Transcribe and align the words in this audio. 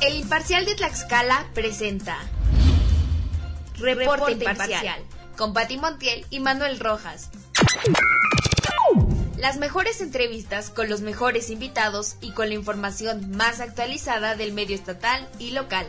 El 0.00 0.14
Imparcial 0.16 0.64
de 0.64 0.74
Tlaxcala 0.74 1.46
presenta 1.54 2.18
Reporte, 3.78 4.32
Imparcial 4.32 5.02
con 5.36 5.52
Pati 5.52 5.78
Montiel 5.78 6.26
y 6.30 6.40
Manuel 6.40 6.80
Rojas. 6.80 7.30
Las 9.36 9.58
mejores 9.58 10.00
entrevistas 10.00 10.70
con 10.70 10.88
los 10.88 11.02
mejores 11.02 11.50
invitados 11.50 12.16
y 12.20 12.32
con 12.32 12.48
la 12.48 12.54
información 12.54 13.30
más 13.36 13.60
actualizada 13.60 14.34
del 14.34 14.52
medio 14.52 14.74
estatal 14.74 15.28
y 15.38 15.50
local. 15.50 15.86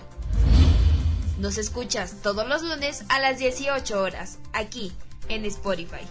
Nos 1.40 1.58
escuchas 1.58 2.16
todos 2.22 2.48
los 2.48 2.62
lunes 2.64 3.04
a 3.10 3.20
las 3.20 3.38
18 3.38 4.02
horas, 4.02 4.40
aquí 4.54 4.92
en 5.30 5.46
Spotify. 5.46 6.06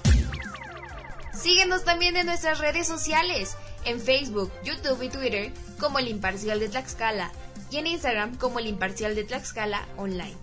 Síguenos 1.34 1.84
también 1.84 2.16
en 2.16 2.26
nuestras 2.26 2.58
redes 2.58 2.86
sociales, 2.86 3.56
en 3.86 4.00
Facebook, 4.00 4.50
YouTube 4.64 5.00
y 5.02 5.08
Twitter 5.08 5.52
como 5.78 5.98
El 5.98 6.08
Imparcial 6.08 6.58
de 6.58 6.68
Tlaxcala 6.68 7.30
y 7.70 7.76
en 7.76 7.86
Instagram 7.86 8.36
como 8.36 8.58
El 8.58 8.66
Imparcial 8.66 9.14
de 9.14 9.24
Tlaxcala 9.24 9.86
Online. 9.96 10.36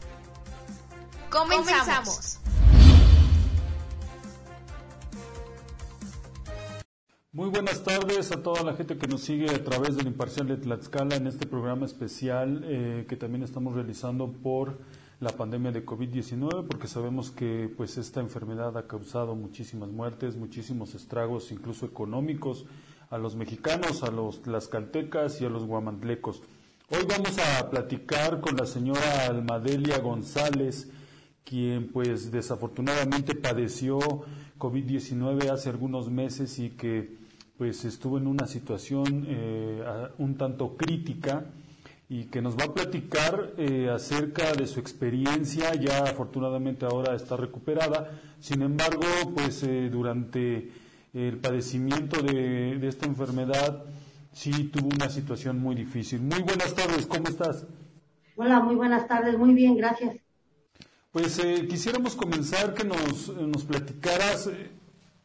Comenzamos. 1.30 2.40
Muy 7.34 7.50
buenas 7.50 7.84
tardes 7.84 8.32
a 8.32 8.44
toda 8.44 8.64
la 8.64 8.76
gente 8.76 8.98
que 8.98 9.08
nos 9.08 9.22
sigue 9.22 9.50
a 9.50 9.64
través 9.64 9.98
del 9.98 10.08
Imparcial 10.08 10.48
de 10.48 10.58
Tlaxcala 10.58 11.16
en 11.16 11.28
este 11.28 11.46
programa 11.46 11.86
especial 11.86 12.64
eh, 12.66 13.06
que 13.10 13.18
también 13.18 13.44
estamos 13.44 13.76
realizando 13.76 14.32
por 14.32 14.80
la 15.20 15.32
pandemia 15.32 15.72
de 15.72 15.86
COVID-19 15.86 16.68
porque 16.68 16.88
sabemos 16.88 17.32
que 17.32 17.74
pues 17.76 17.98
esta 17.98 18.22
enfermedad 18.22 18.78
ha 18.78 18.88
causado 18.88 19.36
muchísimas 19.36 19.90
muertes, 19.90 20.36
muchísimos 20.36 20.96
estragos 20.96 21.52
incluso 21.52 21.86
económicos 21.86 22.66
a 23.14 23.20
los 23.20 23.36
mexicanos, 23.36 24.02
a 24.02 24.10
los 24.10 24.42
tlaxcaltecas 24.42 25.40
y 25.40 25.46
a 25.46 25.50
los 25.50 25.68
guamantlecos. 25.68 26.42
Hoy 26.90 27.06
vamos 27.08 27.38
a 27.38 27.70
platicar 27.70 28.42
con 28.42 28.58
la 28.58 28.66
señora 28.66 29.28
Almadelia 29.28 30.00
González, 30.00 30.90
quien 31.46 31.90
pues 31.90 32.32
desafortunadamente 32.32 33.36
padeció 33.36 34.00
COVID-19 34.58 35.52
hace 35.52 35.70
algunos 35.70 36.10
meses 36.10 36.58
y 36.58 36.72
que 36.72 37.18
pues 37.56 37.86
estuvo 37.86 38.18
en 38.18 38.26
una 38.26 38.48
situación 38.48 39.26
eh, 39.28 39.84
un 40.18 40.36
tanto 40.36 40.76
crítica 40.76 41.46
y 42.10 42.26
que 42.26 42.42
nos 42.42 42.58
va 42.58 42.66
a 42.66 42.74
platicar 42.74 43.54
eh, 43.60 43.92
acerca 43.94 44.54
de 44.54 44.66
su 44.66 44.80
experiencia, 44.80 45.72
ya 45.76 46.00
afortunadamente 46.00 46.88
ahora 46.88 47.16
está 47.16 47.38
recuperada, 47.38 48.10
sin 48.40 48.64
embargo, 48.64 49.04
pues 49.36 49.62
eh, 49.62 49.90
durante 49.92 50.83
el 51.14 51.38
padecimiento 51.38 52.22
de, 52.22 52.78
de, 52.80 52.88
esta 52.88 53.06
enfermedad 53.06 53.86
sí 54.32 54.66
tuvo 54.66 54.88
una 54.88 55.10
situación 55.10 55.60
muy 55.60 55.76
difícil. 55.76 56.22
Muy 56.22 56.42
buenas 56.42 56.74
tardes, 56.74 57.06
¿cómo 57.06 57.28
estás? 57.28 57.66
Hola, 58.36 58.60
muy 58.60 58.76
buenas 58.76 59.08
tardes, 59.08 59.38
muy 59.38 59.54
bien, 59.54 59.78
gracias. 59.78 60.18
Pues 61.12 61.40
quisiéramos 61.70 62.16
comenzar 62.16 62.74
que 62.74 62.84
nos, 62.84 63.30
nos 63.38 63.64
platicaras 63.64 64.50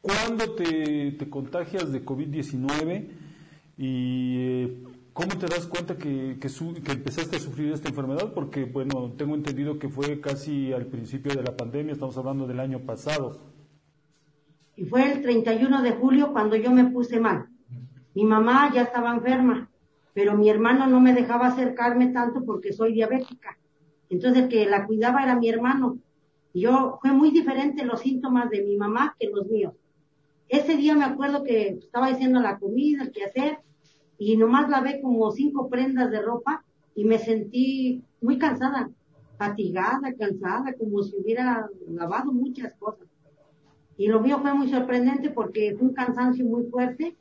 ¿Cuándo 0.00 0.54
te, 0.54 1.12
te 1.12 1.28
contagias 1.28 1.90
de 1.92 2.04
COVID-19 2.04 3.08
y 3.76 4.36
eh, 4.38 4.82
cómo 5.12 5.36
te 5.36 5.46
das 5.46 5.66
cuenta 5.66 5.96
que, 5.96 6.38
que, 6.40 6.48
que, 6.82 6.92
empezaste 6.92 7.36
a 7.36 7.40
sufrir 7.40 7.72
esta 7.72 7.88
enfermedad? 7.88 8.32
Porque, 8.32 8.64
bueno, 8.64 9.12
tengo 9.18 9.34
entendido 9.34 9.78
que 9.78 9.88
fue 9.88 10.20
casi 10.20 10.72
al 10.72 10.86
principio 10.86 11.34
de 11.34 11.42
la 11.42 11.56
pandemia, 11.56 11.94
estamos 11.94 12.16
hablando 12.16 12.46
del 12.46 12.60
año 12.60 12.80
pasado. 12.80 13.40
Y 14.78 14.84
fue 14.84 15.10
el 15.10 15.22
31 15.22 15.82
de 15.82 15.90
julio 15.90 16.32
cuando 16.32 16.54
yo 16.54 16.70
me 16.70 16.84
puse 16.84 17.18
mal. 17.18 17.48
Mi 18.14 18.22
mamá 18.22 18.72
ya 18.72 18.82
estaba 18.82 19.12
enferma, 19.12 19.68
pero 20.14 20.36
mi 20.36 20.48
hermano 20.48 20.86
no 20.86 21.00
me 21.00 21.12
dejaba 21.12 21.48
acercarme 21.48 22.12
tanto 22.12 22.44
porque 22.44 22.72
soy 22.72 22.92
diabética. 22.92 23.58
Entonces 24.08 24.44
el 24.44 24.48
que 24.48 24.66
la 24.66 24.86
cuidaba 24.86 25.24
era 25.24 25.34
mi 25.34 25.48
hermano. 25.48 25.98
Y 26.52 26.60
yo, 26.60 27.00
fue 27.02 27.10
muy 27.10 27.32
diferente 27.32 27.84
los 27.84 28.02
síntomas 28.02 28.50
de 28.50 28.62
mi 28.62 28.76
mamá 28.76 29.16
que 29.18 29.28
los 29.28 29.48
míos. 29.48 29.74
Ese 30.48 30.76
día 30.76 30.94
me 30.94 31.06
acuerdo 31.06 31.42
que 31.42 31.70
estaba 31.70 32.06
haciendo 32.06 32.38
la 32.38 32.60
comida, 32.60 33.02
el 33.02 33.10
que 33.10 33.24
hacer, 33.24 33.58
y 34.16 34.36
nomás 34.36 34.70
lavé 34.70 35.00
como 35.02 35.28
cinco 35.32 35.68
prendas 35.68 36.12
de 36.12 36.22
ropa 36.22 36.64
y 36.94 37.04
me 37.04 37.18
sentí 37.18 38.04
muy 38.20 38.38
cansada, 38.38 38.90
fatigada, 39.38 40.14
cansada, 40.16 40.72
como 40.74 41.02
si 41.02 41.16
hubiera 41.16 41.68
lavado 41.88 42.32
muchas 42.32 42.74
cosas. 42.74 43.08
Y 43.98 44.06
lo 44.06 44.20
mío 44.20 44.38
fue 44.40 44.54
muy 44.54 44.70
sorprendente 44.70 45.28
porque 45.28 45.74
fue 45.76 45.88
un 45.88 45.94
cansancio 45.94 46.44
muy 46.44 46.64
fuerte 46.70 47.16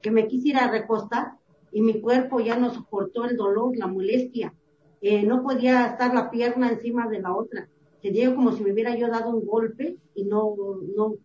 que 0.00 0.10
me 0.10 0.26
quisiera 0.26 0.70
recostar 0.70 1.34
y 1.70 1.82
mi 1.82 2.00
cuerpo 2.00 2.40
ya 2.40 2.58
no 2.58 2.72
soportó 2.72 3.26
el 3.26 3.36
dolor, 3.36 3.76
la 3.76 3.86
molestia. 3.86 4.54
Eh, 5.02 5.24
no 5.24 5.42
podía 5.42 5.86
estar 5.86 6.14
la 6.14 6.30
pierna 6.30 6.70
encima 6.70 7.06
de 7.06 7.20
la 7.20 7.36
otra. 7.36 7.68
Sentía 8.00 8.34
como 8.34 8.52
si 8.52 8.64
me 8.64 8.72
hubiera 8.72 8.96
yo 8.96 9.08
dado 9.08 9.30
un 9.30 9.44
golpe 9.44 9.98
y 10.14 10.24
no, 10.24 10.56
no, 10.96 11.16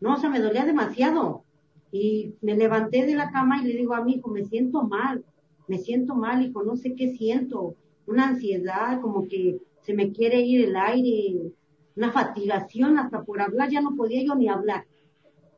no, 0.00 0.14
o 0.14 0.16
sea, 0.16 0.30
me 0.30 0.40
dolía 0.40 0.64
demasiado. 0.64 1.42
Y 1.90 2.36
me 2.40 2.56
levanté 2.56 3.04
de 3.04 3.16
la 3.16 3.32
cama 3.32 3.60
y 3.62 3.66
le 3.66 3.76
digo 3.76 3.94
a 3.94 4.04
mi 4.04 4.14
hijo, 4.14 4.30
me 4.30 4.44
siento 4.44 4.84
mal, 4.84 5.24
me 5.66 5.78
siento 5.78 6.14
mal, 6.14 6.40
hijo, 6.40 6.62
no 6.62 6.76
sé 6.76 6.94
qué 6.94 7.14
siento. 7.16 7.74
Una 8.06 8.28
ansiedad, 8.28 9.00
como 9.00 9.26
que 9.26 9.58
se 9.80 9.92
me 9.92 10.12
quiere 10.12 10.40
ir 10.40 10.68
el 10.68 10.76
aire, 10.76 11.52
una 11.96 12.12
fatigación 12.12 12.98
hasta 12.98 13.22
por 13.22 13.40
hablar, 13.40 13.70
ya 13.70 13.80
no 13.80 13.94
podía 13.94 14.24
yo 14.24 14.34
ni 14.34 14.48
hablar. 14.48 14.86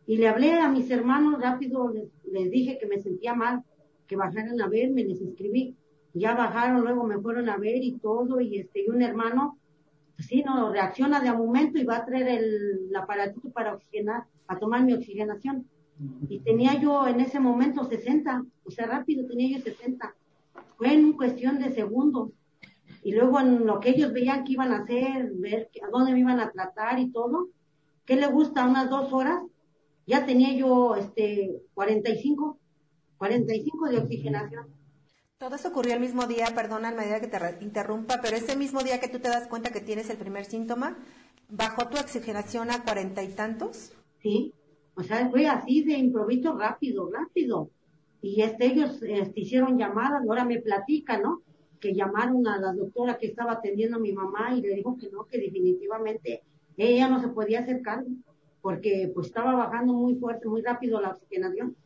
Y 0.07 0.19
le 0.19 0.29
hablé 0.29 0.53
a 0.53 0.69
mis 0.69 0.91
hermanos 0.91 1.41
rápido, 1.41 1.93
les, 2.31 2.51
dije 2.51 2.79
que 2.79 2.87
me 2.87 3.01
sentía 3.01 3.35
mal, 3.35 3.63
que 4.07 4.17
bajaran 4.17 4.61
a 4.61 4.69
verme, 4.69 5.05
les 5.05 5.21
escribí. 5.21 5.77
Ya 6.13 6.35
bajaron, 6.35 6.83
luego 6.83 7.05
me 7.05 7.19
fueron 7.19 7.49
a 7.49 7.57
ver 7.57 7.83
y 7.83 7.93
todo, 7.99 8.41
y 8.41 8.59
este, 8.59 8.85
y 8.85 8.91
un 8.91 9.03
hermano, 9.03 9.59
pues 10.15 10.29
sí, 10.29 10.43
no, 10.45 10.71
reacciona 10.73 11.21
de 11.21 11.29
a 11.29 11.35
momento 11.35 11.79
y 11.79 11.85
va 11.85 11.97
a 11.97 12.05
traer 12.05 12.29
el, 12.29 12.89
el 12.89 12.97
aparatito 12.97 13.51
para 13.51 13.75
oxigenar 13.75 14.25
a 14.47 14.59
tomar 14.59 14.85
mi 14.85 14.93
oxigenación. 14.93 15.67
Y 16.29 16.41
tenía 16.41 16.79
yo 16.81 17.07
en 17.07 17.21
ese 17.21 17.41
momento 17.41 17.85
60, 17.85 18.45
o 18.65 18.71
sea, 18.71 18.87
rápido 18.87 19.27
tenía 19.27 19.57
yo 19.57 19.65
60. 19.65 20.15
Fue 20.77 20.93
en 20.93 21.13
cuestión 21.13 21.59
de 21.59 21.73
segundos. 21.73 22.31
Y 23.05 23.13
luego 23.13 23.39
en 23.39 23.67
lo 23.67 23.79
que 23.79 23.91
ellos 23.91 24.13
veían 24.13 24.45
que 24.45 24.53
iban 24.55 24.73
a 24.73 24.79
hacer, 24.79 25.31
ver 25.35 25.71
a 25.87 25.91
dónde 25.91 26.13
me 26.13 26.21
iban 26.21 26.41
a 26.41 26.51
tratar 26.51 26.99
y 26.99 27.13
todo, 27.13 27.51
¿qué 28.05 28.17
le 28.17 28.27
gusta? 28.27 28.67
Unas 28.67 28.91
dos 28.91 29.13
horas, 29.13 29.43
ya 30.07 30.27
tenía 30.27 30.53
yo 30.55 30.97
este 30.97 31.63
45, 31.75 32.59
45 33.19 33.89
de 33.89 33.99
oxigenación. 33.99 34.67
Todo 35.39 35.57
eso 35.57 35.69
ocurrió 35.69 35.95
el 35.95 36.01
mismo 36.01 36.27
día, 36.27 36.47
perdona 36.55 36.89
en 36.89 36.97
medida 36.97 37.21
que 37.21 37.29
te 37.29 37.39
interrumpa, 37.63 38.21
pero 38.23 38.37
ese 38.37 38.57
mismo 38.57 38.83
día 38.83 38.99
que 38.99 39.09
tú 39.09 39.19
te 39.19 39.29
das 39.29 39.47
cuenta 39.49 39.71
que 39.71 39.81
tienes 39.81 40.09
el 40.09 40.17
primer 40.17 40.47
síntoma, 40.47 40.97
¿bajó 41.49 41.89
tu 41.89 41.99
oxigenación 41.99 42.71
a 42.71 42.83
cuarenta 42.83 43.23
y 43.23 43.29
tantos? 43.29 43.93
¿sí? 44.25 44.55
O 44.97 45.03
sea, 45.03 45.29
fue 45.29 45.47
así 45.47 45.85
de 45.85 45.99
improviso 45.99 46.57
rápido, 46.57 47.11
rápido. 47.13 47.71
Y 48.23 48.41
este, 48.41 48.67
ellos 48.67 49.03
este, 49.03 49.41
hicieron 49.41 49.79
llamadas, 49.79 50.23
ahora 50.27 50.45
me 50.45 50.61
platican, 50.61 51.23
¿no? 51.23 51.43
Que 51.85 51.95
llamaron 51.95 52.49
a 52.49 52.59
la 52.59 52.73
doctora 52.73 53.19
que 53.19 53.27
estaba 53.27 53.53
atendiendo 53.53 53.99
a 53.99 54.01
mi 54.01 54.15
mamá 54.15 54.55
y 54.57 54.63
le 54.63 54.75
dijo 54.75 54.97
que 54.97 55.11
no, 55.11 55.27
que 55.27 55.37
definitivamente 55.37 56.43
ella 56.79 57.11
no 57.11 57.21
se 57.21 57.29
podía 57.29 57.61
hacer 57.61 57.83
cargo, 57.83 58.09
porque 58.63 59.11
pues 59.13 59.27
estaba 59.27 59.55
bajando 59.55 59.93
muy 59.93 60.15
fuerte, 60.15 60.49
muy 60.49 60.63
rápido 60.63 60.99
la 60.99 61.11
oxigenación. 61.11 61.77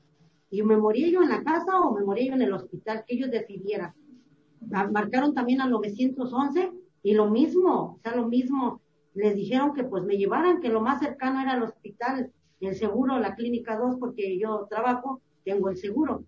Y 0.51 0.63
me 0.63 0.77
moría 0.77 1.09
yo 1.09 1.21
en 1.21 1.31
la 1.31 1.43
casa 1.43 1.81
o 1.81 1.93
me 1.97 2.05
moría 2.05 2.29
yo 2.29 2.35
en 2.35 2.43
el 2.43 2.53
hospital, 2.53 3.03
que 3.05 3.17
ellos 3.17 3.33
decidieran. 3.33 3.93
Marcaron 4.61 5.35
también 5.35 5.61
al 5.61 5.73
911 5.73 6.71
y 7.03 7.15
lo 7.15 7.29
mismo, 7.29 7.97
o 7.97 8.01
sea, 8.01 8.15
lo 8.15 8.29
mismo 8.29 8.81
les 9.15 9.35
dijeron 9.35 9.75
que 9.75 9.83
pues 9.83 10.05
me 10.05 10.17
llevaran, 10.17 10.61
que 10.61 10.69
lo 10.69 10.81
más 10.81 11.01
cercano 11.01 11.41
era 11.41 11.57
el 11.57 11.65
hospital, 11.65 12.31
el 12.61 12.77
seguro, 12.77 13.19
la 13.19 13.35
clínica 13.35 13.77
2, 13.77 13.97
porque 13.99 14.39
yo 14.39 14.69
trabajo, 14.71 15.21
tengo 15.45 15.71
el 15.71 15.77
seguro. 15.77 16.23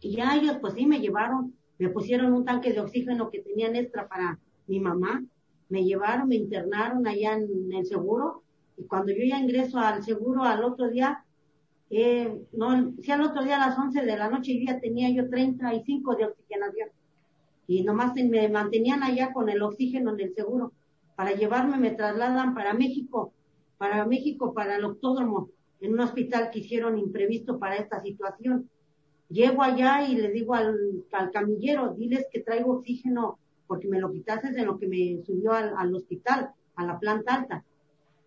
Y 0.00 0.14
ya 0.14 0.36
ellos 0.36 0.58
pues 0.60 0.74
sí 0.74 0.86
me 0.86 1.00
llevaron, 1.00 1.57
me 1.78 1.88
pusieron 1.88 2.32
un 2.32 2.44
tanque 2.44 2.72
de 2.72 2.80
oxígeno 2.80 3.30
que 3.30 3.40
tenían 3.40 3.76
extra 3.76 4.08
para 4.08 4.38
mi 4.66 4.80
mamá, 4.80 5.24
me 5.68 5.84
llevaron, 5.84 6.28
me 6.28 6.36
internaron 6.36 7.06
allá 7.06 7.34
en 7.34 7.72
el 7.72 7.86
seguro, 7.86 8.42
y 8.76 8.84
cuando 8.84 9.12
yo 9.12 9.24
ya 9.24 9.38
ingreso 9.38 9.78
al 9.78 10.02
seguro 10.02 10.44
al 10.44 10.64
otro 10.64 10.88
día, 10.88 11.24
eh, 11.90 12.42
no, 12.52 12.92
sí 13.00 13.10
al 13.10 13.22
otro 13.22 13.42
día 13.42 13.56
a 13.56 13.68
las 13.68 13.78
11 13.78 14.02
de 14.02 14.16
la 14.16 14.28
noche 14.28 14.58
yo 14.58 14.72
ya 14.72 14.80
tenía 14.80 15.10
yo 15.10 15.28
35 15.28 16.16
de 16.16 16.26
oxigenación. 16.26 16.88
Y 17.66 17.82
nomás 17.82 18.14
me 18.14 18.48
mantenían 18.48 19.02
allá 19.02 19.32
con 19.32 19.48
el 19.48 19.62
oxígeno 19.62 20.14
en 20.14 20.20
el 20.20 20.34
seguro 20.34 20.72
para 21.18 21.32
llevarme 21.32 21.78
me 21.78 21.90
trasladan 21.90 22.54
para 22.54 22.74
México, 22.74 23.32
para 23.76 24.06
México, 24.06 24.54
para 24.54 24.76
el 24.76 24.84
octódromo, 24.84 25.50
en 25.80 25.94
un 25.94 25.98
hospital 25.98 26.50
que 26.52 26.60
hicieron 26.60 26.96
imprevisto 26.96 27.58
para 27.58 27.74
esta 27.74 28.00
situación. 28.00 28.70
Llego 29.28 29.62
allá 29.62 30.06
y 30.08 30.16
le 30.16 30.30
digo 30.30 30.54
al, 30.54 31.04
al 31.12 31.30
camillero, 31.30 31.94
diles 31.94 32.26
que 32.32 32.40
traigo 32.40 32.72
oxígeno 32.74 33.38
porque 33.66 33.86
me 33.86 34.00
lo 34.00 34.10
quitaste 34.10 34.50
de 34.50 34.64
lo 34.64 34.78
que 34.78 34.88
me 34.88 35.22
subió 35.24 35.52
al, 35.52 35.74
al 35.76 35.94
hospital, 35.94 36.50
a 36.74 36.84
la 36.84 36.98
planta 36.98 37.34
alta. 37.34 37.64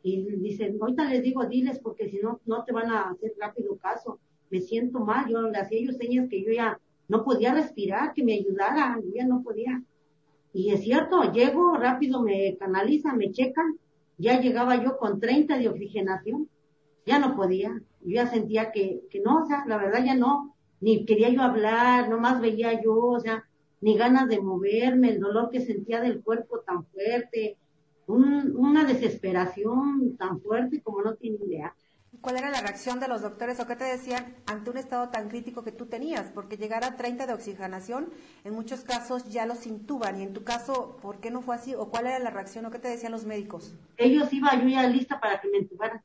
Y 0.03 0.23
dicen, 0.37 0.77
ahorita 0.79 1.05
les 1.05 1.23
digo, 1.23 1.45
diles 1.45 1.79
porque 1.79 2.09
si 2.09 2.19
no, 2.19 2.39
no 2.45 2.63
te 2.63 2.71
van 2.71 2.89
a 2.91 3.09
hacer 3.09 3.33
rápido 3.39 3.75
caso. 3.77 4.19
me 4.49 4.61
siento 4.61 4.99
mal, 4.99 5.27
yo 5.27 5.41
le 5.41 5.57
hacía 5.57 5.81
yo 5.81 5.91
señas 5.93 6.27
que 6.29 6.43
yo 6.43 6.51
ya 6.51 6.79
no 7.07 7.23
podía 7.23 7.53
respirar, 7.53 8.13
que 8.13 8.23
me 8.23 8.33
ayudara, 8.33 8.97
yo 9.03 9.09
ya 9.13 9.25
no 9.25 9.41
podía. 9.41 9.81
Y 10.53 10.71
es 10.71 10.81
cierto, 10.81 11.31
llego, 11.31 11.75
rápido 11.77 12.21
me 12.21 12.57
canalizan, 12.57 13.17
me 13.17 13.31
checan, 13.31 13.77
ya 14.17 14.39
llegaba 14.39 14.81
yo 14.83 14.97
con 14.97 15.19
30 15.19 15.57
de 15.57 15.69
oxigenación, 15.69 16.49
ya 17.05 17.19
no 17.19 17.35
podía, 17.35 17.81
yo 18.01 18.15
ya 18.15 18.27
sentía 18.27 18.71
que, 18.71 19.01
que 19.09 19.21
no, 19.21 19.43
o 19.43 19.45
sea, 19.45 19.65
la 19.67 19.77
verdad 19.77 20.03
ya 20.05 20.15
no, 20.15 20.50
ni 20.81 21.05
quería 21.05 21.29
yo 21.29 21.41
hablar, 21.41 22.09
nomás 22.09 22.41
veía 22.41 22.81
yo, 22.81 22.97
o 22.97 23.19
sea, 23.19 23.45
ni 23.81 23.95
ganas 23.95 24.27
de 24.27 24.41
moverme, 24.41 25.09
el 25.09 25.19
dolor 25.19 25.49
que 25.49 25.61
sentía 25.61 26.01
del 26.01 26.21
cuerpo 26.21 26.59
tan 26.59 26.85
fuerte, 26.85 27.57
una 28.07 28.83
desesperación 28.83 30.17
tan 30.17 30.41
fuerte 30.41 30.81
como 30.81 31.01
no 31.01 31.15
tiene 31.15 31.37
idea. 31.45 31.73
¿Cuál 32.19 32.37
era 32.37 32.51
la 32.51 32.61
reacción 32.61 32.99
de 32.99 33.07
los 33.07 33.21
doctores 33.21 33.59
o 33.59 33.67
qué 33.67 33.75
te 33.75 33.85
decían 33.85 34.35
ante 34.45 34.69
un 34.69 34.77
estado 34.77 35.09
tan 35.09 35.29
crítico 35.29 35.63
que 35.63 35.71
tú 35.71 35.85
tenías? 35.85 36.29
Porque 36.29 36.57
llegar 36.57 36.83
a 36.83 36.97
30 36.97 37.25
de 37.25 37.33
oxigenación, 37.33 38.09
en 38.43 38.53
muchos 38.53 38.81
casos 38.81 39.29
ya 39.29 39.45
los 39.45 39.65
intuban. 39.65 40.19
Y 40.19 40.23
en 40.23 40.33
tu 40.33 40.43
caso, 40.43 40.97
¿por 41.01 41.19
qué 41.19 41.31
no 41.31 41.41
fue 41.41 41.55
así? 41.55 41.73
¿O 41.73 41.89
cuál 41.89 42.07
era 42.07 42.19
la 42.19 42.29
reacción 42.29 42.65
o 42.65 42.69
qué 42.69 42.79
te 42.79 42.89
decían 42.89 43.13
los 43.13 43.25
médicos? 43.25 43.73
Ellos 43.97 44.31
iba 44.33 44.53
yo 44.61 44.67
ya 44.67 44.87
lista 44.87 45.19
para 45.19 45.39
que 45.39 45.49
me 45.49 45.59
intubaran. 45.59 46.01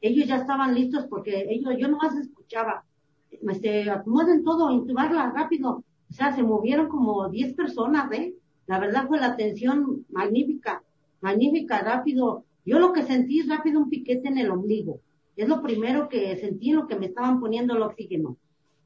Ellos 0.00 0.26
ya 0.26 0.36
estaban 0.36 0.74
listos 0.74 1.06
porque 1.08 1.46
ellos, 1.48 1.74
yo 1.78 1.88
nomás 1.88 2.16
escuchaba. 2.16 2.84
Se 3.46 3.52
este, 3.52 3.90
acomoden 3.90 4.42
todo, 4.44 4.70
intubarla 4.70 5.30
rápido. 5.30 5.84
O 6.10 6.12
sea, 6.12 6.34
se 6.34 6.42
movieron 6.42 6.88
como 6.88 7.28
10 7.28 7.54
personas, 7.54 8.10
¿eh? 8.12 8.34
La 8.66 8.78
verdad 8.78 9.06
fue 9.06 9.18
la 9.18 9.26
atención 9.26 10.06
magnífica, 10.10 10.82
magnífica, 11.20 11.80
rápido. 11.80 12.44
Yo 12.64 12.78
lo 12.78 12.92
que 12.92 13.02
sentí 13.02 13.40
es 13.40 13.48
rápido 13.48 13.80
un 13.80 13.90
piquete 13.90 14.28
en 14.28 14.38
el 14.38 14.50
ombligo 14.50 15.00
es 15.36 15.48
lo 15.48 15.62
primero 15.62 16.08
que 16.08 16.36
sentí, 16.36 16.72
lo 16.72 16.86
que 16.86 16.96
me 16.96 17.06
estaban 17.06 17.40
poniendo 17.40 17.74
el 17.74 17.82
oxígeno. 17.82 18.36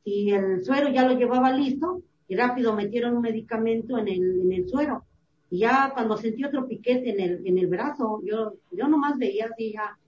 Y 0.04 0.30
el 0.30 0.64
suero 0.64 0.88
ya 0.88 1.06
lo 1.06 1.18
llevaba 1.18 1.52
listo 1.52 2.02
y 2.26 2.36
rápido 2.36 2.74
metieron 2.74 3.16
un 3.16 3.22
medicamento 3.22 3.98
en 3.98 4.08
el, 4.08 4.40
en 4.40 4.52
el 4.52 4.68
suero. 4.68 5.04
Y 5.50 5.60
ya 5.60 5.92
cuando 5.92 6.16
sentí 6.16 6.44
otro 6.44 6.66
piquete 6.66 7.10
en 7.10 7.20
el, 7.20 7.46
en 7.46 7.58
el 7.58 7.66
brazo, 7.66 8.22
yo, 8.24 8.54
yo 8.70 8.88
nomás 8.88 9.18
veía 9.18 9.46
así 9.46 9.72
ya, 9.72 9.98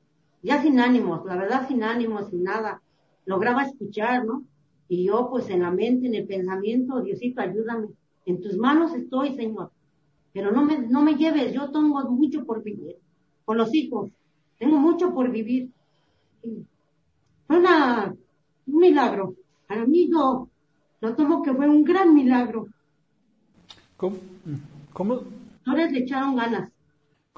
ya 0.42 0.62
sin 0.62 0.80
ánimos, 0.80 1.24
la 1.26 1.36
verdad 1.36 1.68
sin 1.68 1.82
ánimos, 1.82 2.30
sin 2.30 2.44
nada. 2.44 2.82
Lograba 3.30 3.62
escuchar, 3.62 4.24
¿no? 4.24 4.42
Y 4.88 5.04
yo 5.04 5.28
pues 5.30 5.48
en 5.50 5.62
la 5.62 5.70
mente, 5.70 6.08
en 6.08 6.16
el 6.16 6.26
pensamiento, 6.26 7.00
Diosito, 7.00 7.40
ayúdame. 7.40 7.86
En 8.26 8.40
tus 8.40 8.56
manos 8.56 8.92
estoy, 8.92 9.36
Señor. 9.36 9.70
Pero 10.32 10.50
no 10.50 10.64
me, 10.64 10.78
no 10.78 11.00
me 11.00 11.14
lleves, 11.14 11.52
yo 11.52 11.70
tengo 11.70 12.02
mucho 12.10 12.44
por 12.44 12.64
vivir. 12.64 12.96
Con 13.44 13.56
los 13.56 13.72
hijos, 13.72 14.10
tengo 14.58 14.78
mucho 14.78 15.14
por 15.14 15.30
vivir. 15.30 15.70
Fue 17.46 17.56
una, 17.56 18.16
un 18.66 18.80
milagro. 18.80 19.36
Para 19.68 19.86
mí 19.86 20.08
no, 20.08 20.48
lo 21.00 21.14
tomo 21.14 21.44
que 21.44 21.54
fue 21.54 21.68
un 21.68 21.84
gran 21.84 22.12
milagro. 22.12 22.66
¿Cómo? 23.96 24.16
¿Cómo? 24.92 25.20
le 25.66 25.98
echaron 26.00 26.34
ganas. 26.34 26.68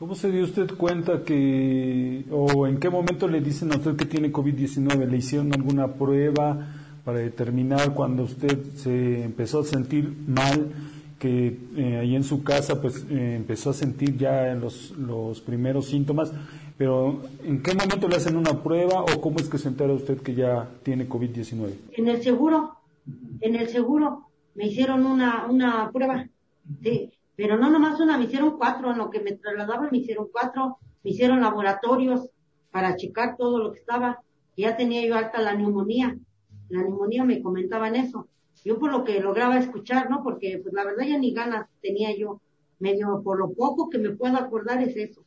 ¿Cómo 0.02 0.16
se 0.16 0.32
dio 0.32 0.42
usted 0.42 0.66
cuenta 0.76 1.22
que, 1.22 2.24
o 2.32 2.66
en 2.66 2.80
qué 2.80 2.90
momento 2.90 3.28
le 3.28 3.40
dicen 3.40 3.72
a 3.72 3.76
usted 3.76 3.94
que 3.94 4.04
tiene 4.04 4.32
COVID-19? 4.32 5.06
¿Le 5.06 5.16
hicieron 5.16 5.52
alguna 5.52 5.94
prueba 5.94 6.74
para 7.04 7.18
determinar 7.18 7.94
cuando 7.94 8.24
usted 8.24 8.64
se 8.74 9.22
empezó 9.22 9.60
a 9.60 9.64
sentir 9.64 10.12
mal, 10.26 10.72
que 11.20 11.56
eh, 11.76 11.98
ahí 11.98 12.16
en 12.16 12.24
su 12.24 12.42
casa 12.42 12.82
pues 12.82 13.06
eh, 13.10 13.36
empezó 13.36 13.70
a 13.70 13.74
sentir 13.74 14.16
ya 14.16 14.52
los, 14.56 14.90
los 14.98 15.40
primeros 15.40 15.86
síntomas? 15.86 16.32
Pero, 16.76 17.22
¿en 17.44 17.62
qué 17.62 17.72
momento 17.72 18.08
le 18.08 18.16
hacen 18.16 18.34
una 18.34 18.60
prueba 18.60 19.04
o 19.04 19.20
cómo 19.20 19.38
es 19.38 19.48
que 19.48 19.58
se 19.58 19.68
entera 19.68 19.92
usted 19.92 20.20
que 20.20 20.34
ya 20.34 20.68
tiene 20.82 21.08
COVID-19? 21.08 21.74
En 21.92 22.08
el 22.08 22.20
seguro, 22.20 22.74
en 23.40 23.54
el 23.54 23.68
seguro 23.68 24.26
me 24.56 24.66
hicieron 24.66 25.06
una, 25.06 25.46
una 25.48 25.92
prueba, 25.92 26.26
sí, 26.82 27.12
pero 27.36 27.58
no 27.58 27.70
nomás 27.70 28.00
una, 28.00 28.18
me 28.18 28.24
hicieron 28.24 28.56
cuatro, 28.56 28.90
en 28.90 28.98
lo 28.98 29.10
que 29.10 29.20
me 29.20 29.32
trasladaban 29.32 29.88
me 29.90 29.98
hicieron 29.98 30.28
cuatro, 30.30 30.78
me 31.02 31.10
hicieron 31.10 31.40
laboratorios 31.40 32.28
para 32.70 32.96
checar 32.96 33.36
todo 33.36 33.58
lo 33.58 33.72
que 33.72 33.80
estaba, 33.80 34.20
ya 34.56 34.76
tenía 34.76 35.06
yo 35.06 35.16
alta 35.16 35.40
la 35.40 35.54
neumonía, 35.54 36.16
la 36.68 36.82
neumonía 36.82 37.24
me 37.24 37.42
comentaban 37.42 37.96
eso, 37.96 38.28
yo 38.64 38.78
por 38.78 38.92
lo 38.92 39.04
que 39.04 39.20
lograba 39.20 39.58
escuchar, 39.58 40.08
¿no? 40.08 40.22
Porque 40.22 40.60
pues 40.62 40.72
la 40.74 40.84
verdad 40.84 41.04
ya 41.04 41.18
ni 41.18 41.32
ganas 41.32 41.68
tenía 41.80 42.16
yo, 42.16 42.40
medio 42.78 43.22
por 43.22 43.38
lo 43.38 43.52
poco 43.52 43.88
que 43.90 43.98
me 43.98 44.10
puedo 44.10 44.36
acordar 44.36 44.82
es 44.82 44.96
eso 44.96 45.24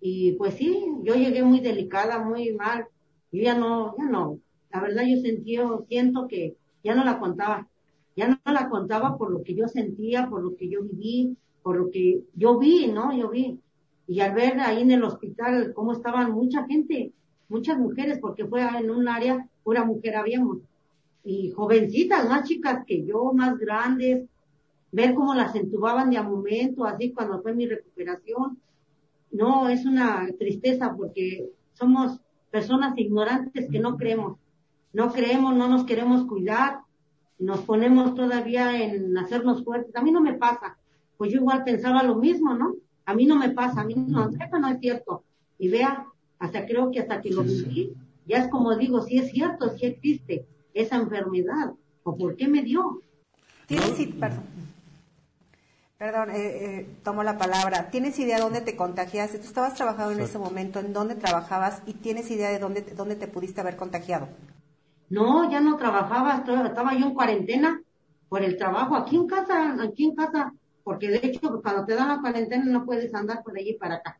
y 0.00 0.32
pues 0.32 0.54
sí, 0.54 0.86
yo 1.02 1.14
llegué 1.14 1.42
muy 1.42 1.60
delicada, 1.60 2.22
muy 2.22 2.52
mal. 2.52 2.86
Yo 3.32 3.42
ya 3.42 3.56
no, 3.56 3.96
ya 3.98 4.04
no. 4.04 4.38
La 4.70 4.80
verdad 4.80 5.02
yo 5.06 5.20
sentí, 5.20 5.56
siento 5.88 6.28
que 6.28 6.56
ya 6.84 6.94
no 6.94 7.04
la 7.04 7.18
contaba. 7.18 7.68
Ya 8.16 8.28
no 8.28 8.52
la 8.52 8.68
contaba 8.68 9.16
por 9.16 9.30
lo 9.30 9.42
que 9.42 9.54
yo 9.54 9.68
sentía, 9.68 10.28
por 10.28 10.42
lo 10.42 10.56
que 10.56 10.68
yo 10.68 10.82
viví, 10.82 11.36
por 11.62 11.76
lo 11.76 11.90
que 11.90 12.22
yo 12.34 12.58
vi, 12.58 12.86
¿no? 12.88 13.16
Yo 13.16 13.28
vi. 13.30 13.60
Y 14.08 14.20
al 14.20 14.34
ver 14.34 14.58
ahí 14.60 14.82
en 14.82 14.90
el 14.90 15.04
hospital 15.04 15.72
cómo 15.74 15.92
estaban 15.92 16.32
mucha 16.32 16.64
gente, 16.66 17.12
muchas 17.48 17.78
mujeres, 17.78 18.18
porque 18.20 18.46
fue 18.46 18.62
en 18.62 18.90
un 18.90 19.08
área, 19.08 19.48
pura 19.62 19.84
mujer 19.84 20.16
habíamos. 20.16 20.58
Y 21.24 21.50
jovencitas, 21.50 22.28
más 22.28 22.48
chicas 22.48 22.84
que 22.86 23.04
yo, 23.04 23.32
más 23.32 23.58
grandes, 23.58 24.24
ver 24.92 25.14
cómo 25.14 25.34
las 25.34 25.54
entubaban 25.54 26.10
de 26.10 26.16
a 26.16 26.22
momento, 26.22 26.84
así 26.84 27.12
cuando 27.12 27.42
fue 27.42 27.52
mi 27.52 27.66
recuperación 27.66 28.58
no, 29.36 29.68
es 29.68 29.84
una 29.84 30.28
tristeza 30.38 30.94
porque 30.96 31.50
somos 31.74 32.20
personas 32.50 32.96
ignorantes 32.96 33.68
que 33.70 33.78
no 33.78 33.96
creemos. 33.96 34.38
No 34.92 35.12
creemos, 35.12 35.54
no 35.54 35.68
nos 35.68 35.84
queremos 35.84 36.24
cuidar, 36.24 36.80
nos 37.38 37.60
ponemos 37.60 38.14
todavía 38.14 38.82
en 38.82 39.16
hacernos 39.18 39.64
fuertes. 39.64 39.94
A 39.96 40.02
mí 40.02 40.10
no 40.10 40.20
me 40.20 40.34
pasa. 40.34 40.76
Pues 41.16 41.32
yo 41.32 41.38
igual 41.38 41.64
pensaba 41.64 42.02
lo 42.02 42.16
mismo, 42.16 42.54
¿no? 42.54 42.74
A 43.04 43.14
mí 43.14 43.26
no 43.26 43.36
me 43.36 43.50
pasa, 43.50 43.82
a 43.82 43.84
mí 43.84 43.94
no, 43.94 44.28
eso 44.28 44.58
no 44.58 44.68
es 44.68 44.80
cierto. 44.80 45.22
Y 45.58 45.68
vea, 45.68 46.06
hasta 46.38 46.66
creo 46.66 46.90
que 46.90 47.00
hasta 47.00 47.20
que 47.20 47.30
lo 47.30 47.42
viví, 47.42 47.94
ya 48.26 48.38
es 48.38 48.48
como 48.48 48.76
digo, 48.76 49.00
si 49.02 49.18
es 49.18 49.30
cierto, 49.30 49.70
si 49.70 49.86
existe 49.86 50.44
esa 50.74 50.96
enfermedad, 50.96 51.72
o 52.02 52.16
por 52.16 52.36
qué 52.36 52.48
me 52.48 52.62
dio. 52.62 53.00
Sí, 53.68 54.06
perdón. 54.18 54.44
Perdón, 55.98 56.30
eh, 56.30 56.36
eh, 56.36 56.86
tomo 57.02 57.22
la 57.22 57.38
palabra. 57.38 57.90
¿Tienes 57.90 58.18
idea 58.18 58.36
de 58.36 58.42
dónde 58.42 58.60
te 58.60 58.76
contagiaste? 58.76 59.38
Tú 59.38 59.46
estabas 59.46 59.74
trabajando 59.74 60.12
en 60.12 60.20
ese 60.20 60.38
momento, 60.38 60.78
¿en 60.78 60.92
dónde 60.92 61.14
trabajabas? 61.14 61.82
¿Y 61.86 61.94
tienes 61.94 62.30
idea 62.30 62.50
de 62.50 62.58
dónde, 62.58 62.82
dónde 62.82 63.16
te 63.16 63.28
pudiste 63.28 63.62
haber 63.62 63.76
contagiado? 63.76 64.28
No, 65.08 65.50
ya 65.50 65.60
no 65.60 65.76
trabajaba, 65.76 66.44
estaba 66.66 66.94
yo 66.94 67.06
en 67.06 67.14
cuarentena 67.14 67.80
por 68.28 68.42
el 68.42 68.56
trabajo, 68.56 68.96
aquí 68.96 69.16
en 69.16 69.26
casa, 69.26 69.76
aquí 69.82 70.04
en 70.04 70.14
casa, 70.14 70.52
porque 70.82 71.08
de 71.08 71.20
hecho 71.22 71.60
cuando 71.62 71.84
te 71.84 71.94
dan 71.94 72.08
la 72.08 72.20
cuarentena 72.20 72.64
no 72.64 72.84
puedes 72.84 73.14
andar 73.14 73.42
por 73.42 73.56
allí 73.56 73.74
para 73.74 73.96
acá. 73.96 74.18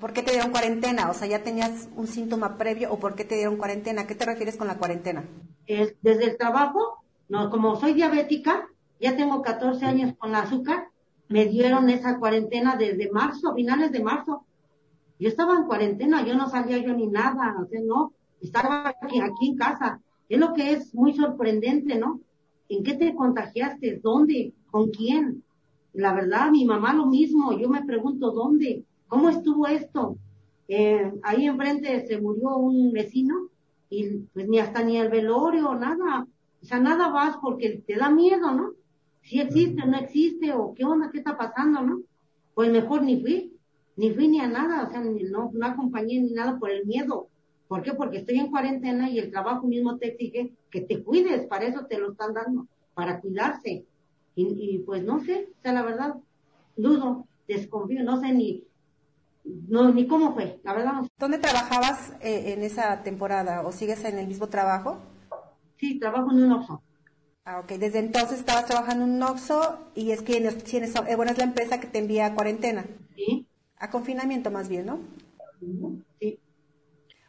¿Por 0.00 0.12
qué 0.12 0.22
te 0.22 0.32
dieron 0.32 0.50
cuarentena? 0.50 1.10
O 1.10 1.14
sea, 1.14 1.28
¿ya 1.28 1.42
tenías 1.42 1.88
un 1.94 2.06
síntoma 2.08 2.58
previo 2.58 2.92
o 2.92 2.98
por 2.98 3.14
qué 3.14 3.24
te 3.24 3.36
dieron 3.36 3.56
cuarentena? 3.56 4.06
¿Qué 4.06 4.14
te 4.14 4.24
refieres 4.24 4.56
con 4.56 4.66
la 4.66 4.76
cuarentena? 4.76 5.24
Es, 5.66 5.94
desde 6.02 6.24
el 6.24 6.36
trabajo, 6.36 7.04
no, 7.28 7.48
como 7.48 7.76
soy 7.76 7.94
diabética, 7.94 8.68
ya 9.00 9.16
tengo 9.16 9.40
14 9.40 9.84
años 9.86 10.14
con 10.18 10.32
la 10.32 10.40
azúcar, 10.40 10.88
me 11.28 11.46
dieron 11.46 11.88
esa 11.90 12.18
cuarentena 12.18 12.76
desde 12.76 13.10
marzo, 13.10 13.54
finales 13.54 13.92
de 13.92 14.02
marzo. 14.02 14.44
Yo 15.18 15.28
estaba 15.28 15.54
en 15.54 15.64
cuarentena, 15.64 16.24
yo 16.24 16.34
no 16.34 16.50
salía 16.50 16.78
yo 16.78 16.92
ni 16.92 17.06
nada, 17.06 17.54
o 17.60 17.66
sea, 17.66 17.80
no, 17.84 18.12
estaba 18.42 18.88
aquí, 18.88 19.20
aquí 19.20 19.48
en 19.48 19.56
casa. 19.56 20.00
Es 20.28 20.38
lo 20.38 20.52
que 20.52 20.72
es 20.72 20.94
muy 20.94 21.14
sorprendente, 21.14 21.98
¿no? 21.98 22.20
¿En 22.68 22.82
qué 22.82 22.94
te 22.94 23.14
contagiaste? 23.14 24.00
¿Dónde? 24.02 24.52
¿Con 24.70 24.90
quién? 24.90 25.42
La 25.92 26.14
verdad, 26.14 26.50
mi 26.50 26.64
mamá 26.64 26.94
lo 26.94 27.06
mismo, 27.06 27.58
yo 27.58 27.68
me 27.68 27.84
pregunto, 27.84 28.30
¿dónde? 28.30 28.84
¿Cómo 29.08 29.28
estuvo 29.28 29.66
esto? 29.66 30.16
Eh, 30.68 31.12
ahí 31.22 31.46
enfrente 31.46 32.06
se 32.06 32.18
murió 32.20 32.56
un 32.56 32.92
vecino 32.92 33.48
y 33.90 34.20
pues 34.32 34.48
ni 34.48 34.58
hasta 34.58 34.82
ni 34.82 34.96
el 34.96 35.10
velorio, 35.10 35.74
nada. 35.74 36.26
O 36.62 36.64
sea, 36.64 36.80
nada 36.80 37.08
vas 37.08 37.36
porque 37.42 37.82
te 37.86 37.96
da 37.96 38.08
miedo, 38.08 38.52
¿no? 38.52 38.72
si 39.22 39.40
existe 39.40 39.82
o 39.82 39.86
no 39.86 39.98
existe, 39.98 40.52
o 40.52 40.74
qué 40.74 40.84
onda, 40.84 41.10
qué 41.10 41.18
está 41.18 41.36
pasando, 41.36 41.80
¿no? 41.82 42.02
Pues 42.54 42.70
mejor 42.70 43.02
ni 43.02 43.20
fui, 43.20 43.56
ni 43.96 44.10
fui 44.10 44.28
ni 44.28 44.40
a 44.40 44.48
nada, 44.48 44.84
o 44.84 44.90
sea, 44.90 45.00
no, 45.00 45.50
no 45.52 45.66
acompañé 45.66 46.20
ni 46.20 46.32
nada 46.32 46.58
por 46.58 46.70
el 46.70 46.84
miedo. 46.86 47.28
¿Por 47.72 47.82
qué? 47.82 47.94
Porque 47.94 48.18
estoy 48.18 48.38
en 48.38 48.50
cuarentena 48.50 49.08
y 49.08 49.18
el 49.18 49.30
trabajo 49.30 49.66
mismo 49.66 49.96
te 49.96 50.08
exige 50.08 50.52
que 50.70 50.82
te 50.82 51.02
cuides, 51.02 51.46
para 51.46 51.64
eso 51.64 51.86
te 51.86 51.96
lo 51.96 52.12
están 52.12 52.34
dando, 52.34 52.66
para 52.92 53.18
cuidarse. 53.18 53.86
Y, 54.34 54.80
pues 54.80 55.02
no 55.02 55.20
sé, 55.20 55.48
o 55.58 55.62
sea, 55.62 55.72
la 55.72 55.80
verdad, 55.80 56.16
dudo, 56.76 57.26
desconfío, 57.48 58.04
no 58.04 58.20
sé 58.20 58.34
ni, 58.34 58.62
no, 59.42 59.90
ni 59.90 60.06
cómo 60.06 60.34
fue, 60.34 60.60
la 60.64 60.74
verdad 60.74 60.92
no 60.92 61.04
sé. 61.04 61.10
¿Dónde 61.18 61.38
trabajabas 61.38 62.12
eh, 62.20 62.52
en 62.52 62.62
esa 62.62 63.02
temporada 63.02 63.62
o 63.66 63.72
sigues 63.72 64.04
en 64.04 64.18
el 64.18 64.26
mismo 64.26 64.48
trabajo? 64.48 64.98
Sí, 65.78 65.98
trabajo 65.98 66.30
en 66.30 66.42
un 66.42 66.52
oso. 66.52 66.82
Ah, 67.46 67.60
ok. 67.60 67.72
Desde 67.78 68.00
entonces 68.00 68.40
estabas 68.40 68.66
trabajando 68.66 69.06
en 69.06 69.12
un 69.12 69.22
Oxxo 69.22 69.78
y 69.94 70.10
es 70.10 70.20
que 70.20 70.38
tienes, 70.66 70.94
eh, 70.94 71.16
bueno, 71.16 71.32
es 71.32 71.38
la 71.38 71.44
empresa 71.44 71.80
que 71.80 71.86
te 71.86 72.00
envía 72.00 72.26
a 72.26 72.34
cuarentena. 72.34 72.84
Sí. 73.16 73.46
A 73.78 73.88
confinamiento 73.88 74.50
más 74.50 74.68
bien, 74.68 74.84
¿no? 74.84 74.98
Sí. 75.58 76.02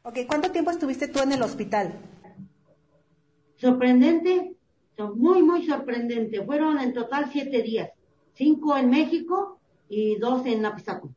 Ok, 0.03 0.19
¿cuánto 0.27 0.51
tiempo 0.51 0.69
estuviste 0.71 1.07
tú 1.07 1.19
en 1.19 1.31
el 1.31 1.41
hospital? 1.41 1.97
Sorprendente, 3.55 4.57
muy, 5.15 5.41
muy 5.41 5.65
sorprendente. 5.65 6.43
Fueron 6.43 6.77
en 6.79 6.93
total 6.93 7.29
siete 7.31 7.61
días, 7.61 7.89
cinco 8.33 8.77
en 8.77 8.89
México 8.89 9.59
y 9.87 10.17
dos 10.17 10.45
en 10.45 10.65
Apizaco. 10.65 11.09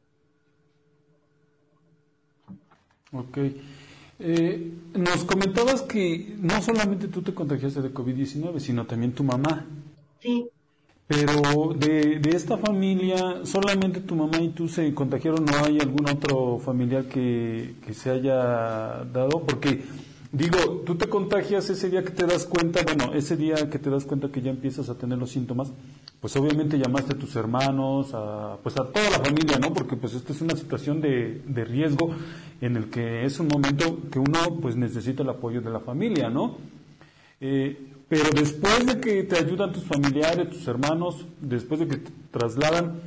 Ok. 3.12 3.38
Eh, 4.18 4.72
nos 4.94 5.24
comentabas 5.24 5.82
que 5.82 6.36
no 6.38 6.62
solamente 6.62 7.08
tú 7.08 7.22
te 7.22 7.34
contagiaste 7.34 7.82
de 7.82 7.92
COVID-19, 7.92 8.60
sino 8.60 8.86
también 8.86 9.12
tu 9.12 9.24
mamá. 9.24 9.66
Sí. 10.20 10.48
Pero 11.08 11.72
de, 11.74 12.18
de, 12.18 12.30
esta 12.30 12.58
familia, 12.58 13.44
solamente 13.44 14.00
tu 14.00 14.16
mamá 14.16 14.38
y 14.38 14.48
tú 14.48 14.68
se 14.68 14.92
contagiaron, 14.92 15.44
¿no 15.44 15.64
hay 15.64 15.78
algún 15.78 16.08
otro 16.08 16.58
familiar 16.58 17.04
que, 17.04 17.76
que 17.86 17.94
se 17.94 18.10
haya 18.10 19.04
dado? 19.04 19.40
Porque 19.46 19.84
Digo, 20.36 20.82
tú 20.84 20.96
te 20.96 21.08
contagias 21.08 21.70
ese 21.70 21.88
día 21.88 22.02
que 22.04 22.10
te 22.10 22.26
das 22.26 22.44
cuenta, 22.44 22.82
bueno, 22.82 23.14
ese 23.14 23.38
día 23.38 23.70
que 23.70 23.78
te 23.78 23.88
das 23.88 24.04
cuenta 24.04 24.28
que 24.28 24.42
ya 24.42 24.50
empiezas 24.50 24.90
a 24.90 24.98
tener 24.98 25.16
los 25.16 25.30
síntomas, 25.30 25.72
pues 26.20 26.36
obviamente 26.36 26.78
llamaste 26.78 27.14
a 27.14 27.18
tus 27.18 27.36
hermanos, 27.36 28.10
a, 28.12 28.58
pues 28.62 28.76
a 28.76 28.84
toda 28.84 29.08
la 29.10 29.20
familia, 29.20 29.58
¿no? 29.58 29.72
Porque 29.72 29.96
pues 29.96 30.12
esta 30.12 30.34
es 30.34 30.42
una 30.42 30.54
situación 30.54 31.00
de, 31.00 31.42
de 31.46 31.64
riesgo 31.64 32.10
en 32.60 32.76
el 32.76 32.90
que 32.90 33.24
es 33.24 33.40
un 33.40 33.48
momento 33.48 33.98
que 34.10 34.18
uno 34.18 34.58
pues 34.60 34.76
necesita 34.76 35.22
el 35.22 35.30
apoyo 35.30 35.62
de 35.62 35.70
la 35.70 35.80
familia, 35.80 36.28
¿no? 36.28 36.58
Eh, 37.40 37.94
pero 38.08 38.30
después 38.34 38.86
de 38.86 39.00
que 39.00 39.24
te 39.24 39.36
ayudan 39.36 39.72
tus 39.72 39.84
familiares, 39.84 40.50
tus 40.50 40.66
hermanos, 40.68 41.26
después 41.40 41.80
de 41.80 41.88
que 41.88 41.96
te 41.96 42.12
trasladan, 42.30 43.00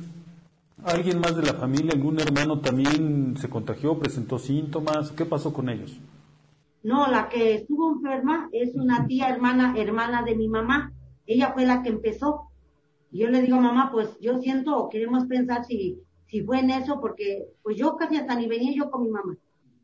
¿alguien 0.84 1.20
más 1.20 1.36
de 1.36 1.42
la 1.42 1.54
familia, 1.54 1.92
algún 1.94 2.20
hermano 2.20 2.60
también 2.60 3.36
se 3.38 3.48
contagió, 3.48 3.98
presentó 3.98 4.38
síntomas? 4.38 5.10
¿Qué 5.12 5.24
pasó 5.24 5.52
con 5.52 5.70
ellos? 5.70 5.98
No, 6.82 7.06
la 7.08 7.28
que 7.28 7.54
estuvo 7.54 7.92
enferma 7.92 8.48
es 8.52 8.74
una 8.74 9.06
tía 9.06 9.28
hermana, 9.28 9.74
hermana 9.76 10.22
de 10.22 10.34
mi 10.34 10.48
mamá. 10.48 10.92
Ella 11.26 11.52
fue 11.52 11.66
la 11.66 11.82
que 11.82 11.90
empezó. 11.90 12.48
Y 13.10 13.20
yo 13.20 13.28
le 13.28 13.42
digo, 13.42 13.60
mamá, 13.60 13.90
pues 13.92 14.18
yo 14.20 14.40
siento 14.40 14.76
o 14.76 14.88
queremos 14.88 15.26
pensar 15.26 15.64
si, 15.64 15.98
si 16.26 16.42
fue 16.42 16.60
en 16.60 16.70
eso, 16.70 17.00
porque 17.00 17.48
pues 17.62 17.76
yo 17.76 17.96
casi 17.96 18.16
hasta 18.16 18.34
ni 18.34 18.46
venía 18.48 18.72
yo 18.74 18.90
con 18.90 19.02
mi 19.02 19.10
mamá. 19.10 19.36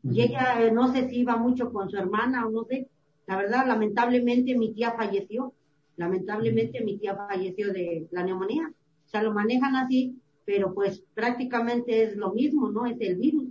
Y 0.03 0.21
ella 0.21 0.61
eh, 0.61 0.71
no 0.71 0.91
sé 0.93 1.09
si 1.09 1.17
iba 1.17 1.35
mucho 1.37 1.71
con 1.71 1.89
su 1.89 1.97
hermana 1.97 2.45
o 2.45 2.49
no 2.49 2.63
sé. 2.63 2.87
La 3.27 3.37
verdad, 3.37 3.67
lamentablemente 3.67 4.57
mi 4.57 4.73
tía 4.73 4.93
falleció. 4.93 5.53
Lamentablemente 5.97 6.83
mi 6.83 6.97
tía 6.97 7.15
falleció 7.15 7.71
de 7.71 8.07
la 8.11 8.23
neumonía. 8.23 8.71
O 9.05 9.09
sea, 9.09 9.21
lo 9.21 9.33
manejan 9.33 9.75
así, 9.75 10.19
pero 10.45 10.73
pues 10.73 11.03
prácticamente 11.13 12.03
es 12.03 12.15
lo 12.15 12.33
mismo, 12.33 12.69
¿no? 12.69 12.85
Es 12.85 12.97
el 12.99 13.17
virus, 13.17 13.49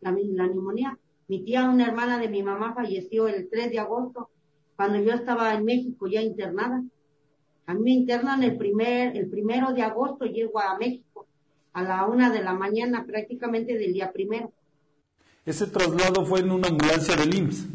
la, 0.00 0.12
neumonía. 0.12 0.98
Mi 1.28 1.44
tía, 1.44 1.68
una 1.68 1.86
hermana 1.86 2.18
de 2.18 2.28
mi 2.28 2.42
mamá, 2.42 2.74
falleció 2.74 3.28
el 3.28 3.48
3 3.50 3.70
de 3.70 3.78
agosto, 3.78 4.30
cuando 4.76 4.98
yo 4.98 5.12
estaba 5.12 5.54
en 5.54 5.64
México 5.64 6.06
ya 6.06 6.22
internada. 6.22 6.82
A 7.66 7.74
mí 7.74 7.80
me 7.82 7.90
internan 7.90 8.42
el 8.42 8.56
primer, 8.56 9.16
el 9.16 9.28
primero 9.28 9.72
de 9.72 9.82
agosto, 9.82 10.24
llego 10.24 10.58
a 10.58 10.78
México 10.78 11.26
a 11.74 11.82
la 11.82 12.06
una 12.06 12.30
de 12.30 12.42
la 12.42 12.54
mañana, 12.54 13.04
prácticamente 13.06 13.76
del 13.76 13.92
día 13.92 14.10
primero. 14.10 14.52
¿Ese 15.44 15.66
traslado 15.66 16.24
fue 16.24 16.40
en 16.40 16.50
una 16.50 16.68
ambulancia 16.68 17.14
del 17.14 17.34
IMSS? 17.34 17.66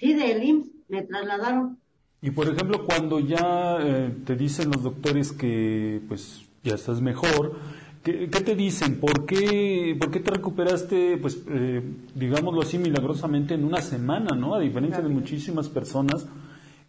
Sí, 0.00 0.14
del 0.14 0.42
IMSS, 0.42 0.70
me 0.88 1.02
trasladaron. 1.02 1.78
Y 2.22 2.30
por 2.30 2.48
ejemplo, 2.48 2.84
cuando 2.84 3.20
ya 3.20 3.78
eh, 3.80 4.14
te 4.24 4.34
dicen 4.34 4.70
los 4.70 4.82
doctores 4.82 5.32
que 5.32 6.02
pues 6.08 6.42
ya 6.62 6.74
estás 6.74 7.00
mejor, 7.00 7.56
¿Qué, 8.02 8.28
te 8.28 8.54
dicen? 8.56 8.98
¿Por 8.98 9.26
qué, 9.26 9.94
¿Por 9.98 10.10
qué 10.10 10.20
te 10.20 10.30
recuperaste, 10.30 11.18
pues, 11.18 11.42
eh, 11.50 11.82
digámoslo 12.14 12.62
así, 12.62 12.78
milagrosamente 12.78 13.52
en 13.52 13.64
una 13.64 13.82
semana, 13.82 14.34
¿no? 14.34 14.54
A 14.54 14.60
diferencia 14.60 15.02
de 15.02 15.10
muchísimas 15.10 15.68
personas 15.68 16.26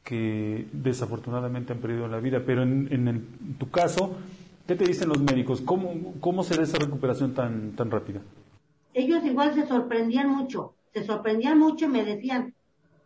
que 0.05 0.67
desafortunadamente 0.71 1.73
han 1.73 1.79
perdido 1.79 2.07
la 2.07 2.21
vida. 2.21 2.43
Pero 2.45 2.63
en, 2.63 2.87
en, 2.91 3.57
tu 3.57 3.69
caso, 3.69 4.15
¿qué 4.65 4.75
te 4.75 4.85
dicen 4.85 5.09
los 5.09 5.21
médicos? 5.21 5.59
¿Cómo, 5.59 6.13
cómo 6.21 6.43
se 6.43 6.55
da 6.55 6.63
esa 6.63 6.77
recuperación 6.77 7.33
tan, 7.33 7.73
tan 7.75 7.91
rápida? 7.91 8.21
Ellos 8.93 9.25
igual 9.25 9.53
se 9.53 9.67
sorprendían 9.67 10.29
mucho, 10.29 10.75
se 10.93 11.03
sorprendían 11.03 11.59
mucho 11.59 11.85
y 11.85 11.89
me 11.89 12.05
decían, 12.05 12.53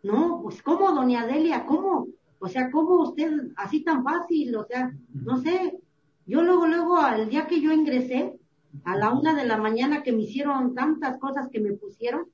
no, 0.02 0.40
pues 0.42 0.62
¿cómo, 0.62 0.92
doña 0.92 1.26
Delia? 1.26 1.66
¿Cómo? 1.66 2.08
O 2.38 2.48
sea, 2.48 2.70
¿cómo 2.70 3.02
usted 3.02 3.30
así 3.56 3.82
tan 3.82 4.04
fácil? 4.04 4.54
O 4.56 4.64
sea, 4.64 4.92
no 5.12 5.38
sé, 5.38 5.78
yo 6.26 6.42
luego, 6.42 6.66
luego, 6.66 6.96
al 6.98 7.28
día 7.28 7.46
que 7.46 7.60
yo 7.60 7.72
ingresé, 7.72 8.38
a 8.84 8.96
la 8.96 9.12
una 9.12 9.34
de 9.34 9.46
la 9.46 9.56
mañana 9.56 10.02
que 10.02 10.12
me 10.12 10.22
hicieron 10.22 10.74
tantas 10.74 11.18
cosas 11.18 11.48
que 11.50 11.60
me 11.60 11.72
pusieron, 11.72 12.26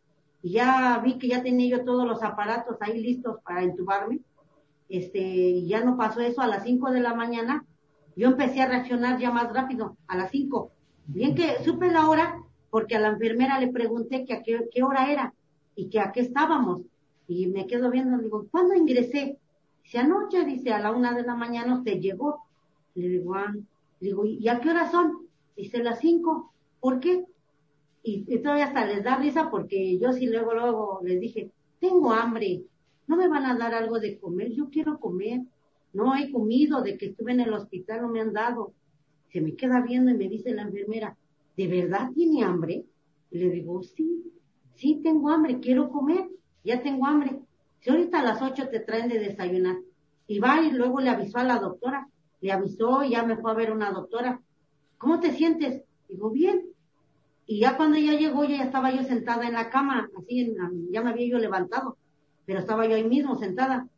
y 0.43 0.53
ya 0.53 1.01
vi 1.05 1.19
que 1.19 1.29
ya 1.29 1.43
tenía 1.43 1.79
yo 1.79 1.85
todos 1.85 2.07
los 2.07 2.23
aparatos 2.23 2.77
ahí 2.81 3.01
listos 3.01 3.37
para 3.45 3.63
entubarme, 3.63 4.21
este, 4.89 5.21
y 5.21 5.69
ya 5.69 5.85
no 5.85 5.97
pasó 5.97 6.21
eso 6.21 6.41
a 6.43 6.47
las 6.47 6.65
cinco 6.65 6.91
de 6.91 7.01
la 7.01 7.15
mañana, 7.15 7.65
yo 8.17 8.29
empecé 8.29 8.61
a 8.61 8.69
reaccionar 8.69 9.19
ya 9.19 9.31
más 9.31 9.53
rápido, 9.53 9.97
a 10.07 10.17
las 10.17 10.31
cinco. 10.31 10.73
Bien 11.07 11.35
que 11.35 11.63
supe 11.65 11.91
la 11.91 12.09
hora, 12.09 12.43
porque 12.71 12.97
a 12.97 13.01
la 13.01 13.09
enfermera 13.09 13.59
le 13.59 13.69
pregunté 13.69 14.25
que 14.25 14.35
a 14.35 14.43
qué, 14.43 14.69
qué 14.71 14.83
hora 14.83 15.11
era 15.11 15.35
y 15.75 15.89
que 15.89 16.01
a 16.01 16.13
qué 16.13 16.21
estábamos. 16.21 16.83
Y 17.29 17.47
me 17.47 17.67
quedo 17.67 17.91
viendo, 17.91 18.19
digo, 18.19 18.47
¿cuándo 18.51 18.75
ingresé? 18.75 19.39
Dice, 19.83 19.99
anoche, 19.99 20.45
dice, 20.45 20.73
a 20.73 20.81
la 20.81 20.93
una 20.93 21.15
de 21.15 21.23
la 21.23 21.35
mañana 21.35 21.77
usted 21.77 21.99
llegó. 22.01 22.41
Le 22.95 23.09
digo, 23.09 23.35
ah, 23.35 23.55
digo, 24.01 24.25
¿y 24.25 24.47
a 24.49 24.61
qué 24.61 24.71
hora 24.71 24.91
son? 24.91 25.27
Dice 25.57 25.83
las 25.83 26.01
cinco. 26.01 26.53
¿Por 26.81 27.01
qué? 27.01 27.25
Y, 28.03 28.39
todavía 28.39 28.67
hasta 28.67 28.85
les 28.85 29.05
da 29.05 29.17
risa 29.17 29.51
porque 29.51 29.99
yo 29.99 30.13
sí 30.13 30.27
luego, 30.27 30.55
luego 30.55 31.01
les 31.05 31.21
dije, 31.21 31.53
tengo 31.81 32.13
hambre, 32.13 32.65
no 33.07 33.17
me 33.17 33.29
van 33.29 33.47
a 33.47 33.57
dar 33.57 33.75
algo 33.75 34.01
de 34.01 34.19
comer, 34.19 34.53
yo 34.53 34.69
quiero 34.71 34.99
comer. 34.99 35.43
No 35.93 36.17
he 36.17 36.33
comido, 36.33 36.81
de 36.81 36.97
que 36.97 37.07
estuve 37.07 37.33
en 37.33 37.41
el 37.41 37.53
hospital 37.53 38.03
no 38.03 38.09
me 38.09 38.21
han 38.21 38.33
dado. 38.33 38.73
Se 39.31 39.41
me 39.41 39.55
queda 39.55 39.83
viendo 39.83 40.11
y 40.11 40.15
me 40.15 40.29
dice 40.29 40.55
la 40.55 40.63
enfermera, 40.63 41.17
¿de 41.57 41.67
verdad 41.69 42.11
tiene 42.15 42.45
hambre? 42.45 42.85
Y 43.31 43.39
le 43.39 43.51
digo, 43.51 43.83
sí, 43.83 44.33
sí 44.75 45.01
tengo 45.03 45.29
hambre, 45.29 45.61
quiero 45.61 45.91
comer, 45.91 46.29
ya 46.65 46.83
tengo 46.83 47.07
hambre. 47.07 47.41
Si 47.81 47.91
ahorita 47.91 48.21
a 48.21 48.25
las 48.25 48.43
ocho 48.43 48.69
te 48.69 48.81
traen 48.81 49.09
de 49.09 49.19
desayunar. 49.19 49.77
Y 50.27 50.39
va 50.39 50.61
y 50.61 50.71
luego 50.71 51.01
le 51.01 51.11
avisó 51.11 51.39
a 51.39 51.45
la 51.45 51.59
doctora, 51.59 52.09
le 52.41 52.53
avisó 52.53 53.03
ya 53.05 53.23
me 53.25 53.37
fue 53.37 53.51
a 53.51 53.55
ver 53.55 53.73
una 53.73 53.91
doctora. 53.91 54.41
¿Cómo 54.99 55.21
te 55.21 55.33
sientes? 55.33 55.83
Digo, 56.09 56.31
bien. 56.31 56.63
Y 57.47 57.61
ya 57.61 57.77
cuando 57.77 57.97
ella 57.97 58.15
llegó, 58.15 58.45
ya 58.45 58.63
estaba 58.63 58.93
yo 58.93 59.03
sentada 59.03 59.47
en 59.47 59.55
la 59.55 59.69
cama, 59.69 60.09
así, 60.17 60.55
ya 60.91 61.03
me 61.03 61.11
había 61.11 61.29
yo 61.29 61.39
levantado, 61.39 61.97
pero 62.47 62.61
estaba 62.61 62.87
yo 62.87 62.95
ahí 62.95 63.05
mismo 63.05 63.37
sentada. 63.37 63.89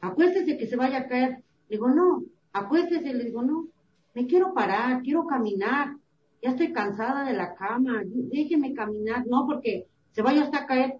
Acuéstese 0.00 0.56
que 0.56 0.66
se 0.66 0.76
vaya 0.76 0.98
a 0.98 1.06
caer. 1.08 1.42
Digo, 1.68 1.88
no, 1.88 2.22
acuéstese. 2.52 3.12
Le 3.12 3.24
digo, 3.24 3.42
no, 3.42 3.68
me 4.14 4.26
quiero 4.26 4.54
parar, 4.54 5.02
quiero 5.02 5.26
caminar. 5.26 5.96
Ya 6.42 6.50
estoy 6.50 6.72
cansada 6.72 7.24
de 7.24 7.34
la 7.34 7.54
cama, 7.54 8.02
déjeme 8.04 8.74
caminar. 8.74 9.26
No, 9.26 9.46
porque 9.46 9.86
se 10.12 10.22
vaya 10.22 10.42
hasta 10.42 10.58
a 10.58 10.66
caer. 10.66 10.94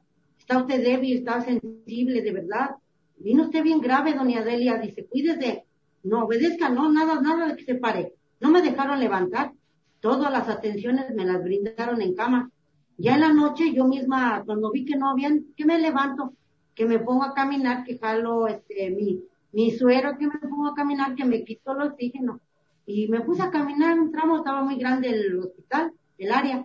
Está 0.46 0.58
usted 0.58 0.80
débil, 0.80 1.18
está 1.18 1.40
sensible, 1.40 2.22
de 2.22 2.30
verdad. 2.30 2.76
Vino 3.16 3.42
usted 3.42 3.64
bien 3.64 3.80
grave, 3.80 4.14
doña 4.14 4.44
Delia. 4.44 4.78
Dice, 4.78 5.04
cuídese 5.04 5.64
no 6.04 6.24
obedezca, 6.24 6.68
no, 6.68 6.88
nada, 6.92 7.20
nada 7.20 7.48
de 7.48 7.56
que 7.56 7.64
se 7.64 7.74
pare. 7.74 8.14
No 8.38 8.50
me 8.50 8.62
dejaron 8.62 9.00
levantar. 9.00 9.52
Todas 9.98 10.30
las 10.30 10.48
atenciones 10.48 11.12
me 11.16 11.24
las 11.24 11.42
brindaron 11.42 12.00
en 12.00 12.14
cama. 12.14 12.48
Ya 12.96 13.14
en 13.14 13.22
la 13.22 13.32
noche 13.32 13.72
yo 13.74 13.86
misma, 13.86 14.44
cuando 14.46 14.70
vi 14.70 14.84
que 14.84 14.96
no 14.96 15.10
habían, 15.10 15.46
que 15.56 15.64
me 15.64 15.80
levanto, 15.80 16.32
que 16.76 16.86
me 16.86 17.00
pongo 17.00 17.24
a 17.24 17.34
caminar, 17.34 17.82
que 17.82 17.98
jalo 17.98 18.46
este, 18.46 18.90
mi, 18.92 19.20
mi 19.50 19.72
suero, 19.72 20.16
que 20.16 20.28
me 20.28 20.38
pongo 20.38 20.68
a 20.68 20.76
caminar, 20.76 21.16
que 21.16 21.24
me 21.24 21.42
quito 21.42 21.72
el 21.72 21.90
oxígeno. 21.90 22.38
Y 22.86 23.08
me 23.08 23.22
puse 23.22 23.42
a 23.42 23.50
caminar 23.50 23.98
un 23.98 24.12
tramo, 24.12 24.36
estaba 24.36 24.62
muy 24.62 24.76
grande 24.76 25.08
el 25.08 25.36
hospital, 25.40 25.92
el 26.18 26.30
área. 26.30 26.64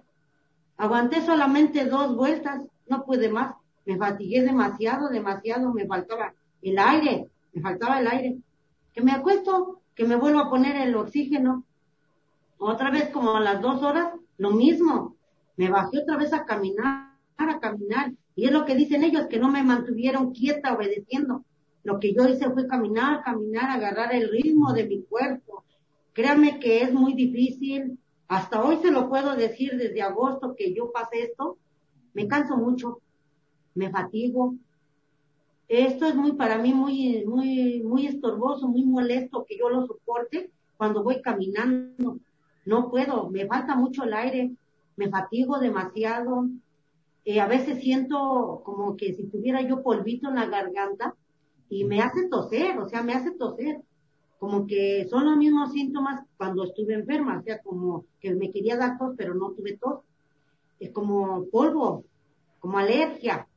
Aguanté 0.77 1.21
solamente 1.21 1.85
dos 1.85 2.15
vueltas, 2.15 2.61
no 2.88 3.03
pude 3.05 3.27
más. 3.29 3.55
Me 3.91 3.98
fatigué 3.98 4.41
demasiado, 4.41 5.10
demasiado, 5.10 5.74
me 5.74 5.86
faltaba 5.86 6.33
el 6.62 6.79
aire, 6.79 7.29
me 7.51 7.62
faltaba 7.62 8.00
el 8.00 8.07
aire 8.07 8.38
que 8.93 9.01
me 9.01 9.12
acuesto, 9.12 9.81
que 9.93 10.05
me 10.05 10.15
vuelvo 10.15 10.39
a 10.39 10.50
poner 10.50 10.77
el 10.77 10.95
oxígeno. 10.95 11.65
Otra 12.57 12.89
vez 12.89 13.10
como 13.10 13.36
a 13.36 13.41
las 13.41 13.62
dos 13.62 13.83
horas, 13.83 14.13
lo 14.38 14.51
mismo. 14.51 15.17
Me 15.57 15.69
bajé 15.69 16.00
otra 16.00 16.15
vez 16.15 16.31
a 16.31 16.45
caminar, 16.45 17.17
a 17.36 17.60
caminar. 17.60 18.13
Y 18.33 18.45
es 18.45 18.53
lo 18.53 18.63
que 18.63 18.75
dicen 18.75 19.03
ellos, 19.03 19.27
que 19.29 19.39
no 19.39 19.51
me 19.51 19.62
mantuvieron 19.62 20.31
quieta 20.31 20.74
obedeciendo. 20.74 21.43
Lo 21.83 22.00
que 22.00 22.13
yo 22.13 22.29
hice 22.29 22.50
fue 22.50 22.67
caminar, 22.67 23.24
caminar, 23.24 23.71
agarrar 23.71 24.15
el 24.15 24.29
ritmo 24.29 24.71
de 24.71 24.86
mi 24.86 25.03
cuerpo. 25.03 25.65
Créanme 26.13 26.62
que 26.62 26.81
es 26.81 26.93
muy 26.93 27.13
difícil. 27.13 28.00
Hasta 28.29 28.63
hoy 28.63 28.77
se 28.77 28.89
lo 28.89 29.10
puedo 29.10 29.36
decir 29.36 29.75
desde 29.75 30.01
agosto 30.01 30.55
que 30.55 30.74
yo 30.74 30.93
pasé 30.93 31.24
esto. 31.24 31.57
Me 32.13 32.29
canso 32.29 32.55
mucho, 32.55 33.01
me 33.75 33.89
fatigo, 33.89 34.55
esto 35.67 36.05
es 36.05 36.15
muy 36.15 36.33
para 36.33 36.57
mí 36.57 36.73
muy 36.73 37.23
muy 37.25 37.81
muy 37.81 38.05
estorboso, 38.05 38.67
muy 38.67 38.83
molesto 38.83 39.45
que 39.47 39.57
yo 39.57 39.69
lo 39.69 39.87
soporte 39.87 40.51
cuando 40.75 41.01
voy 41.03 41.21
caminando. 41.21 42.17
No 42.65 42.89
puedo, 42.89 43.29
me 43.29 43.45
falta 43.45 43.75
mucho 43.75 44.03
el 44.03 44.13
aire, 44.13 44.51
me 44.97 45.09
fatigo 45.09 45.59
demasiado. 45.59 46.47
Eh, 47.23 47.39
a 47.39 47.47
veces 47.47 47.79
siento 47.79 48.61
como 48.65 48.97
que 48.97 49.13
si 49.13 49.23
tuviera 49.27 49.61
yo 49.61 49.81
polvito 49.81 50.27
en 50.27 50.35
la 50.35 50.47
garganta 50.47 51.15
y 51.69 51.85
me 51.85 52.01
hace 52.01 52.27
toser, 52.27 52.77
o 52.79 52.89
sea, 52.89 53.01
me 53.01 53.13
hace 53.13 53.31
toser. 53.31 53.79
Como 54.39 54.67
que 54.67 55.07
son 55.09 55.23
los 55.25 55.37
mismos 55.37 55.71
síntomas 55.71 56.25
cuando 56.35 56.65
estuve 56.65 56.95
enferma, 56.95 57.39
o 57.39 57.43
sea, 57.43 57.61
como 57.61 58.05
que 58.19 58.33
me 58.33 58.51
quería 58.51 58.75
dar 58.75 58.97
tos, 58.97 59.13
pero 59.15 59.35
no 59.35 59.51
tuve 59.51 59.77
tos. 59.77 59.99
Es 60.79 60.89
como 60.89 61.45
polvo, 61.45 62.03
como 62.59 62.77
alergia. 62.77 63.47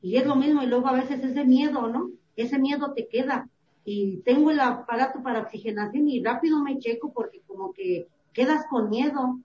Y 0.00 0.16
es 0.16 0.26
lo 0.26 0.36
mismo, 0.36 0.62
y 0.62 0.66
luego 0.66 0.88
a 0.88 0.92
veces 0.92 1.22
ese 1.22 1.44
miedo, 1.44 1.88
¿no? 1.88 2.10
Ese 2.36 2.58
miedo 2.58 2.92
te 2.92 3.08
queda. 3.08 3.48
Y 3.84 4.18
tengo 4.18 4.50
el 4.50 4.60
aparato 4.60 5.22
para 5.22 5.40
oxigenación 5.40 6.08
y 6.08 6.22
rápido 6.22 6.62
me 6.62 6.78
checo 6.78 7.12
porque 7.12 7.40
como 7.46 7.72
que 7.72 8.06
quedas 8.32 8.66
con 8.68 8.90
miedo, 8.90 9.40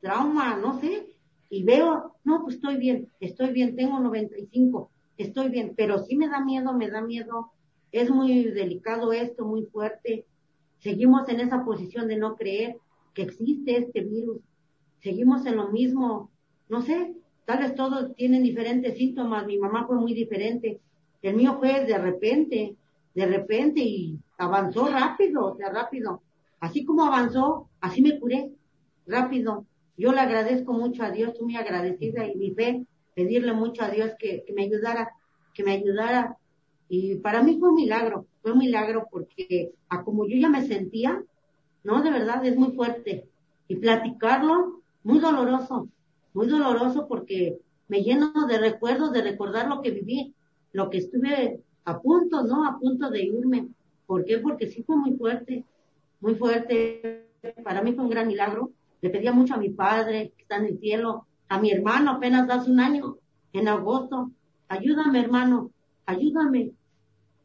trauma, 0.00 0.56
no 0.56 0.78
sé, 0.80 1.06
y 1.48 1.64
veo, 1.64 2.14
no, 2.24 2.42
pues 2.42 2.56
estoy 2.56 2.76
bien, 2.76 3.08
estoy 3.18 3.52
bien, 3.52 3.74
tengo 3.74 3.98
95, 3.98 4.90
estoy 5.18 5.48
bien, 5.48 5.74
pero 5.76 5.98
sí 5.98 6.16
me 6.16 6.28
da 6.28 6.40
miedo, 6.44 6.72
me 6.72 6.88
da 6.88 7.02
miedo, 7.02 7.50
es 7.92 8.08
muy 8.08 8.44
delicado 8.44 9.12
esto, 9.12 9.44
muy 9.44 9.64
fuerte. 9.64 10.24
Seguimos 10.78 11.28
en 11.28 11.40
esa 11.40 11.64
posición 11.64 12.06
de 12.06 12.16
no 12.16 12.36
creer 12.36 12.78
que 13.14 13.22
existe 13.22 13.76
este 13.76 14.02
virus, 14.02 14.40
seguimos 15.00 15.44
en 15.44 15.56
lo 15.56 15.68
mismo, 15.70 16.30
no 16.68 16.82
sé, 16.82 17.14
tal 17.58 17.74
todos 17.74 18.14
tienen 18.14 18.42
diferentes 18.42 18.96
síntomas, 18.96 19.46
mi 19.46 19.58
mamá 19.58 19.86
fue 19.86 19.96
muy 19.96 20.14
diferente, 20.14 20.80
el 21.22 21.34
mío 21.34 21.56
fue 21.58 21.84
de 21.84 21.98
repente, 21.98 22.76
de 23.14 23.26
repente 23.26 23.80
y 23.80 24.18
avanzó 24.38 24.86
rápido, 24.88 25.46
o 25.46 25.56
sea, 25.56 25.70
rápido. 25.70 26.22
Así 26.60 26.84
como 26.84 27.04
avanzó, 27.04 27.68
así 27.80 28.02
me 28.02 28.18
curé, 28.20 28.50
rápido. 29.06 29.66
Yo 29.96 30.12
le 30.12 30.20
agradezco 30.20 30.72
mucho 30.72 31.02
a 31.02 31.10
Dios, 31.10 31.34
muy 31.40 31.56
agradecida 31.56 32.26
y 32.26 32.36
mi 32.36 32.52
fe, 32.52 32.86
pedirle 33.14 33.52
mucho 33.52 33.82
a 33.82 33.90
Dios 33.90 34.12
que, 34.18 34.44
me 34.54 34.62
ayudara, 34.62 35.10
que 35.52 35.64
me 35.64 35.72
ayudara. 35.72 36.36
Y 36.88 37.16
para 37.16 37.42
mí 37.42 37.58
fue 37.58 37.70
un 37.70 37.74
milagro, 37.74 38.26
fue 38.42 38.52
un 38.52 38.58
milagro 38.58 39.08
porque 39.10 39.72
a 39.88 40.04
como 40.04 40.26
yo 40.26 40.36
ya 40.36 40.48
me 40.48 40.66
sentía, 40.66 41.22
no, 41.82 42.02
de 42.02 42.10
verdad 42.10 42.44
es 42.46 42.56
muy 42.56 42.72
fuerte. 42.72 43.28
Y 43.68 43.76
platicarlo, 43.76 44.82
muy 45.02 45.18
doloroso, 45.18 45.88
muy 46.34 46.46
doloroso 46.46 47.06
porque 47.08 47.58
me 47.88 48.02
lleno 48.02 48.32
de 48.46 48.58
recuerdos, 48.58 49.12
de 49.12 49.22
recordar 49.22 49.68
lo 49.68 49.82
que 49.82 49.90
viví, 49.90 50.34
lo 50.72 50.90
que 50.90 50.98
estuve 50.98 51.60
a 51.84 52.00
punto, 52.00 52.42
¿no? 52.42 52.66
A 52.66 52.78
punto 52.78 53.10
de 53.10 53.24
irme. 53.24 53.68
¿Por 54.06 54.24
qué? 54.24 54.38
Porque 54.38 54.68
sí 54.68 54.82
fue 54.82 54.96
muy 54.96 55.16
fuerte, 55.16 55.64
muy 56.20 56.34
fuerte. 56.34 57.26
Para 57.64 57.82
mí 57.82 57.92
fue 57.92 58.04
un 58.04 58.10
gran 58.10 58.28
milagro 58.28 58.72
le 59.00 59.10
pedía 59.10 59.32
mucho 59.32 59.54
a 59.54 59.58
mi 59.58 59.70
padre, 59.70 60.32
que 60.36 60.42
está 60.42 60.56
en 60.56 60.66
el 60.66 60.78
cielo, 60.78 61.26
a 61.48 61.60
mi 61.60 61.70
hermano, 61.70 62.12
apenas 62.12 62.48
hace 62.50 62.70
un 62.70 62.80
año, 62.80 63.16
en 63.52 63.68
agosto. 63.68 64.30
Ayúdame, 64.68 65.20
hermano, 65.20 65.70
ayúdame. 66.06 66.72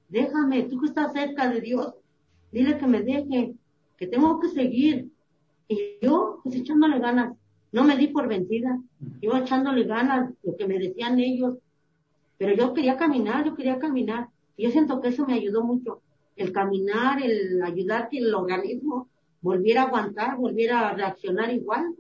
Déjame, 0.10 0.64
tú 0.64 0.80
que 0.80 0.88
estás 0.88 1.14
cerca 1.14 1.50
de 1.50 1.62
Dios, 1.62 1.94
dile 2.52 2.78
que 2.78 2.88
me 2.88 3.02
deje, 3.02 3.56
que 3.98 4.08
tengo 4.08 4.40
que 4.40 4.50
seguir. 4.50 5.10
Y 5.68 5.98
yo, 6.02 6.42
pues 6.44 6.56
echándole 6.56 7.00
ganas, 7.00 7.36
no 7.72 7.84
me 7.84 7.98
di 7.98 8.08
por 8.08 8.28
vencida, 8.28 8.80
iba 9.22 9.40
echándole 9.40 9.84
ganas, 9.84 10.32
lo 10.44 10.56
que 10.56 10.68
me 10.68 10.80
decían 10.80 11.20
ellos. 11.20 11.58
Pero 12.38 12.56
yo 12.56 12.74
quería 12.74 12.98
caminar, 12.98 13.46
yo 13.46 13.56
quería 13.56 13.80
caminar. 13.80 14.30
Yo 14.58 14.72
siento 14.72 15.02
que 15.02 15.10
eso 15.10 15.26
me 15.26 15.34
ayudó 15.34 15.64
mucho. 15.64 16.02
El 16.36 16.52
caminar, 16.52 17.22
el 17.22 17.62
ayudar 17.64 18.10
que 18.10 18.20
el 18.20 18.34
organismo 18.34 19.08
volviera 19.42 19.84
a 19.84 19.86
aguantar, 19.86 20.38
volviera 20.38 20.90
a 20.90 20.94
reaccionar 20.94 21.54
igual. 21.54 21.96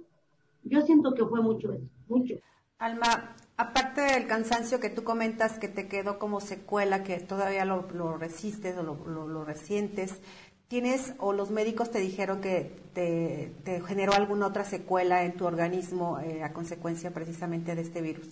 Yo 0.63 0.81
siento 0.81 1.13
que 1.13 1.25
fue 1.25 1.41
mucho 1.41 1.72
eso, 1.74 1.86
mucho. 2.07 2.36
Alma, 2.79 3.36
aparte 3.55 4.01
del 4.01 4.27
cansancio 4.27 4.79
que 4.79 4.89
tú 4.89 5.03
comentas 5.03 5.60
que 5.60 5.67
te 5.67 5.88
quedó 5.88 6.19
como 6.19 6.41
secuela, 6.41 7.03
que 7.03 7.19
todavía 7.19 7.63
lo, 7.63 8.17
resistes 8.17 8.77
o 8.77 8.84
lo, 8.84 9.45
resientes, 9.45 10.19
¿tienes 10.67 11.13
o 11.19 11.34
los 11.34 11.51
médicos 11.51 11.91
te 11.91 12.00
dijeron 12.00 12.41
que 12.41 12.72
te, 12.93 13.81
generó 13.88 14.13
alguna 14.13 14.48
otra 14.48 14.63
secuela 14.63 15.24
en 15.24 15.35
tu 15.35 15.46
organismo 15.46 16.20
eh, 16.20 16.44
a 16.44 16.53
consecuencia 16.53 17.11
precisamente 17.11 17.75
de 17.75 17.81
este 17.81 18.01
virus? 18.01 18.27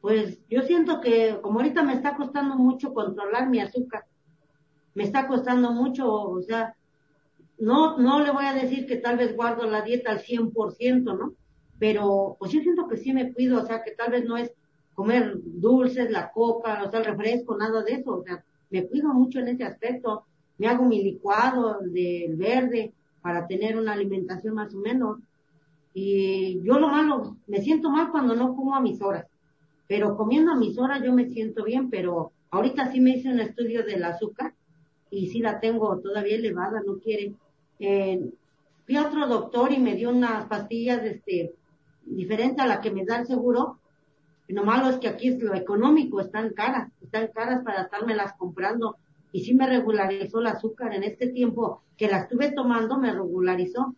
Pues 0.00 0.38
yo 0.48 0.62
siento 0.62 1.00
que 1.00 1.38
como 1.42 1.60
ahorita 1.60 1.82
me 1.82 1.94
está 1.94 2.16
costando 2.16 2.56
mucho 2.56 2.94
controlar 2.94 3.48
mi 3.48 3.60
azúcar, 3.60 4.04
me 4.94 5.02
está 5.02 5.26
costando 5.26 5.72
mucho, 5.72 6.10
o 6.10 6.42
sea, 6.42 6.74
no, 7.58 7.98
no 7.98 8.20
le 8.20 8.30
voy 8.30 8.44
a 8.44 8.54
decir 8.54 8.86
que 8.86 8.96
tal 8.96 9.16
vez 9.16 9.34
guardo 9.34 9.66
la 9.66 9.82
dieta 9.82 10.12
al 10.12 10.20
100%, 10.20 11.18
¿no? 11.18 11.34
Pero 11.78 12.36
pues 12.38 12.52
yo 12.52 12.60
siento 12.60 12.86
que 12.86 12.96
sí 12.96 13.12
me 13.12 13.32
cuido, 13.32 13.62
o 13.62 13.66
sea, 13.66 13.82
que 13.82 13.90
tal 13.90 14.12
vez 14.12 14.24
no 14.24 14.36
es 14.36 14.52
comer 14.94 15.32
dulces, 15.42 16.10
la 16.10 16.30
coca, 16.30 16.82
o 16.84 16.90
sea, 16.90 17.00
el 17.00 17.06
refresco, 17.06 17.56
nada 17.56 17.82
de 17.82 17.94
eso, 17.94 18.16
o 18.16 18.22
sea, 18.22 18.44
me 18.70 18.86
cuido 18.86 19.12
mucho 19.12 19.40
en 19.40 19.48
ese 19.48 19.64
aspecto, 19.64 20.24
me 20.58 20.68
hago 20.68 20.84
mi 20.84 21.02
licuado 21.02 21.78
del 21.80 22.36
verde 22.36 22.92
para 23.22 23.46
tener 23.46 23.76
una 23.76 23.92
alimentación 23.92 24.54
más 24.54 24.74
o 24.74 24.78
menos. 24.78 25.18
Y 25.94 26.60
yo 26.62 26.78
lo 26.78 26.88
malo, 26.88 27.36
me 27.46 27.60
siento 27.62 27.90
mal 27.90 28.10
cuando 28.10 28.34
no 28.34 28.54
como 28.54 28.74
a 28.74 28.80
mis 28.80 29.00
horas, 29.00 29.26
pero 29.88 30.16
comiendo 30.16 30.52
a 30.52 30.56
mis 30.56 30.78
horas 30.78 31.02
yo 31.02 31.12
me 31.12 31.26
siento 31.26 31.64
bien, 31.64 31.88
pero 31.90 32.32
ahorita 32.50 32.92
sí 32.92 33.00
me 33.00 33.16
hice 33.16 33.30
un 33.30 33.40
estudio 33.40 33.84
del 33.84 34.04
azúcar 34.04 34.54
y 35.10 35.28
sí 35.28 35.40
la 35.40 35.58
tengo 35.60 35.98
todavía 35.98 36.36
elevada, 36.36 36.82
no 36.84 36.98
quiere 36.98 37.34
fui 38.86 38.96
a 38.96 39.06
otro 39.06 39.26
doctor 39.26 39.72
y 39.72 39.78
me 39.78 39.94
dio 39.94 40.10
unas 40.10 40.46
pastillas 40.46 41.02
este, 41.04 41.54
diferentes 42.04 42.64
a 42.64 42.68
la 42.68 42.80
que 42.80 42.90
me 42.90 43.04
da 43.04 43.18
el 43.18 43.26
seguro. 43.26 43.78
Lo 44.48 44.64
malo 44.64 44.88
es 44.88 44.98
que 44.98 45.08
aquí 45.08 45.28
es 45.28 45.42
lo 45.42 45.54
económico, 45.54 46.20
están 46.20 46.50
caras, 46.50 46.92
están 47.02 47.28
caras 47.28 47.64
para 47.64 47.82
estármelas 47.82 48.34
comprando. 48.38 48.96
Y 49.32 49.44
sí 49.44 49.54
me 49.54 49.66
regularizó 49.66 50.40
el 50.40 50.46
azúcar 50.46 50.94
en 50.94 51.04
este 51.04 51.28
tiempo 51.28 51.82
que 51.96 52.08
la 52.08 52.18
estuve 52.18 52.52
tomando, 52.52 52.98
me 52.98 53.12
regularizó. 53.12 53.94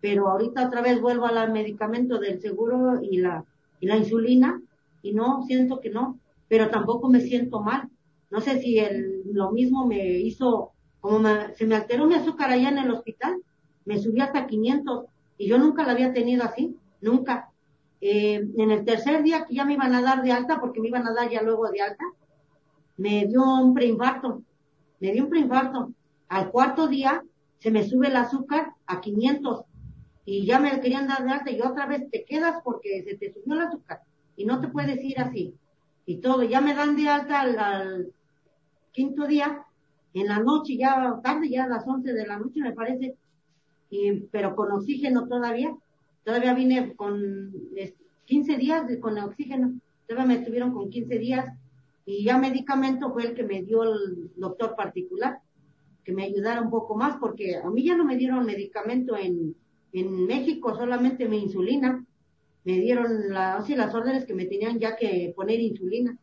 Pero 0.00 0.28
ahorita 0.28 0.66
otra 0.66 0.80
vez 0.80 1.00
vuelvo 1.00 1.26
al 1.26 1.52
medicamento 1.52 2.18
del 2.18 2.40
seguro 2.40 3.00
y 3.02 3.18
la, 3.18 3.44
y 3.80 3.86
la 3.86 3.96
insulina 3.96 4.60
y 5.02 5.12
no, 5.12 5.42
siento 5.44 5.80
que 5.80 5.90
no, 5.90 6.18
pero 6.48 6.70
tampoco 6.70 7.08
me 7.08 7.20
siento 7.20 7.60
mal. 7.60 7.88
No 8.30 8.40
sé 8.40 8.60
si 8.60 8.78
el, 8.78 9.22
lo 9.32 9.50
mismo 9.50 9.86
me 9.86 10.18
hizo 10.18 10.72
como 11.00 11.20
se 11.56 11.66
me 11.66 11.76
alteró 11.76 12.06
mi 12.06 12.14
azúcar 12.14 12.50
allá 12.50 12.68
en 12.68 12.78
el 12.78 12.90
hospital, 12.90 13.40
me 13.84 13.98
subí 13.98 14.20
hasta 14.20 14.46
500 14.46 15.06
y 15.38 15.48
yo 15.48 15.58
nunca 15.58 15.84
la 15.84 15.92
había 15.92 16.12
tenido 16.12 16.44
así, 16.44 16.76
nunca. 17.00 17.50
Eh, 18.00 18.46
en 18.56 18.70
el 18.70 18.84
tercer 18.84 19.22
día 19.22 19.44
que 19.44 19.54
ya 19.54 19.64
me 19.64 19.74
iban 19.74 19.94
a 19.94 20.02
dar 20.02 20.22
de 20.22 20.32
alta, 20.32 20.60
porque 20.60 20.80
me 20.80 20.88
iban 20.88 21.06
a 21.06 21.14
dar 21.14 21.30
ya 21.30 21.42
luego 21.42 21.70
de 21.70 21.80
alta, 21.80 22.04
me 22.96 23.26
dio 23.26 23.42
un 23.42 23.74
preinfarto, 23.74 24.42
me 25.00 25.12
dio 25.12 25.24
un 25.24 25.30
preinfarto. 25.30 25.92
Al 26.28 26.50
cuarto 26.50 26.88
día 26.88 27.22
se 27.58 27.70
me 27.70 27.84
sube 27.84 28.08
el 28.08 28.16
azúcar 28.16 28.72
a 28.86 29.00
500 29.00 29.64
y 30.24 30.46
ya 30.46 30.60
me 30.60 30.80
querían 30.80 31.08
dar 31.08 31.24
de 31.24 31.30
alta. 31.30 31.50
Y 31.50 31.60
otra 31.60 31.86
vez 31.86 32.10
te 32.10 32.24
quedas 32.24 32.60
porque 32.62 33.02
se 33.02 33.16
te 33.16 33.32
subió 33.32 33.54
el 33.54 33.66
azúcar. 33.66 34.02
Y 34.36 34.44
no 34.44 34.60
te 34.60 34.68
puedes 34.68 35.02
ir 35.02 35.18
así. 35.20 35.54
Y 36.06 36.18
todo, 36.18 36.42
ya 36.42 36.60
me 36.60 36.74
dan 36.74 36.96
de 36.96 37.08
alta 37.08 37.40
al 37.40 38.12
quinto 38.92 39.26
día. 39.26 39.64
En 40.14 40.26
la 40.26 40.38
noche, 40.38 40.76
ya 40.76 41.20
tarde, 41.22 41.48
ya 41.48 41.64
a 41.64 41.68
las 41.68 41.86
11 41.86 42.12
de 42.12 42.26
la 42.26 42.38
noche 42.38 42.60
me 42.60 42.72
parece, 42.72 43.14
y, 43.90 44.12
pero 44.32 44.56
con 44.56 44.72
oxígeno 44.72 45.28
todavía, 45.28 45.76
todavía 46.24 46.54
vine 46.54 46.94
con 46.96 47.52
15 48.24 48.56
días 48.56 48.84
con 49.00 49.18
oxígeno, 49.18 49.78
todavía 50.06 50.26
me 50.26 50.40
estuvieron 50.40 50.72
con 50.72 50.90
15 50.90 51.18
días 51.18 51.46
y 52.08 52.24
ya 52.24 52.38
medicamento 52.38 53.12
fue 53.12 53.26
el 53.26 53.34
que 53.34 53.42
me 53.42 53.62
dio 53.62 53.82
el 53.82 54.30
doctor 54.34 54.74
particular, 54.74 55.40
que 56.02 56.14
me 56.14 56.24
ayudara 56.24 56.62
un 56.62 56.70
poco 56.70 56.96
más, 56.96 57.18
porque 57.20 57.56
a 57.56 57.68
mí 57.68 57.84
ya 57.84 57.96
no 57.96 58.04
me 58.06 58.16
dieron 58.16 58.46
medicamento 58.46 59.14
en, 59.14 59.54
en 59.92 60.24
México, 60.24 60.74
solamente 60.74 61.28
mi 61.28 61.36
insulina, 61.36 62.02
me 62.64 62.72
dieron 62.80 63.28
la, 63.28 63.62
las 63.68 63.94
órdenes 63.94 64.24
que 64.24 64.32
me 64.32 64.46
tenían 64.46 64.78
ya 64.78 64.96
que 64.96 65.34
poner 65.36 65.60
insulina. 65.60 66.16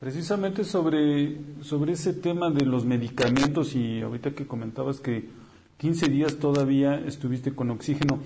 Precisamente 0.00 0.64
sobre, 0.64 1.38
sobre 1.60 1.92
ese 1.92 2.12
tema 2.12 2.50
de 2.50 2.66
los 2.66 2.84
medicamentos 2.84 3.76
y 3.76 4.00
ahorita 4.00 4.32
que 4.32 4.48
comentabas 4.48 4.98
que 4.98 5.28
15 5.78 6.08
días 6.08 6.38
todavía 6.38 6.98
estuviste 6.98 7.54
con 7.54 7.70
oxígeno, 7.70 8.18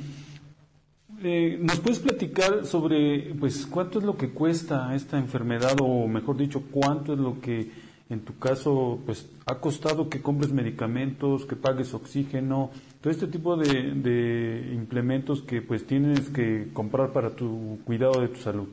eh, 1.22 1.59
¿nos 1.61 1.80
puedes 1.80 1.98
platicar 1.98 2.64
sobre 2.66 3.35
pues 3.38 3.66
cuánto 3.66 3.98
es 3.98 4.04
lo 4.04 4.16
que 4.16 4.30
cuesta 4.30 4.94
esta 4.94 5.18
enfermedad 5.18 5.76
o 5.83 6.06
mejor 6.09 6.37
dicho, 6.37 6.62
cuánto 6.70 7.12
es 7.12 7.18
lo 7.18 7.40
que 7.40 7.70
en 8.09 8.20
tu 8.24 8.38
caso 8.38 8.98
pues 9.06 9.28
ha 9.46 9.56
costado 9.56 10.09
que 10.09 10.22
compres 10.22 10.52
medicamentos, 10.52 11.46
que 11.46 11.56
pagues 11.56 11.94
oxígeno, 11.94 12.70
todo 13.00 13.11
este 13.11 13.26
tipo 13.26 13.56
de, 13.56 13.92
de 13.94 14.72
implementos 14.74 15.42
que 15.42 15.62
pues 15.62 15.87
tienes 15.87 16.28
que 16.30 16.70
comprar 16.72 17.12
para 17.12 17.30
tu 17.30 17.78
cuidado 17.85 18.20
de 18.20 18.28
tu 18.28 18.40
salud? 18.40 18.68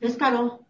Es 0.00 0.16
caro, 0.16 0.60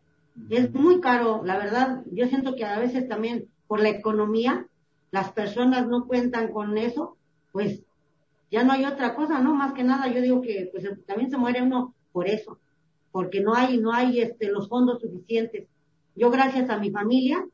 es 0.50 0.72
muy 0.72 1.00
caro, 1.00 1.42
la 1.44 1.58
verdad, 1.58 2.02
yo 2.12 2.26
siento 2.28 2.54
que 2.54 2.64
a 2.64 2.78
veces 2.78 3.08
también 3.08 3.46
por 3.66 3.80
la 3.80 3.88
economía, 3.88 4.66
las 5.10 5.32
personas 5.32 5.86
no 5.86 6.06
cuentan 6.06 6.52
con 6.52 6.76
eso, 6.78 7.16
pues 7.52 7.80
ya 8.54 8.62
no 8.62 8.72
hay 8.72 8.84
otra 8.84 9.16
cosa, 9.16 9.40
¿no? 9.40 9.52
Más 9.52 9.72
que 9.72 9.82
nada 9.82 10.06
yo 10.06 10.22
digo 10.22 10.40
que 10.40 10.68
pues 10.70 10.88
también 11.06 11.28
se 11.28 11.36
muere 11.36 11.60
uno 11.60 11.92
por 12.12 12.28
eso, 12.28 12.60
porque 13.10 13.40
no 13.40 13.52
hay, 13.52 13.78
no 13.78 13.92
hay 13.92 14.20
este, 14.20 14.46
los 14.48 14.68
fondos 14.68 15.00
suficientes. 15.00 15.66
Yo 16.14 16.30
gracias 16.30 16.70
a 16.70 16.78
mi 16.78 16.92
familia, 16.92 17.44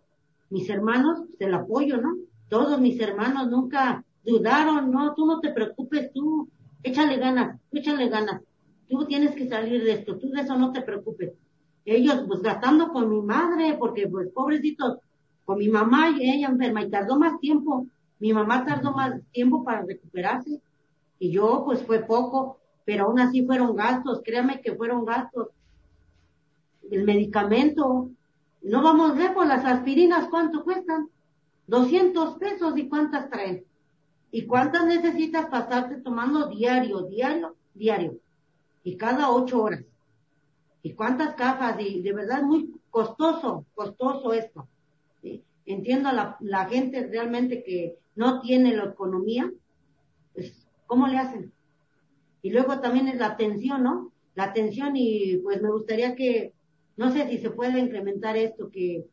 mis 0.50 0.68
hermanos, 0.68 1.22
pues, 1.26 1.40
el 1.40 1.54
apoyo, 1.54 2.02
¿no? 2.02 2.18
Todos 2.50 2.78
mis 2.82 3.00
hermanos 3.00 3.48
nunca 3.48 4.04
dudaron, 4.26 4.90
no, 4.90 5.14
tú 5.14 5.24
no 5.24 5.40
te 5.40 5.50
preocupes, 5.52 6.12
tú 6.12 6.50
échale 6.82 7.16
ganas, 7.16 7.58
échale 7.72 8.10
ganas, 8.10 8.42
tú 8.86 9.06
tienes 9.06 9.34
que 9.34 9.48
salir 9.48 9.82
de 9.82 9.92
esto, 9.92 10.18
tú 10.18 10.28
de 10.28 10.42
eso 10.42 10.58
no 10.58 10.70
te 10.70 10.82
preocupes. 10.82 11.32
Ellos 11.86 12.24
pues 12.28 12.42
gastando 12.42 12.92
con 12.92 13.08
mi 13.08 13.22
madre, 13.22 13.74
porque 13.78 14.06
pues 14.06 14.28
pobrecitos, 14.34 14.98
con 15.46 15.56
mi 15.56 15.70
mamá 15.70 16.10
y 16.10 16.30
ella 16.30 16.48
enferma 16.48 16.82
y 16.82 16.90
tardó 16.90 17.18
más 17.18 17.40
tiempo, 17.40 17.86
mi 18.18 18.34
mamá 18.34 18.66
tardó 18.66 18.92
más 18.92 19.18
tiempo 19.32 19.64
para 19.64 19.80
recuperarse 19.80 20.60
y 21.20 21.30
yo 21.30 21.62
pues 21.64 21.84
fue 21.84 22.00
poco, 22.00 22.58
pero 22.84 23.04
aún 23.04 23.20
así 23.20 23.46
fueron 23.46 23.76
gastos, 23.76 24.22
créame 24.24 24.60
que 24.62 24.74
fueron 24.74 25.04
gastos. 25.04 25.50
El 26.90 27.04
medicamento, 27.04 28.10
no 28.62 28.82
vamos 28.82 29.16
lejos, 29.16 29.46
las 29.46 29.64
aspirinas, 29.64 30.28
¿cuánto 30.28 30.64
cuestan? 30.64 31.08
200 31.68 32.38
pesos 32.38 32.76
y 32.76 32.88
cuántas 32.88 33.28
traen. 33.30 33.64
¿Y 34.32 34.46
cuántas 34.46 34.86
necesitas 34.86 35.46
pasarte 35.46 35.96
tomando 35.96 36.48
diario, 36.48 37.02
diario, 37.02 37.54
diario? 37.74 38.18
Y 38.82 38.96
cada 38.96 39.30
ocho 39.30 39.62
horas. 39.62 39.84
¿Y 40.82 40.94
cuántas 40.94 41.34
cajas? 41.34 41.76
Y 41.80 42.00
de 42.00 42.12
verdad 42.14 42.42
muy 42.42 42.74
costoso, 42.90 43.66
costoso 43.74 44.32
esto. 44.32 44.66
Entiendo 45.66 46.08
a 46.08 46.12
la, 46.12 46.36
la, 46.40 46.64
gente 46.64 47.06
realmente 47.06 47.62
que 47.62 47.98
no 48.16 48.40
tiene 48.40 48.74
la 48.74 48.84
economía, 48.86 49.52
pues, 50.34 50.59
¿cómo 50.90 51.06
le 51.06 51.18
hacen? 51.18 51.52
Y 52.42 52.50
luego 52.50 52.80
también 52.80 53.06
es 53.06 53.16
la 53.16 53.26
atención, 53.26 53.84
¿no? 53.84 54.10
La 54.34 54.42
atención 54.42 54.96
y 54.96 55.36
pues 55.36 55.62
me 55.62 55.70
gustaría 55.70 56.16
que, 56.16 56.52
no 56.96 57.12
sé 57.12 57.28
si 57.28 57.38
se 57.38 57.50
puede 57.50 57.78
incrementar 57.78 58.36
esto, 58.36 58.72
que 58.72 59.06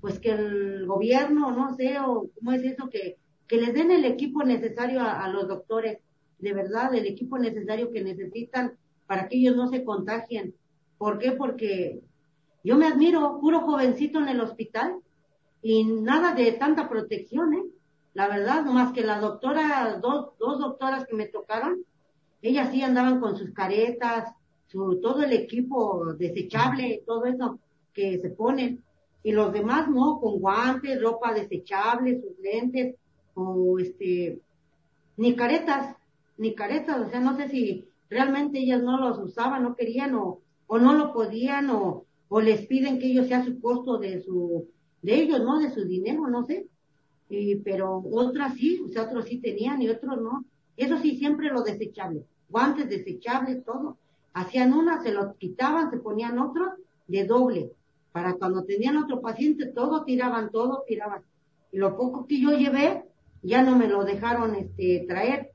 pues 0.00 0.20
que 0.20 0.30
el 0.30 0.86
gobierno, 0.86 1.50
no 1.50 1.74
sé, 1.74 1.98
o 1.98 2.30
cómo 2.36 2.52
es 2.52 2.62
eso, 2.62 2.88
que, 2.88 3.16
que 3.48 3.56
les 3.56 3.74
den 3.74 3.90
el 3.90 4.04
equipo 4.04 4.44
necesario 4.44 5.00
a, 5.00 5.24
a 5.24 5.28
los 5.28 5.48
doctores, 5.48 5.98
de 6.38 6.52
verdad, 6.52 6.94
el 6.94 7.06
equipo 7.06 7.36
necesario 7.36 7.90
que 7.90 8.04
necesitan 8.04 8.74
para 9.08 9.26
que 9.26 9.36
ellos 9.36 9.56
no 9.56 9.66
se 9.66 9.82
contagien. 9.82 10.54
¿Por 10.98 11.18
qué? 11.18 11.32
Porque 11.32 12.00
yo 12.62 12.76
me 12.76 12.86
admiro, 12.86 13.40
puro 13.40 13.62
jovencito 13.62 14.20
en 14.20 14.28
el 14.28 14.40
hospital 14.40 15.00
y 15.62 15.82
nada 15.82 16.32
de 16.32 16.52
tanta 16.52 16.88
protección, 16.88 17.54
¿eh? 17.54 17.64
La 18.14 18.28
verdad, 18.28 18.64
más 18.64 18.92
que 18.92 19.02
la 19.02 19.20
doctora, 19.20 19.98
dos, 20.00 20.30
dos 20.38 20.58
doctoras 20.58 21.06
que 21.06 21.16
me 21.16 21.26
tocaron, 21.26 21.84
ellas 22.42 22.70
sí 22.70 22.82
andaban 22.82 23.20
con 23.20 23.36
sus 23.36 23.50
caretas, 23.50 24.32
su, 24.66 25.00
todo 25.00 25.22
el 25.22 25.32
equipo 25.32 26.14
desechable, 26.14 27.02
todo 27.06 27.26
eso 27.26 27.58
que 27.92 28.18
se 28.18 28.30
ponen. 28.30 28.82
Y 29.22 29.32
los 29.32 29.52
demás 29.52 29.88
no, 29.88 30.20
con 30.20 30.38
guantes, 30.38 31.00
ropa 31.02 31.32
desechable, 31.34 32.20
sus 32.20 32.38
lentes, 32.40 32.94
o 33.34 33.78
este, 33.78 34.38
ni 35.16 35.34
caretas, 35.34 35.96
ni 36.36 36.54
caretas, 36.54 37.00
o 37.00 37.10
sea, 37.10 37.20
no 37.20 37.36
sé 37.36 37.48
si 37.48 37.88
realmente 38.10 38.58
ellas 38.58 38.82
no 38.82 38.98
los 38.98 39.18
usaban, 39.18 39.62
no 39.62 39.74
querían 39.74 40.14
o, 40.14 40.40
o 40.66 40.78
no 40.78 40.94
lo 40.94 41.12
podían 41.12 41.70
o, 41.70 42.04
o 42.28 42.40
les 42.40 42.66
piden 42.66 42.98
que 42.98 43.06
ellos 43.06 43.28
sea 43.28 43.44
su 43.44 43.60
costo 43.60 43.98
de 43.98 44.20
su, 44.20 44.68
de 45.02 45.14
ellos, 45.14 45.40
¿no? 45.40 45.58
De 45.58 45.70
su 45.70 45.84
dinero, 45.84 46.28
no 46.28 46.44
sé. 46.44 46.66
Y, 47.28 47.56
pero 47.56 48.02
otras 48.12 48.54
sí, 48.54 48.82
o 48.84 48.88
sea, 48.88 49.04
otros 49.04 49.26
sí 49.26 49.38
tenían 49.38 49.80
y 49.82 49.88
otros 49.88 50.20
no. 50.20 50.44
Eso 50.76 50.98
sí, 50.98 51.16
siempre 51.16 51.50
lo 51.50 51.62
desechable. 51.62 52.24
Guantes 52.48 52.88
desechables, 52.88 53.64
todo. 53.64 53.98
Hacían 54.32 54.72
una, 54.72 55.02
se 55.02 55.12
lo 55.12 55.36
quitaban, 55.36 55.90
se 55.90 55.98
ponían 55.98 56.38
otros 56.38 56.70
de 57.06 57.24
doble. 57.24 57.72
Para 58.12 58.34
cuando 58.34 58.64
tenían 58.64 58.96
otro 58.96 59.20
paciente, 59.20 59.66
todo 59.66 60.04
tiraban, 60.04 60.50
todo 60.50 60.84
tiraban. 60.86 61.22
Y 61.72 61.78
lo 61.78 61.96
poco 61.96 62.26
que 62.26 62.40
yo 62.40 62.50
llevé, 62.50 63.04
ya 63.42 63.62
no 63.62 63.76
me 63.76 63.88
lo 63.88 64.04
dejaron 64.04 64.54
este, 64.54 65.04
traer. 65.08 65.50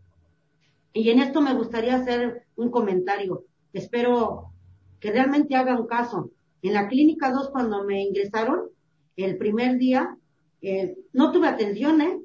Y 0.93 1.09
en 1.09 1.19
esto 1.19 1.41
me 1.41 1.53
gustaría 1.53 1.95
hacer 1.95 2.43
un 2.55 2.69
comentario. 2.69 3.45
Espero 3.73 4.51
que 4.99 5.11
realmente 5.11 5.55
hagan 5.55 5.85
caso. 5.85 6.31
En 6.61 6.73
la 6.73 6.87
clínica 6.87 7.31
2, 7.31 7.51
cuando 7.51 7.85
me 7.85 8.01
ingresaron, 8.01 8.69
el 9.15 9.37
primer 9.37 9.77
día, 9.77 10.17
eh, 10.61 10.97
no 11.13 11.31
tuve 11.31 11.47
atención, 11.47 12.01
¿eh? 12.01 12.19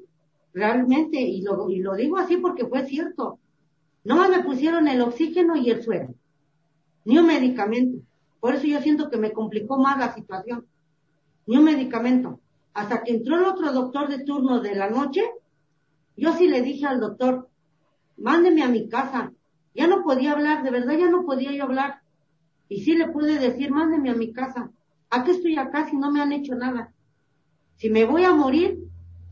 Realmente, 0.53 1.19
y 1.19 1.41
lo, 1.41 1.69
y 1.69 1.79
lo 1.79 1.95
digo 1.95 2.17
así 2.17 2.37
porque 2.37 2.65
fue 2.65 2.85
cierto. 2.85 3.39
No 4.03 4.29
me 4.29 4.43
pusieron 4.43 4.87
el 4.87 5.01
oxígeno 5.01 5.55
y 5.55 5.69
el 5.69 5.83
suero. 5.83 6.13
Ni 7.05 7.17
un 7.17 7.27
medicamento. 7.27 8.03
Por 8.39 8.55
eso 8.55 8.67
yo 8.67 8.79
siento 8.81 9.09
que 9.09 9.17
me 9.17 9.31
complicó 9.31 9.77
más 9.77 9.97
la 9.97 10.13
situación. 10.13 10.65
Ni 11.47 11.57
un 11.57 11.63
medicamento. 11.63 12.39
Hasta 12.73 13.03
que 13.03 13.13
entró 13.13 13.37
el 13.37 13.45
otro 13.45 13.71
doctor 13.71 14.07
de 14.07 14.23
turno 14.23 14.59
de 14.59 14.75
la 14.75 14.89
noche, 14.89 15.21
yo 16.17 16.33
sí 16.33 16.47
le 16.47 16.61
dije 16.61 16.85
al 16.85 16.99
doctor, 16.99 17.49
mándeme 18.17 18.63
a 18.63 18.69
mi 18.69 18.87
casa. 18.87 19.31
Ya 19.73 19.87
no 19.87 20.03
podía 20.03 20.31
hablar, 20.31 20.63
de 20.63 20.71
verdad 20.71 20.97
ya 20.97 21.09
no 21.09 21.25
podía 21.25 21.51
yo 21.51 21.63
hablar. 21.63 22.01
Y 22.69 22.81
sí 22.81 22.95
le 22.95 23.09
pude 23.09 23.39
decir, 23.39 23.71
mándeme 23.71 24.09
a 24.09 24.15
mi 24.15 24.31
casa. 24.31 24.71
¿A 25.09 25.23
qué 25.23 25.31
estoy 25.31 25.57
acá 25.57 25.89
si 25.89 25.97
no 25.97 26.11
me 26.11 26.21
han 26.21 26.31
hecho 26.31 26.55
nada? 26.55 26.93
Si 27.77 27.89
me 27.89 28.05
voy 28.05 28.23
a 28.23 28.33
morir, 28.33 28.79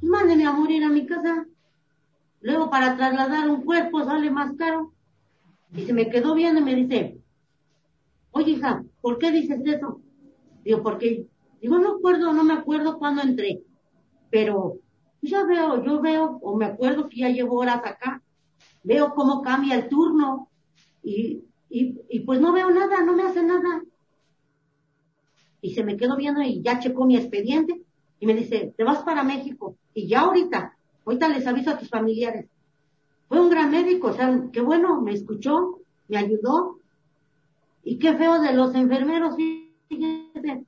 mándeme 0.02 0.46
a 0.46 0.52
morir 0.52 0.84
a 0.84 0.90
mi 0.90 1.06
casa. 1.06 1.46
Luego 2.42 2.70
para 2.70 2.98
trasladar 2.98 3.50
un 3.50 3.64
cuerpo 3.64 4.04
sale 4.04 4.30
más 4.30 4.54
caro. 4.58 4.94
Y 5.76 5.86
se 5.86 5.94
me 5.94 6.10
quedó 6.10 6.36
viendo 6.36 6.60
y 6.60 6.64
me 6.64 6.76
dice, 6.76 7.18
oye 8.32 8.52
hija, 8.52 8.84
¿por 9.02 9.18
qué 9.18 9.32
dices 9.32 9.62
eso? 9.66 10.02
Digo, 10.64 10.84
porque, 10.84 11.26
digo, 11.62 11.80
no 11.80 11.96
acuerdo, 11.96 12.32
no 12.34 12.44
me 12.44 12.54
acuerdo 12.54 13.00
cuándo 13.00 13.22
entré, 13.24 13.64
pero 14.30 14.78
ya 15.22 15.44
veo, 15.46 15.84
yo 15.84 16.00
veo, 16.00 16.38
o 16.42 16.56
me 16.56 16.66
acuerdo 16.66 17.10
que 17.10 17.22
ya 17.22 17.30
llevo 17.30 17.58
horas 17.58 17.82
acá, 17.84 18.22
veo 18.84 19.14
cómo 19.16 19.42
cambia 19.42 19.76
el 19.76 19.90
turno 19.90 20.50
y, 21.02 21.44
y, 21.70 22.00
y 22.10 22.20
pues 22.20 22.40
no 22.40 22.52
veo 22.52 22.70
nada, 22.70 23.04
no 23.04 23.16
me 23.16 23.24
hace 23.24 23.42
nada. 23.42 23.82
Y 25.62 25.74
se 25.74 25.84
me 25.84 25.98
quedó 25.98 26.18
viendo 26.18 26.42
y 26.42 26.62
ya 26.62 26.80
checó 26.80 27.06
mi 27.06 27.18
expediente 27.18 27.82
y 28.24 28.26
me 28.26 28.36
dice, 28.36 28.74
te 28.78 28.86
vas 28.86 29.00
para 29.00 29.22
México 29.22 29.76
y 29.94 30.08
ya 30.08 30.22
ahorita, 30.22 30.78
ahorita 31.06 31.28
les 31.28 31.46
aviso 31.46 31.72
a 31.72 31.78
tus 31.78 31.90
familiares. 31.90 32.46
Fue 33.28 33.42
un 33.42 33.50
gran 33.50 33.70
médico, 33.70 34.08
o 34.08 34.14
sea, 34.14 34.44
qué 34.54 34.62
bueno, 34.62 35.02
me 35.02 35.12
escuchó, 35.12 35.82
me 36.08 36.16
ayudó. 36.16 36.80
Y 37.84 38.00
qué 38.00 38.14
feo 38.14 38.40
de 38.40 38.54
los 38.54 38.74
enfermeros, 38.76 39.36
fíjate. 39.36 40.64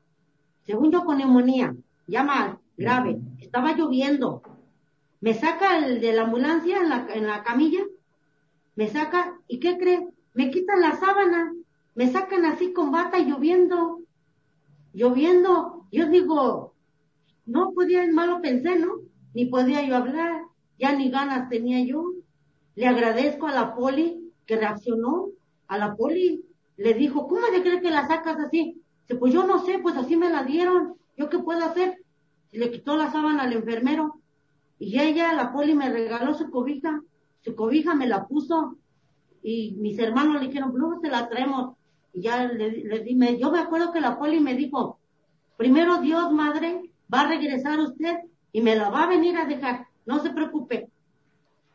Según 0.65 0.91
yo 0.91 1.05
con 1.05 1.17
neumonía, 1.17 1.73
ya 2.07 2.23
mal, 2.25 2.59
grave, 2.75 3.21
estaba 3.39 3.71
lloviendo. 3.71 4.41
Me 5.21 5.33
saca 5.33 5.77
el 5.77 6.01
de 6.01 6.11
la 6.11 6.23
ambulancia 6.23 6.81
en 6.81 6.89
la, 6.89 7.07
en 7.09 7.25
la 7.25 7.41
camilla, 7.41 7.85
me 8.75 8.89
saca, 8.89 9.39
¿y 9.47 9.61
qué 9.61 9.77
cree? 9.77 10.09
Me 10.33 10.51
quitan 10.51 10.81
la 10.81 10.97
sábana, 10.97 11.53
me 11.95 12.11
sacan 12.11 12.43
así 12.43 12.73
con 12.73 12.91
bata 12.91 13.17
lloviendo, 13.19 14.01
lloviendo. 14.93 15.85
Yo 15.89 16.07
digo, 16.07 16.74
no 17.45 17.71
podía, 17.73 18.05
malo 18.11 18.41
pensé, 18.41 18.77
¿no? 18.77 18.99
Ni 19.33 19.45
podía 19.45 19.85
yo 19.85 19.95
hablar, 19.95 20.41
ya 20.79 20.93
ni 20.93 21.09
ganas 21.09 21.49
tenía 21.49 21.83
yo. 21.85 22.13
Le 22.75 22.87
agradezco 22.87 23.47
a 23.47 23.53
la 23.53 23.75
poli 23.75 24.31
que 24.45 24.57
reaccionó, 24.57 25.29
a 25.67 25.77
la 25.77 25.95
poli, 25.95 26.45
le 26.77 26.93
dijo, 26.93 27.27
¿cómo 27.27 27.47
de 27.47 27.61
crees 27.61 27.81
que 27.81 27.89
la 27.89 28.07
sacas 28.07 28.37
así? 28.39 28.81
Dice, 29.01 29.15
pues 29.15 29.33
yo 29.33 29.45
no 29.45 29.65
sé, 29.65 29.79
pues 29.79 29.95
así 29.95 30.17
me 30.17 30.29
la 30.29 30.43
dieron, 30.43 30.95
¿yo 31.17 31.29
qué 31.29 31.39
puedo 31.39 31.63
hacer? 31.63 31.99
le 32.55 32.71
quitó 32.71 32.95
la 32.95 33.11
sábana 33.11 33.43
al 33.43 33.53
enfermero 33.53 34.21
y 34.79 34.99
ella, 34.99 35.33
la 35.33 35.51
poli, 35.51 35.73
me 35.75 35.89
regaló 35.89 36.33
su 36.33 36.49
cobija, 36.49 37.01
su 37.41 37.55
cobija 37.55 37.95
me 37.95 38.07
la 38.07 38.27
puso 38.27 38.77
y 39.43 39.75
mis 39.77 39.99
hermanos 39.99 40.41
le 40.41 40.47
dijeron, 40.47 40.73
no, 40.75 40.99
se 40.99 41.09
la 41.09 41.29
traemos. 41.29 41.75
Y 42.13 42.21
ya 42.21 42.47
le, 42.47 42.71
le 42.83 42.99
dije, 42.99 43.37
yo 43.37 43.51
me 43.51 43.59
acuerdo 43.59 43.91
que 43.91 44.01
la 44.01 44.17
poli 44.17 44.39
me 44.39 44.55
dijo, 44.55 44.99
primero 45.57 45.99
Dios, 45.99 46.31
madre, 46.31 46.81
va 47.13 47.21
a 47.21 47.27
regresar 47.27 47.79
usted 47.79 48.17
y 48.51 48.61
me 48.61 48.75
la 48.75 48.89
va 48.89 49.03
a 49.03 49.09
venir 49.09 49.37
a 49.37 49.45
dejar, 49.45 49.87
no 50.05 50.19
se 50.19 50.29
preocupe. 50.29 50.89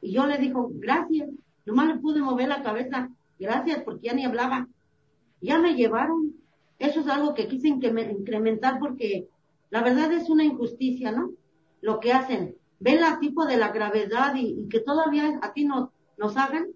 Y 0.01 0.13
yo 0.13 0.27
le 0.27 0.39
dijo, 0.39 0.71
gracias, 0.73 1.29
nomás 1.67 1.89
le 1.89 1.99
pude 1.99 2.21
mover 2.21 2.49
la 2.49 2.63
cabeza, 2.63 3.11
gracias, 3.39 3.83
porque 3.83 4.09
ya 4.09 4.15
ni 4.15 4.25
hablaba. 4.25 4.69
Ya 5.41 5.59
me 5.59 5.75
llevaron. 5.75 6.35
Eso 6.79 7.01
es 7.01 7.09
algo 7.09 7.35
que 7.35 7.49
quise 7.49 7.69
incrementar 7.69 8.79
porque 8.79 9.29
la 9.71 9.83
verdad 9.83 10.13
es 10.13 10.31
una 10.31 10.45
injusticia, 10.45 11.13
¿no? 11.13 11.33
Lo 11.81 12.01
que 12.01 12.13
hacen. 12.13 12.57
Ven 12.79 13.01
la 13.01 13.19
tipo 13.19 13.45
de 13.45 13.59
la 13.59 13.73
gravedad 13.73 14.35
y, 14.35 14.67
que 14.69 14.81
todavía 14.81 15.39
a 15.43 15.53
ti 15.53 15.67
nos, 15.67 15.91
nos 16.17 16.37
hagan, 16.37 16.69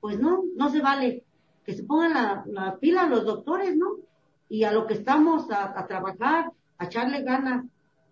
pues 0.00 0.18
no, 0.18 0.44
no 0.56 0.70
se 0.70 0.80
vale. 0.80 1.24
Que 1.64 1.74
se 1.74 1.84
pongan 1.84 2.14
la, 2.14 2.44
la 2.46 2.78
pila 2.78 3.06
los 3.06 3.24
doctores, 3.24 3.76
¿no? 3.76 3.96
Y 4.48 4.64
a 4.64 4.72
lo 4.72 4.86
que 4.86 4.94
estamos 4.94 5.50
a, 5.50 5.78
a 5.78 5.86
trabajar, 5.86 6.50
a 6.78 6.84
echarle 6.86 7.22
ganas. 7.22 7.66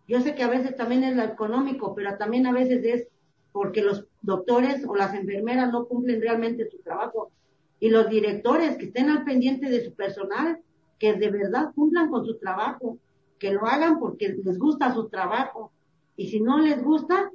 Yo 0.09 0.21
sé 0.21 0.35
que 0.35 0.43
a 0.43 0.49
veces 0.49 0.77
también 0.77 1.05
es 1.05 1.17
lo 1.17 1.23
económico, 1.23 1.95
pero 1.95 2.17
también 2.17 2.47
a 2.47 2.53
veces 2.53 2.85
es 2.85 3.09
porque 3.53 3.83
los 3.83 4.07
doctores 4.23 4.85
o 4.87 4.95
las 4.97 5.15
enfermeras 5.15 5.71
no 5.73 5.87
cumplen 5.87 6.21
realmente 6.21 6.69
su 6.71 6.79
trabajo. 6.79 7.31
Y 7.79 7.91
los 7.91 8.09
directores 8.09 8.77
que 8.77 8.87
estén 8.87 9.11
al 9.11 9.25
pendiente 9.25 9.69
de 9.69 9.85
su 9.85 9.95
personal, 9.95 10.61
que 10.99 11.15
de 11.15 11.31
verdad 11.31 11.73
cumplan 11.75 12.11
con 12.11 12.25
su 12.25 12.39
trabajo, 12.39 12.99
que 13.39 13.53
lo 13.53 13.67
hagan 13.67 13.99
porque 13.99 14.29
les 14.29 14.59
gusta 14.59 14.95
su 14.95 15.09
trabajo. 15.09 15.73
Y 16.17 16.29
si 16.29 16.41
no 16.41 16.59
les 16.59 16.83
gusta, 16.83 17.31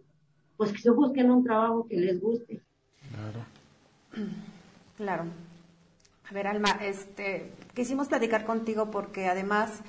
pues 0.56 0.72
que 0.72 0.80
se 0.80 0.90
busquen 0.90 1.32
un 1.32 1.44
trabajo 1.44 1.88
que 1.88 1.98
les 1.98 2.20
guste. 2.20 2.62
Claro. 3.12 3.46
Claro. 4.98 5.26
A 6.28 6.34
ver, 6.34 6.48
Alma, 6.48 6.72
este, 6.82 7.52
quisimos 7.76 8.08
platicar 8.08 8.46
contigo 8.46 8.90
porque 8.90 9.28
además 9.28 9.82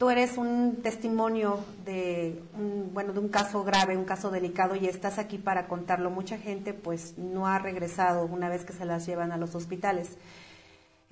tú 0.00 0.08
eres 0.08 0.38
un 0.38 0.76
testimonio 0.82 1.62
de 1.84 2.42
un, 2.58 2.88
bueno, 2.94 3.12
de 3.12 3.18
un 3.18 3.28
caso 3.28 3.62
grave, 3.64 3.98
un 3.98 4.06
caso 4.06 4.30
delicado 4.30 4.74
y 4.74 4.86
estás 4.86 5.18
aquí 5.18 5.36
para 5.36 5.68
contarlo. 5.68 6.08
Mucha 6.08 6.38
gente 6.38 6.72
pues 6.72 7.18
no 7.18 7.46
ha 7.46 7.58
regresado 7.58 8.24
una 8.24 8.48
vez 8.48 8.64
que 8.64 8.72
se 8.72 8.86
las 8.86 9.04
llevan 9.04 9.30
a 9.30 9.36
los 9.36 9.54
hospitales. 9.54 10.16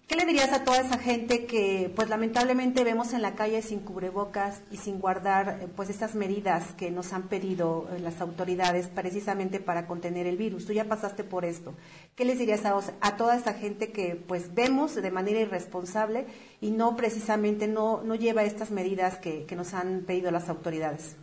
¿Qué 0.09 0.17
le 0.17 0.25
dirías 0.25 0.55
a 0.55 0.65
toda 0.65 0.81
esa 0.81 0.97
gente 0.97 1.45
que, 1.45 1.93
pues 1.95 2.09
lamentablemente 2.09 2.83
vemos 2.83 3.13
en 3.13 3.21
la 3.21 3.35
calle 3.35 3.61
sin 3.61 3.81
cubrebocas 3.81 4.63
y 4.71 4.79
sin 4.79 5.01
guardar, 5.01 5.59
eh, 5.61 5.69
pues 5.77 5.91
estas 5.91 6.15
medidas 6.15 6.73
que 6.79 6.91
nos 6.91 7.13
han 7.13 7.25
pedido 7.25 7.87
eh, 7.93 8.01
las 8.01 8.23
autoridades 8.23 8.89
precisamente 8.89 9.61
para 9.61 9.87
contener 9.87 10.27
el 10.27 10.39
virus? 10.39 10.65
Tú 10.65 10.73
ya 10.73 10.87
pasaste 10.87 11.25
por 11.25 11.45
esto. 11.45 11.75
¿Qué 12.17 12.25
les 12.25 12.39
dirías 12.39 12.65
a, 12.65 12.75
a 13.03 13.17
toda 13.19 13.37
esa 13.37 13.53
gente 13.53 13.93
que, 13.93 14.17
pues 14.17 14.55
vemos 14.55 14.95
de 14.95 15.11
manera 15.11 15.41
irresponsable 15.41 16.25
y 16.63 16.71
no 16.71 16.97
precisamente 16.97 17.69
no, 17.69 18.03
no 18.03 18.15
lleva 18.15 18.45
estas 18.45 18.71
medidas 18.71 19.19
que, 19.19 19.45
que 19.45 19.57
nos 19.57 19.75
han 19.75 20.05
pedido 20.07 20.31
las 20.31 20.49
autoridades? 20.49 21.19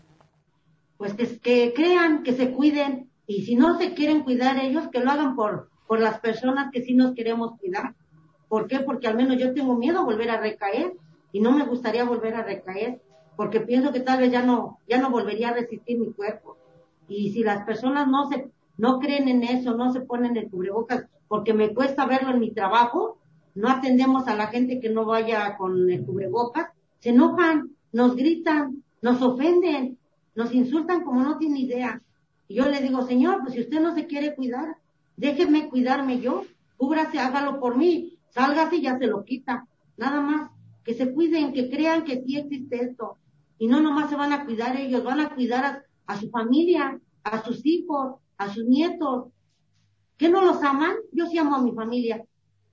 Pues 0.97 1.15
que, 1.15 1.39
que 1.39 1.73
crean, 1.75 2.21
que 2.21 2.33
se 2.33 2.51
cuiden 2.51 3.09
y 3.25 3.45
si 3.47 3.55
no 3.55 3.79
se 3.79 3.95
quieren 3.95 4.21
cuidar 4.21 4.63
ellos, 4.63 4.89
que 4.91 4.99
lo 4.99 5.09
hagan 5.09 5.35
por, 5.35 5.71
por 5.87 5.99
las 5.99 6.19
personas 6.19 6.69
que 6.71 6.83
sí 6.83 6.93
nos 6.93 7.15
queremos 7.15 7.59
cuidar 7.59 7.95
¿Por 8.47 8.67
qué? 8.67 8.79
Porque 8.79 9.07
al 9.07 9.15
menos 9.15 9.37
yo 9.37 9.53
tengo 9.53 9.75
miedo 9.75 9.99
a 9.99 10.05
volver 10.05 10.29
a 10.29 10.39
recaer 10.39 10.93
y 11.31 11.39
no 11.39 11.51
me 11.51 11.65
gustaría 11.65 12.03
volver 12.03 12.35
a 12.35 12.43
recaer 12.43 13.01
porque 13.35 13.59
pienso 13.61 13.91
que 13.91 13.99
tal 13.99 14.19
vez 14.19 14.31
ya 14.31 14.43
no, 14.43 14.79
ya 14.87 14.99
no 14.99 15.09
volvería 15.09 15.49
a 15.49 15.53
resistir 15.53 15.99
mi 15.99 16.11
cuerpo. 16.13 16.57
Y 17.07 17.31
si 17.31 17.43
las 17.43 17.65
personas 17.65 18.07
no 18.07 18.29
se, 18.29 18.49
no 18.77 18.99
creen 18.99 19.27
en 19.27 19.43
eso, 19.43 19.75
no 19.75 19.91
se 19.91 20.01
ponen 20.01 20.37
el 20.37 20.49
cubrebocas, 20.49 21.05
porque 21.27 21.53
me 21.53 21.73
cuesta 21.73 22.05
verlo 22.05 22.31
en 22.31 22.39
mi 22.39 22.51
trabajo, 22.51 23.17
no 23.53 23.69
atendemos 23.69 24.27
a 24.27 24.35
la 24.35 24.47
gente 24.47 24.79
que 24.79 24.89
no 24.89 25.05
vaya 25.05 25.57
con 25.57 25.89
el 25.89 26.05
cubrebocas, 26.05 26.69
se 26.99 27.09
enojan, 27.09 27.71
nos 27.91 28.15
gritan, 28.15 28.83
nos 29.01 29.21
ofenden, 29.21 29.97
nos 30.33 30.53
insultan 30.53 31.03
como 31.03 31.21
no 31.21 31.37
tiene 31.37 31.59
idea. 31.59 32.01
Y 32.47 32.55
yo 32.55 32.67
le 32.69 32.81
digo, 32.81 33.01
señor, 33.03 33.41
pues 33.41 33.53
si 33.53 33.61
usted 33.61 33.81
no 33.81 33.95
se 33.95 34.07
quiere 34.07 34.35
cuidar, 34.35 34.77
déjeme 35.17 35.69
cuidarme 35.69 36.19
yo, 36.19 36.43
cúbrase, 36.77 37.19
hágalo 37.19 37.59
por 37.59 37.77
mí, 37.77 38.14
Salga 38.35 38.69
y 38.69 38.81
ya 38.81 38.97
se 38.99 39.07
lo 39.07 39.23
quita. 39.23 39.65
Nada 39.95 40.19
más. 40.19 40.51
Que 40.83 40.93
se 40.93 41.11
cuiden, 41.13 41.53
que 41.53 41.69
crean 41.69 42.03
que 42.03 42.21
sí 42.21 42.37
existe 42.37 42.83
esto. 42.83 43.17
Y 43.57 43.67
no 43.67 43.79
nomás 43.79 44.09
se 44.09 44.17
van 44.17 44.33
a 44.33 44.45
cuidar 44.45 44.75
ellos, 44.75 45.03
van 45.03 45.21
a 45.21 45.33
cuidar 45.33 45.85
a, 46.05 46.19
su 46.19 46.29
familia, 46.29 46.99
a 47.23 47.43
sus 47.43 47.65
hijos, 47.65 48.15
a 48.37 48.53
sus 48.53 48.65
nietos. 48.65 49.29
¿Que 50.17 50.27
no 50.27 50.41
los 50.41 50.61
aman? 50.61 50.95
Yo 51.13 51.27
sí 51.27 51.37
amo 51.37 51.55
a 51.55 51.61
mi 51.61 51.71
familia. 51.71 52.25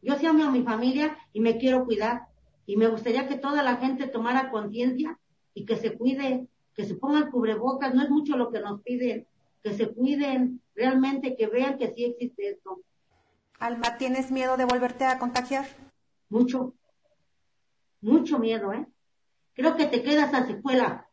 Yo 0.03 0.16
sí 0.16 0.27
amo 0.27 0.44
a 0.44 0.51
mi 0.51 0.62
familia 0.64 1.16
y 1.33 1.40
me 1.40 1.57
quiero 1.59 1.85
cuidar. 1.85 2.22
Y 2.66 2.77
me 2.77 2.88
gustaría 2.88 3.29
que 3.29 3.37
toda 3.37 3.62
la 3.62 3.77
gente 3.77 4.09
tomara 4.09 4.51
conciencia 4.51 5.18
y 5.55 5.64
que 5.64 5.77
se 5.77 5.96
cuide, 5.96 6.48
que 6.75 6.85
se 6.85 6.96
pongan 6.96 7.31
cubrebocas. 7.31 7.94
No 7.94 8.03
es 8.03 8.11
mucho 8.11 8.37
lo 8.37 8.51
que 8.51 8.61
nos 8.61 8.83
piden. 8.83 9.29
Que 9.62 9.75
se 9.75 9.88
cuiden, 9.88 10.61
realmente 10.75 11.37
que 11.37 11.46
vean 11.46 11.79
que 11.79 11.92
sí 11.94 12.05
existe 12.05 12.48
esto. 12.48 12.81
Alma, 13.62 13.96
¿tienes 13.96 14.33
miedo 14.33 14.57
de 14.57 14.64
volverte 14.64 15.05
a 15.05 15.20
contagiar? 15.20 15.64
Mucho, 16.29 16.75
mucho 18.01 18.40
miedo, 18.40 18.72
¿eh? 18.72 18.85
Creo 19.55 19.77
que 19.77 19.87
te 19.87 20.03
quedas 20.03 20.35
a 20.35 20.44
secuela. 20.48 21.07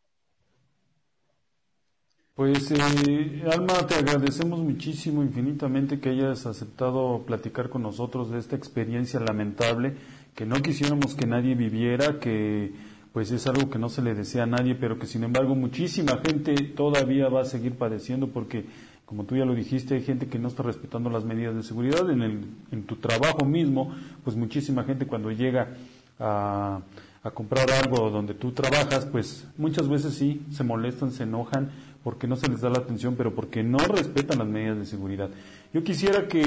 Pues, 2.34 2.72
eh, 2.72 3.44
Alma, 3.52 3.86
te 3.86 3.94
agradecemos 3.94 4.58
muchísimo, 4.58 5.22
infinitamente, 5.22 6.00
que 6.00 6.08
hayas 6.08 6.44
aceptado 6.44 7.22
platicar 7.24 7.70
con 7.70 7.82
nosotros 7.82 8.32
de 8.32 8.40
esta 8.40 8.56
experiencia 8.56 9.20
lamentable, 9.20 9.94
que 10.34 10.44
no 10.44 10.60
quisiéramos 10.60 11.14
que 11.14 11.28
nadie 11.28 11.54
viviera, 11.54 12.18
que 12.18 12.72
pues 13.12 13.30
es 13.30 13.46
algo 13.46 13.70
que 13.70 13.78
no 13.78 13.88
se 13.88 14.02
le 14.02 14.14
desea 14.14 14.44
a 14.44 14.46
nadie, 14.46 14.74
pero 14.74 14.98
que 14.98 15.06
sin 15.06 15.24
embargo 15.24 15.54
muchísima 15.54 16.20
gente 16.24 16.54
todavía 16.76 17.28
va 17.28 17.42
a 17.42 17.44
seguir 17.44 17.76
padeciendo 17.76 18.28
porque 18.28 18.66
como 19.10 19.24
tú 19.24 19.34
ya 19.34 19.44
lo 19.44 19.56
dijiste, 19.56 19.96
hay 19.96 20.02
gente 20.02 20.28
que 20.28 20.38
no 20.38 20.46
está 20.46 20.62
respetando 20.62 21.10
las 21.10 21.24
medidas 21.24 21.56
de 21.56 21.64
seguridad. 21.64 22.08
En, 22.10 22.22
el, 22.22 22.44
en 22.70 22.84
tu 22.84 22.94
trabajo 22.94 23.44
mismo, 23.44 23.92
pues 24.22 24.36
muchísima 24.36 24.84
gente 24.84 25.08
cuando 25.08 25.32
llega 25.32 25.74
a, 26.20 26.78
a 27.24 27.30
comprar 27.32 27.68
algo 27.72 28.08
donde 28.10 28.34
tú 28.34 28.52
trabajas, 28.52 29.06
pues 29.06 29.48
muchas 29.58 29.88
veces 29.88 30.14
sí 30.14 30.42
se 30.52 30.62
molestan, 30.62 31.10
se 31.10 31.24
enojan 31.24 31.70
porque 32.04 32.28
no 32.28 32.36
se 32.36 32.48
les 32.48 32.60
da 32.60 32.70
la 32.70 32.78
atención, 32.78 33.16
pero 33.16 33.34
porque 33.34 33.64
no 33.64 33.78
respetan 33.78 34.38
las 34.38 34.46
medidas 34.46 34.78
de 34.78 34.86
seguridad. 34.86 35.28
Yo 35.74 35.82
quisiera 35.82 36.28
que, 36.28 36.44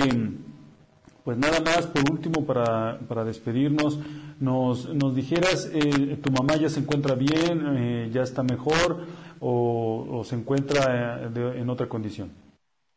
pues 1.25 1.37
nada 1.37 1.59
más, 1.59 1.87
por 1.87 2.09
último, 2.09 2.45
para, 2.45 2.97
para 3.09 3.25
despedirnos, 3.25 3.99
nos, 4.39 4.87
nos 4.87 5.13
dijeras, 5.13 5.69
eh, 5.73 6.17
tu 6.23 6.31
mamá 6.31 6.55
ya 6.55 6.69
se 6.69 6.79
encuentra 6.79 7.15
bien, 7.15 7.61
eh, 7.75 8.09
ya 8.09 8.21
está 8.21 8.41
mejor 8.41 9.01
o, 9.45 10.23
se 10.23 10.35
encuentra 10.35 11.29
eh, 11.35 11.53
en 11.57 11.69
otra 11.69 11.87
condición. 11.89 12.31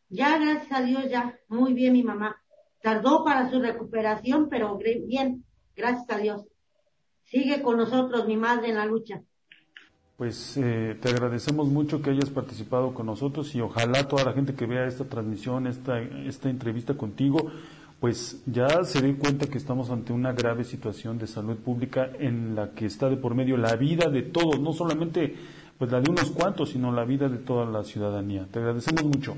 Ya, 0.09 0.37
gracias 0.37 0.71
a 0.71 0.81
Dios, 0.81 1.09
ya, 1.09 1.37
muy 1.49 1.73
bien 1.73 1.93
mi 1.93 2.03
mamá. 2.03 2.37
Tardó 2.81 3.23
para 3.25 3.49
su 3.49 3.59
recuperación, 3.59 4.47
pero 4.49 4.77
bien, 5.05 5.43
gracias 5.75 6.09
a 6.09 6.17
Dios. 6.17 6.45
Sigue 7.25 7.61
con 7.61 7.77
nosotros 7.77 8.25
mi 8.25 8.37
madre 8.37 8.69
en 8.69 8.75
la 8.75 8.85
lucha. 8.85 9.21
Pues 10.15 10.57
eh, 10.57 10.97
te 10.99 11.09
agradecemos 11.09 11.67
mucho 11.67 12.01
que 12.01 12.09
hayas 12.09 12.29
participado 12.29 12.93
con 12.93 13.05
nosotros 13.05 13.53
y 13.53 13.61
ojalá 13.61 14.07
toda 14.07 14.23
la 14.23 14.33
gente 14.33 14.55
que 14.55 14.65
vea 14.65 14.87
esta 14.87 15.05
transmisión, 15.05 15.67
esta, 15.67 15.99
esta 15.99 16.49
entrevista 16.49 16.95
contigo, 16.95 17.51
pues 17.99 18.41
ya 18.45 18.83
se 18.83 19.01
dé 19.01 19.15
cuenta 19.15 19.47
que 19.47 19.57
estamos 19.57 19.89
ante 19.89 20.13
una 20.13 20.31
grave 20.31 20.63
situación 20.63 21.17
de 21.17 21.27
salud 21.27 21.57
pública 21.57 22.09
en 22.17 22.55
la 22.55 22.71
que 22.71 22.85
está 22.85 23.09
de 23.09 23.17
por 23.17 23.35
medio 23.35 23.57
la 23.57 23.75
vida 23.75 24.09
de 24.09 24.23
todos, 24.23 24.59
no 24.59 24.71
solamente 24.73 25.35
pues 25.77 25.91
la 25.91 26.01
de 26.01 26.09
unos 26.09 26.31
cuantos, 26.31 26.69
sino 26.69 26.91
la 26.91 27.05
vida 27.05 27.29
de 27.29 27.37
toda 27.37 27.65
la 27.65 27.83
ciudadanía. 27.83 28.47
Te 28.51 28.59
agradecemos 28.59 29.03
mucho. 29.03 29.35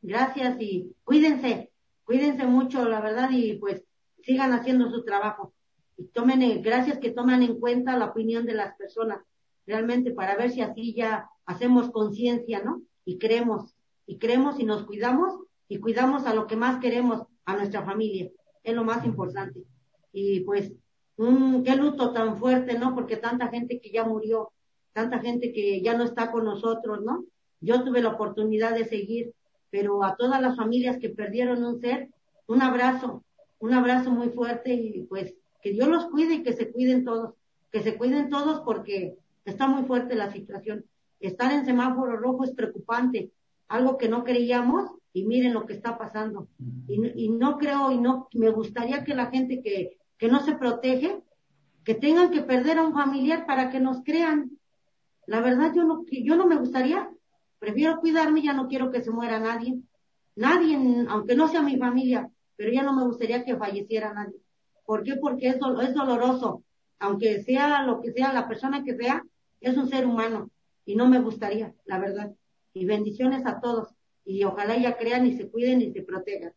Gracias 0.00 0.60
y 0.60 0.94
cuídense, 1.04 1.72
cuídense 2.04 2.46
mucho, 2.46 2.88
la 2.88 3.00
verdad, 3.00 3.30
y 3.30 3.54
pues 3.54 3.84
sigan 4.22 4.52
haciendo 4.52 4.90
su 4.90 5.04
trabajo. 5.04 5.54
Y 5.96 6.04
tomen, 6.08 6.62
gracias 6.62 6.98
que 6.98 7.10
toman 7.10 7.42
en 7.42 7.58
cuenta 7.58 7.96
la 7.96 8.06
opinión 8.06 8.46
de 8.46 8.54
las 8.54 8.76
personas, 8.76 9.20
realmente 9.66 10.12
para 10.12 10.36
ver 10.36 10.50
si 10.50 10.60
así 10.60 10.94
ya 10.94 11.28
hacemos 11.44 11.90
conciencia, 11.90 12.62
¿no? 12.62 12.82
Y 13.04 13.18
creemos, 13.18 13.74
y 14.06 14.18
creemos 14.18 14.60
y 14.60 14.64
nos 14.64 14.84
cuidamos 14.84 15.34
y 15.68 15.78
cuidamos 15.78 16.26
a 16.26 16.34
lo 16.34 16.46
que 16.46 16.56
más 16.56 16.80
queremos, 16.80 17.22
a 17.44 17.56
nuestra 17.56 17.84
familia. 17.84 18.30
Es 18.62 18.74
lo 18.74 18.84
más 18.84 19.04
importante. 19.04 19.64
Y 20.12 20.40
pues, 20.40 20.72
un, 21.16 21.62
qué 21.62 21.76
luto 21.76 22.12
tan 22.12 22.36
fuerte, 22.36 22.78
¿no? 22.78 22.94
Porque 22.94 23.16
tanta 23.16 23.48
gente 23.48 23.80
que 23.80 23.90
ya 23.90 24.04
murió, 24.04 24.52
tanta 24.92 25.18
gente 25.18 25.52
que 25.52 25.82
ya 25.82 25.96
no 25.96 26.04
está 26.04 26.30
con 26.32 26.44
nosotros, 26.44 27.02
¿no? 27.02 27.24
Yo 27.60 27.84
tuve 27.84 28.00
la 28.00 28.10
oportunidad 28.10 28.74
de 28.74 28.84
seguir 28.84 29.32
pero 29.70 30.04
a 30.04 30.16
todas 30.16 30.40
las 30.40 30.56
familias 30.56 30.98
que 30.98 31.10
perdieron 31.10 31.64
un 31.64 31.80
ser, 31.80 32.08
un 32.46 32.62
abrazo, 32.62 33.24
un 33.58 33.74
abrazo 33.74 34.10
muy 34.10 34.30
fuerte 34.30 34.72
y 34.72 35.02
pues 35.02 35.34
que 35.62 35.72
Dios 35.72 35.88
los 35.88 36.06
cuide 36.06 36.34
y 36.34 36.42
que 36.42 36.52
se 36.52 36.70
cuiden 36.70 37.04
todos, 37.04 37.34
que 37.70 37.82
se 37.82 37.96
cuiden 37.96 38.28
todos 38.30 38.60
porque 38.60 39.16
está 39.44 39.66
muy 39.66 39.84
fuerte 39.84 40.14
la 40.14 40.32
situación. 40.32 40.84
Estar 41.20 41.52
en 41.52 41.64
semáforo 41.64 42.16
rojo 42.16 42.44
es 42.44 42.52
preocupante, 42.52 43.32
algo 43.68 43.98
que 43.98 44.08
no 44.08 44.24
creíamos 44.24 44.90
y 45.12 45.24
miren 45.24 45.54
lo 45.54 45.66
que 45.66 45.72
está 45.72 45.98
pasando. 45.98 46.48
Y, 46.86 47.24
y 47.24 47.28
no 47.30 47.58
creo 47.58 47.90
y 47.90 47.98
no, 47.98 48.28
me 48.32 48.50
gustaría 48.50 49.04
que 49.04 49.14
la 49.14 49.26
gente 49.26 49.60
que, 49.62 49.98
que 50.16 50.28
no 50.28 50.40
se 50.40 50.54
protege, 50.54 51.20
que 51.84 51.94
tengan 51.94 52.30
que 52.30 52.42
perder 52.42 52.78
a 52.78 52.84
un 52.84 52.94
familiar 52.94 53.46
para 53.46 53.70
que 53.70 53.80
nos 53.80 54.02
crean. 54.04 54.50
La 55.26 55.40
verdad 55.40 55.72
yo 55.74 55.84
no, 55.84 56.04
yo 56.10 56.36
no 56.36 56.46
me 56.46 56.56
gustaría 56.56 57.10
Prefiero 57.58 58.00
cuidarme, 58.00 58.42
ya 58.42 58.52
no 58.52 58.68
quiero 58.68 58.90
que 58.90 59.02
se 59.02 59.10
muera 59.10 59.40
nadie. 59.40 59.80
Nadie, 60.36 60.78
aunque 61.08 61.34
no 61.34 61.48
sea 61.48 61.62
mi 61.62 61.76
familia, 61.76 62.30
pero 62.56 62.70
ya 62.72 62.82
no 62.82 62.92
me 62.92 63.04
gustaría 63.04 63.44
que 63.44 63.56
falleciera 63.56 64.12
nadie. 64.12 64.36
¿Por 64.84 65.02
qué? 65.02 65.16
Porque 65.16 65.48
es, 65.48 65.56
es 65.56 65.94
doloroso. 65.94 66.62
Aunque 67.00 67.42
sea 67.42 67.82
lo 67.82 68.00
que 68.00 68.12
sea, 68.12 68.32
la 68.32 68.48
persona 68.48 68.84
que 68.84 68.96
sea, 68.96 69.24
es 69.60 69.76
un 69.76 69.88
ser 69.88 70.06
humano. 70.06 70.50
Y 70.84 70.96
no 70.96 71.08
me 71.08 71.20
gustaría, 71.20 71.74
la 71.84 71.98
verdad. 71.98 72.32
Y 72.72 72.86
bendiciones 72.86 73.44
a 73.46 73.60
todos. 73.60 73.88
Y 74.24 74.44
ojalá 74.44 74.76
ya 74.76 74.96
crean 74.96 75.26
y 75.26 75.36
se 75.36 75.48
cuiden 75.48 75.82
y 75.82 75.92
se 75.92 76.02
protejan. 76.02 76.52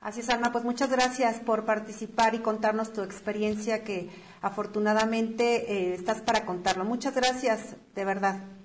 Así 0.00 0.20
es, 0.20 0.28
Alma. 0.28 0.52
Pues 0.52 0.64
muchas 0.64 0.90
gracias 0.90 1.40
por 1.40 1.64
participar 1.64 2.34
y 2.34 2.38
contarnos 2.38 2.92
tu 2.92 3.02
experiencia 3.02 3.82
que 3.82 4.08
afortunadamente 4.42 5.72
eh, 5.72 5.94
estás 5.94 6.20
para 6.20 6.44
contarlo. 6.44 6.84
Muchas 6.84 7.14
gracias, 7.14 7.76
de 7.94 8.04
verdad. 8.04 8.55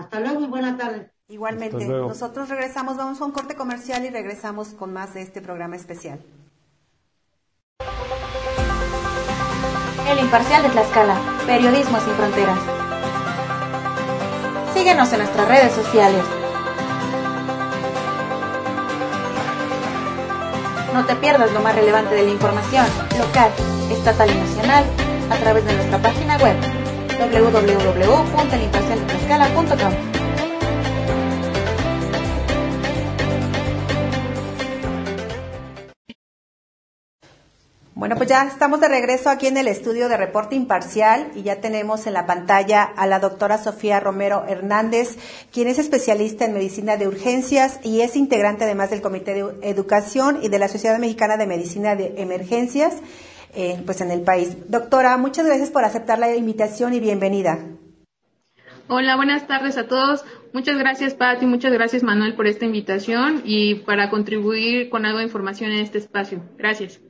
Hasta 0.00 0.18
luego 0.18 0.40
y 0.40 0.46
buena 0.46 0.78
tarde. 0.78 1.10
Igualmente, 1.28 1.86
nosotros 1.86 2.48
regresamos, 2.48 2.96
vamos 2.96 3.20
a 3.20 3.24
un 3.26 3.32
corte 3.32 3.54
comercial 3.54 4.02
y 4.06 4.08
regresamos 4.08 4.68
con 4.68 4.94
más 4.94 5.12
de 5.12 5.20
este 5.20 5.42
programa 5.42 5.76
especial. 5.76 6.18
El 10.08 10.18
Imparcial 10.18 10.62
de 10.62 10.70
Tlaxcala, 10.70 11.20
Periodismo 11.46 12.00
sin 12.00 12.14
Fronteras. 12.14 12.58
Síguenos 14.72 15.12
en 15.12 15.18
nuestras 15.18 15.46
redes 15.46 15.72
sociales. 15.72 16.24
No 20.94 21.04
te 21.04 21.14
pierdas 21.16 21.52
lo 21.52 21.60
más 21.60 21.74
relevante 21.74 22.14
de 22.14 22.22
la 22.22 22.30
información 22.30 22.86
local, 23.18 23.52
estatal 23.90 24.30
y 24.30 24.34
nacional 24.34 24.84
a 25.30 25.36
través 25.36 25.66
de 25.66 25.74
nuestra 25.74 25.98
página 26.00 26.38
web 26.38 26.79
www.elimparcialtlascala.com. 27.28 30.20
Bueno, 38.00 38.16
pues 38.16 38.30
ya 38.30 38.44
estamos 38.44 38.80
de 38.80 38.88
regreso 38.88 39.28
aquí 39.28 39.46
en 39.46 39.58
el 39.58 39.68
estudio 39.68 40.08
de 40.08 40.16
reporte 40.16 40.56
imparcial 40.56 41.30
y 41.34 41.42
ya 41.42 41.60
tenemos 41.60 42.06
en 42.06 42.14
la 42.14 42.24
pantalla 42.24 42.82
a 42.82 43.06
la 43.06 43.20
doctora 43.20 43.62
Sofía 43.62 44.00
Romero 44.00 44.46
Hernández, 44.48 45.18
quien 45.52 45.68
es 45.68 45.78
especialista 45.78 46.46
en 46.46 46.54
medicina 46.54 46.96
de 46.96 47.06
urgencias 47.06 47.78
y 47.82 48.00
es 48.00 48.16
integrante 48.16 48.64
además 48.64 48.88
del 48.88 49.02
Comité 49.02 49.34
de 49.34 49.54
Educación 49.60 50.38
y 50.40 50.48
de 50.48 50.58
la 50.58 50.68
Sociedad 50.68 50.98
Mexicana 50.98 51.36
de 51.36 51.46
Medicina 51.46 51.94
de 51.94 52.14
Emergencias, 52.16 52.94
eh, 53.54 53.82
pues 53.84 54.00
en 54.00 54.10
el 54.10 54.22
país. 54.22 54.56
Doctora, 54.70 55.16
muchas 55.16 55.46
gracias 55.46 55.70
por 55.70 55.84
aceptar 55.84 56.18
la 56.18 56.34
invitación 56.36 56.94
y 56.94 57.00
bienvenida. 57.00 57.58
Hola, 58.88 59.16
buenas 59.16 59.46
tardes 59.46 59.76
a 59.78 59.86
todos. 59.86 60.24
Muchas 60.52 60.76
gracias, 60.76 61.14
Pati, 61.14 61.46
muchas 61.46 61.72
gracias, 61.72 62.02
Manuel, 62.02 62.34
por 62.34 62.46
esta 62.48 62.64
invitación 62.64 63.42
y 63.44 63.76
para 63.76 64.10
contribuir 64.10 64.90
con 64.90 65.06
algo 65.06 65.18
de 65.18 65.24
información 65.24 65.70
en 65.70 65.78
este 65.78 65.98
espacio. 65.98 66.42
Gracias. 66.58 67.00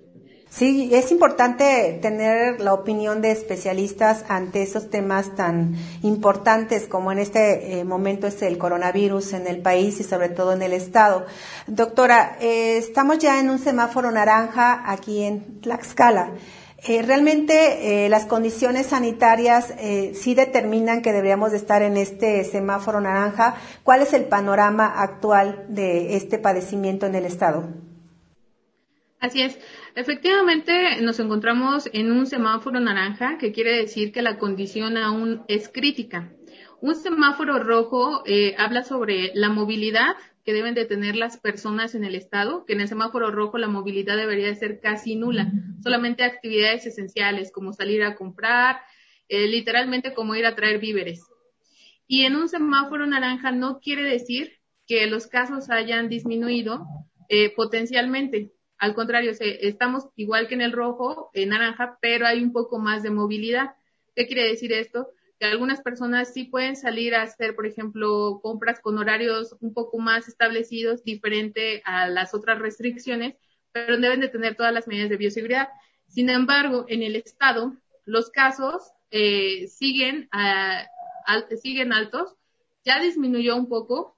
Sí, 0.51 0.91
es 0.93 1.13
importante 1.13 2.01
tener 2.03 2.61
la 2.61 2.75
opinión 2.75 3.23
de 3.23 3.31
especialistas 3.31 4.25
ante 4.29 4.63
esos 4.63 4.91
temas 4.91 5.37
tan 5.37 5.77
importantes 6.03 6.89
como 6.89 7.13
en 7.13 7.21
este 7.21 7.79
eh, 7.79 7.85
momento 7.85 8.27
es 8.27 8.43
el 8.43 8.59
coronavirus 8.59 9.35
en 9.35 9.47
el 9.47 9.63
país 9.63 10.01
y 10.01 10.03
sobre 10.03 10.29
todo 10.29 10.53
en 10.53 10.63
el 10.63 10.73
Estado. 10.73 11.25
Doctora, 11.69 12.37
eh, 12.41 12.79
estamos 12.79 13.19
ya 13.21 13.39
en 13.39 13.49
un 13.49 13.61
semáforo 13.61 14.11
naranja 14.11 14.83
aquí 14.91 15.23
en 15.23 15.61
Tlaxcala. 15.61 16.33
Eh, 16.83 17.03
realmente 17.03 18.09
las 18.09 18.25
condiciones 18.25 18.87
sanitarias 18.87 19.75
sí 20.15 20.35
determinan 20.35 21.03
que 21.03 21.13
deberíamos 21.13 21.53
de 21.53 21.59
estar 21.59 21.83
en 21.83 21.97
este 21.97 22.43
semáforo 22.43 23.01
naranja. 23.01 23.55
¿Cuál 23.85 24.03
es 24.03 24.15
el 24.15 24.25
panorama 24.25 24.87
actual 24.87 25.67
de 25.69 26.17
este 26.17 26.39
padecimiento 26.39 27.07
en 27.07 27.15
el 27.15 27.27
Estado? 27.27 27.69
Así 29.21 29.43
es. 29.43 29.59
Efectivamente, 29.95 31.01
nos 31.03 31.19
encontramos 31.19 31.91
en 31.93 32.13
un 32.13 32.27
semáforo 32.27 32.79
naranja, 32.81 33.39
que 33.39 33.53
quiere 33.53 33.77
decir 33.77 34.13
que 34.13 34.23
la 34.23 34.39
condición 34.39 34.97
aún 34.97 35.43
es 35.49 35.69
crítica. 35.69 36.33
Un 36.81 36.95
semáforo 36.95 37.63
rojo 37.63 38.23
eh, 38.25 38.55
habla 38.57 38.85
sobre 38.85 39.33
la 39.35 39.49
movilidad 39.49 40.15
que 40.45 40.53
deben 40.53 40.75
de 40.75 40.87
tener 40.87 41.17
las 41.17 41.39
personas 41.39 41.95
en 41.95 42.05
el 42.05 42.15
estado, 42.15 42.65
que 42.65 42.73
en 42.73 42.81
el 42.81 42.89
semáforo 42.89 43.31
rojo 43.31 43.59
la 43.59 43.69
movilidad 43.69 44.17
debería 44.17 44.47
de 44.47 44.55
ser 44.55 44.81
casi 44.81 45.17
nula, 45.17 45.53
solamente 45.83 46.25
actividades 46.25 46.87
esenciales 46.87 47.53
como 47.53 47.73
salir 47.73 48.03
a 48.03 48.15
comprar, 48.15 48.81
eh, 49.29 49.47
literalmente 49.47 50.15
como 50.15 50.35
ir 50.35 50.47
a 50.47 50.55
traer 50.55 50.79
víveres. 50.79 51.23
Y 52.07 52.25
en 52.25 52.37
un 52.37 52.49
semáforo 52.49 53.07
naranja 53.07 53.53
no 53.53 53.81
quiere 53.81 54.03
decir 54.03 54.53
que 54.87 55.07
los 55.07 55.27
casos 55.27 55.69
hayan 55.71 56.09
disminuido 56.09 56.87
eh, 57.29 57.55
potencialmente. 57.55 58.53
Al 58.81 58.95
contrario, 58.95 59.33
estamos 59.39 60.09
igual 60.17 60.49
que 60.49 60.55
en 60.55 60.63
el 60.63 60.73
rojo, 60.73 61.31
en 61.35 61.51
naranja, 61.51 61.99
pero 62.01 62.27
hay 62.27 62.43
un 62.43 62.51
poco 62.51 62.79
más 62.79 63.03
de 63.03 63.11
movilidad. 63.11 63.75
¿Qué 64.17 64.27
quiere 64.27 64.49
decir 64.49 64.73
esto? 64.73 65.11
Que 65.39 65.45
algunas 65.45 65.83
personas 65.83 66.33
sí 66.33 66.45
pueden 66.45 66.77
salir 66.77 67.15
a 67.15 67.21
hacer, 67.21 67.55
por 67.55 67.67
ejemplo, 67.67 68.41
compras 68.43 68.81
con 68.81 68.97
horarios 68.97 69.55
un 69.61 69.75
poco 69.75 69.99
más 69.99 70.29
establecidos, 70.29 71.05
diferente 71.05 71.83
a 71.85 72.09
las 72.09 72.33
otras 72.33 72.59
restricciones, 72.59 73.37
pero 73.71 73.99
deben 73.99 74.21
de 74.21 74.29
tener 74.29 74.57
todas 74.57 74.73
las 74.73 74.89
medidas 74.89 75.11
de 75.11 75.19
bioseguridad. 75.19 75.69
Sin 76.09 76.31
embargo, 76.31 76.87
en 76.89 77.03
el 77.03 77.17
estado, 77.17 77.77
los 78.07 78.31
casos 78.31 78.93
eh, 79.11 79.69
siguen, 79.69 80.31
siguen 81.61 81.93
altos. 81.93 82.35
Ya 82.83 82.99
disminuyó 82.99 83.57
un 83.57 83.69
poco, 83.69 84.17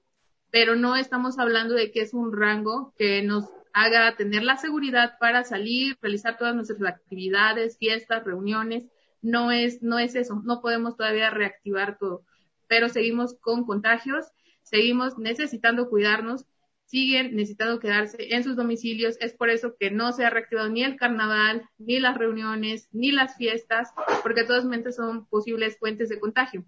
pero 0.53 0.77
no 0.77 0.94
estamos 0.94 1.40
hablando 1.40 1.75
de 1.75 1.90
que 1.90 2.03
es 2.03 2.14
un 2.14 2.33
rango 2.33 2.94
que 2.96 3.22
nos 3.22 3.51
haga 3.73 4.17
tener 4.17 4.43
la 4.43 4.57
seguridad 4.57 5.19
para 5.19 5.45
salir, 5.45 5.97
realizar 6.01 6.37
todas 6.37 6.55
nuestras 6.55 6.83
actividades, 6.83 7.79
fiestas, 7.79 8.25
reuniones. 8.25 8.87
No 9.23 9.53
es, 9.53 9.83
no 9.83 9.99
es 9.99 10.15
eso, 10.15 10.43
no 10.45 10.61
podemos 10.61 10.97
todavía 10.97 11.31
reactivar 11.31 11.97
todo, 11.99 12.25
pero 12.67 12.89
seguimos 12.89 13.35
con 13.41 13.65
contagios, 13.65 14.27
seguimos 14.63 15.17
necesitando 15.19 15.89
cuidarnos, 15.89 16.47
siguen 16.87 17.37
necesitando 17.37 17.79
quedarse 17.79 18.35
en 18.35 18.45
sus 18.45 18.57
domicilios. 18.57 19.17
Es 19.21 19.33
por 19.33 19.49
eso 19.49 19.77
que 19.79 19.91
no 19.91 20.13
se 20.13 20.25
ha 20.25 20.31
reactivado 20.31 20.69
ni 20.69 20.83
el 20.83 20.97
carnaval, 20.97 21.69
ni 21.79 22.01
las 22.01 22.19
reuniones, 22.19 22.89
ni 22.93 23.13
las 23.13 23.37
fiestas, 23.37 23.93
porque 24.23 24.45
todas 24.45 24.65
mentes 24.65 24.97
son 24.97 25.27
posibles 25.27 25.79
fuentes 25.79 26.09
de 26.09 26.21
contagio. 26.21 26.65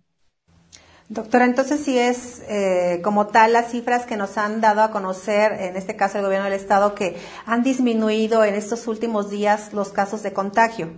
Doctora, 1.11 1.45
entonces 1.45 1.81
sí 1.85 1.99
es 1.99 2.43
eh, 2.49 3.01
como 3.05 3.27
tal 3.27 3.53
las 3.53 3.71
cifras 3.71 4.07
que 4.07 4.17
nos 4.17 4.39
han 4.39 4.63
dado 4.63 4.81
a 4.83 4.91
conocer, 4.91 5.53
en 5.53 5.77
este 5.77 5.97
caso 5.97 6.17
el 6.17 6.25
gobierno 6.25 6.47
del 6.47 6.59
Estado, 6.59 6.95
que 6.95 7.17
han 7.45 7.63
disminuido 7.63 8.43
en 8.43 8.55
estos 8.55 8.87
últimos 8.87 9.31
días 9.31 9.75
los 9.75 9.91
casos 9.91 10.23
de 10.23 10.33
contagio. 10.33 10.91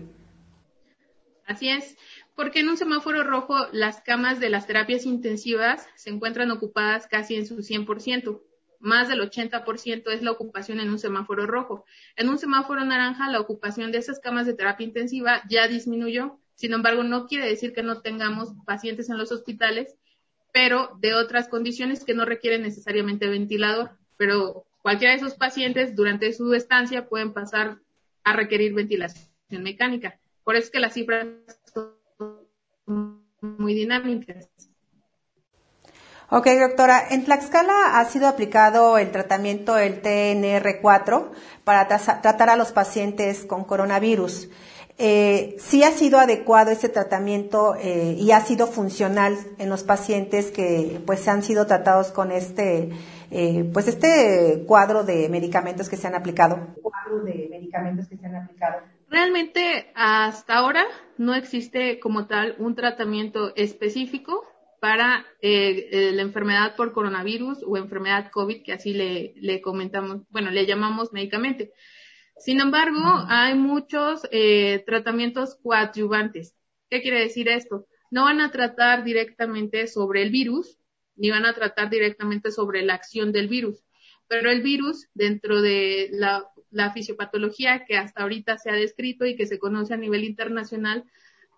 Así 1.44 1.68
es, 1.68 1.96
porque 2.36 2.60
en 2.60 2.68
un 2.68 2.76
semáforo 2.76 3.24
rojo 3.24 3.56
las 3.72 4.00
camas 4.00 4.38
de 4.38 4.48
las 4.48 4.68
terapias 4.68 5.06
intensivas 5.06 5.88
se 5.96 6.10
encuentran 6.10 6.52
ocupadas 6.52 7.08
casi 7.08 7.34
en 7.34 7.46
su 7.46 7.56
100%. 7.56 8.40
Más 8.78 9.08
del 9.08 9.20
80% 9.20 10.10
es 10.12 10.22
la 10.22 10.30
ocupación 10.30 10.78
en 10.78 10.90
un 10.90 11.00
semáforo 11.00 11.46
rojo. 11.48 11.84
En 12.14 12.28
un 12.28 12.38
semáforo 12.38 12.84
naranja 12.84 13.28
la 13.28 13.40
ocupación 13.40 13.90
de 13.90 13.98
esas 13.98 14.20
camas 14.20 14.46
de 14.46 14.54
terapia 14.54 14.86
intensiva 14.86 15.42
ya 15.48 15.66
disminuyó 15.66 16.38
sin 16.56 16.72
embargo, 16.72 17.02
no 17.02 17.26
quiere 17.26 17.46
decir 17.46 17.74
que 17.74 17.82
no 17.82 18.00
tengamos 18.00 18.54
pacientes 18.64 19.10
en 19.10 19.18
los 19.18 19.30
hospitales, 19.30 19.94
pero 20.52 20.96
de 21.00 21.14
otras 21.14 21.48
condiciones 21.48 22.02
que 22.02 22.14
no 22.14 22.24
requieren 22.24 22.62
necesariamente 22.62 23.28
ventilador. 23.28 23.90
Pero 24.16 24.64
cualquiera 24.80 25.12
de 25.12 25.18
esos 25.18 25.34
pacientes 25.34 25.94
durante 25.94 26.32
su 26.32 26.54
estancia 26.54 27.08
pueden 27.08 27.34
pasar 27.34 27.76
a 28.24 28.32
requerir 28.32 28.72
ventilación 28.72 29.28
mecánica. 29.50 30.18
Por 30.44 30.56
eso 30.56 30.64
es 30.64 30.70
que 30.70 30.80
las 30.80 30.94
cifras 30.94 31.26
son 31.74 33.20
muy 33.42 33.74
dinámicas. 33.74 34.48
Ok, 36.30 36.48
doctora. 36.58 37.06
En 37.10 37.24
Tlaxcala 37.24 38.00
ha 38.00 38.04
sido 38.06 38.28
aplicado 38.28 38.96
el 38.96 39.12
tratamiento, 39.12 39.76
el 39.76 40.00
TNR4, 40.02 41.32
para 41.64 41.86
tratar 41.86 42.48
a 42.48 42.56
los 42.56 42.72
pacientes 42.72 43.44
con 43.44 43.64
coronavirus 43.64 44.48
eh, 44.98 45.56
sí 45.58 45.82
ha 45.84 45.90
sido 45.90 46.18
adecuado 46.18 46.70
este 46.70 46.88
tratamiento 46.88 47.74
eh, 47.76 48.16
y 48.18 48.30
ha 48.30 48.40
sido 48.40 48.66
funcional 48.66 49.36
en 49.58 49.68
los 49.68 49.84
pacientes 49.84 50.50
que 50.50 51.00
pues 51.04 51.28
han 51.28 51.42
sido 51.42 51.66
tratados 51.66 52.12
con 52.12 52.32
este 52.32 52.90
eh, 53.30 53.68
pues 53.72 53.88
este 53.88 54.64
cuadro 54.66 55.04
de 55.04 55.28
medicamentos 55.28 55.88
que 55.88 55.96
se 55.96 56.06
han 56.06 56.14
aplicado. 56.14 56.74
Cuadro 56.80 57.24
de 57.24 57.48
medicamentos 57.50 58.08
que 58.08 58.16
se 58.16 58.26
han 58.26 58.36
aplicado. 58.36 58.82
Realmente 59.10 59.92
hasta 59.94 60.54
ahora 60.54 60.84
no 61.18 61.34
existe 61.34 61.98
como 62.00 62.26
tal 62.26 62.56
un 62.58 62.74
tratamiento 62.74 63.54
específico 63.54 64.44
para 64.80 65.26
eh, 65.42 66.12
la 66.14 66.22
enfermedad 66.22 66.74
por 66.76 66.92
coronavirus 66.92 67.64
o 67.66 67.76
enfermedad 67.76 68.30
COVID, 68.30 68.62
que 68.62 68.72
así 68.72 68.94
le, 68.94 69.34
le 69.36 69.60
comentamos, 69.60 70.22
bueno, 70.30 70.50
le 70.50 70.66
llamamos 70.66 71.12
médicamente. 71.12 71.72
Sin 72.38 72.60
embargo, 72.60 73.00
hay 73.28 73.54
muchos 73.54 74.26
eh, 74.30 74.82
tratamientos 74.86 75.56
coadyuvantes. 75.56 76.54
¿Qué 76.90 77.02
quiere 77.02 77.20
decir 77.20 77.48
esto? 77.48 77.86
No 78.10 78.24
van 78.24 78.40
a 78.40 78.50
tratar 78.50 79.04
directamente 79.04 79.86
sobre 79.86 80.22
el 80.22 80.30
virus, 80.30 80.78
ni 81.16 81.30
van 81.30 81.46
a 81.46 81.54
tratar 81.54 81.90
directamente 81.90 82.50
sobre 82.50 82.82
la 82.82 82.94
acción 82.94 83.32
del 83.32 83.48
virus. 83.48 83.82
Pero 84.28 84.50
el 84.50 84.62
virus, 84.62 85.08
dentro 85.14 85.62
de 85.62 86.08
la, 86.12 86.44
la 86.70 86.92
fisiopatología 86.92 87.84
que 87.84 87.96
hasta 87.96 88.22
ahorita 88.22 88.58
se 88.58 88.70
ha 88.70 88.74
descrito 88.74 89.24
y 89.24 89.34
que 89.34 89.46
se 89.46 89.58
conoce 89.58 89.94
a 89.94 89.98
nivel 89.98 90.24
internacional, 90.24 91.04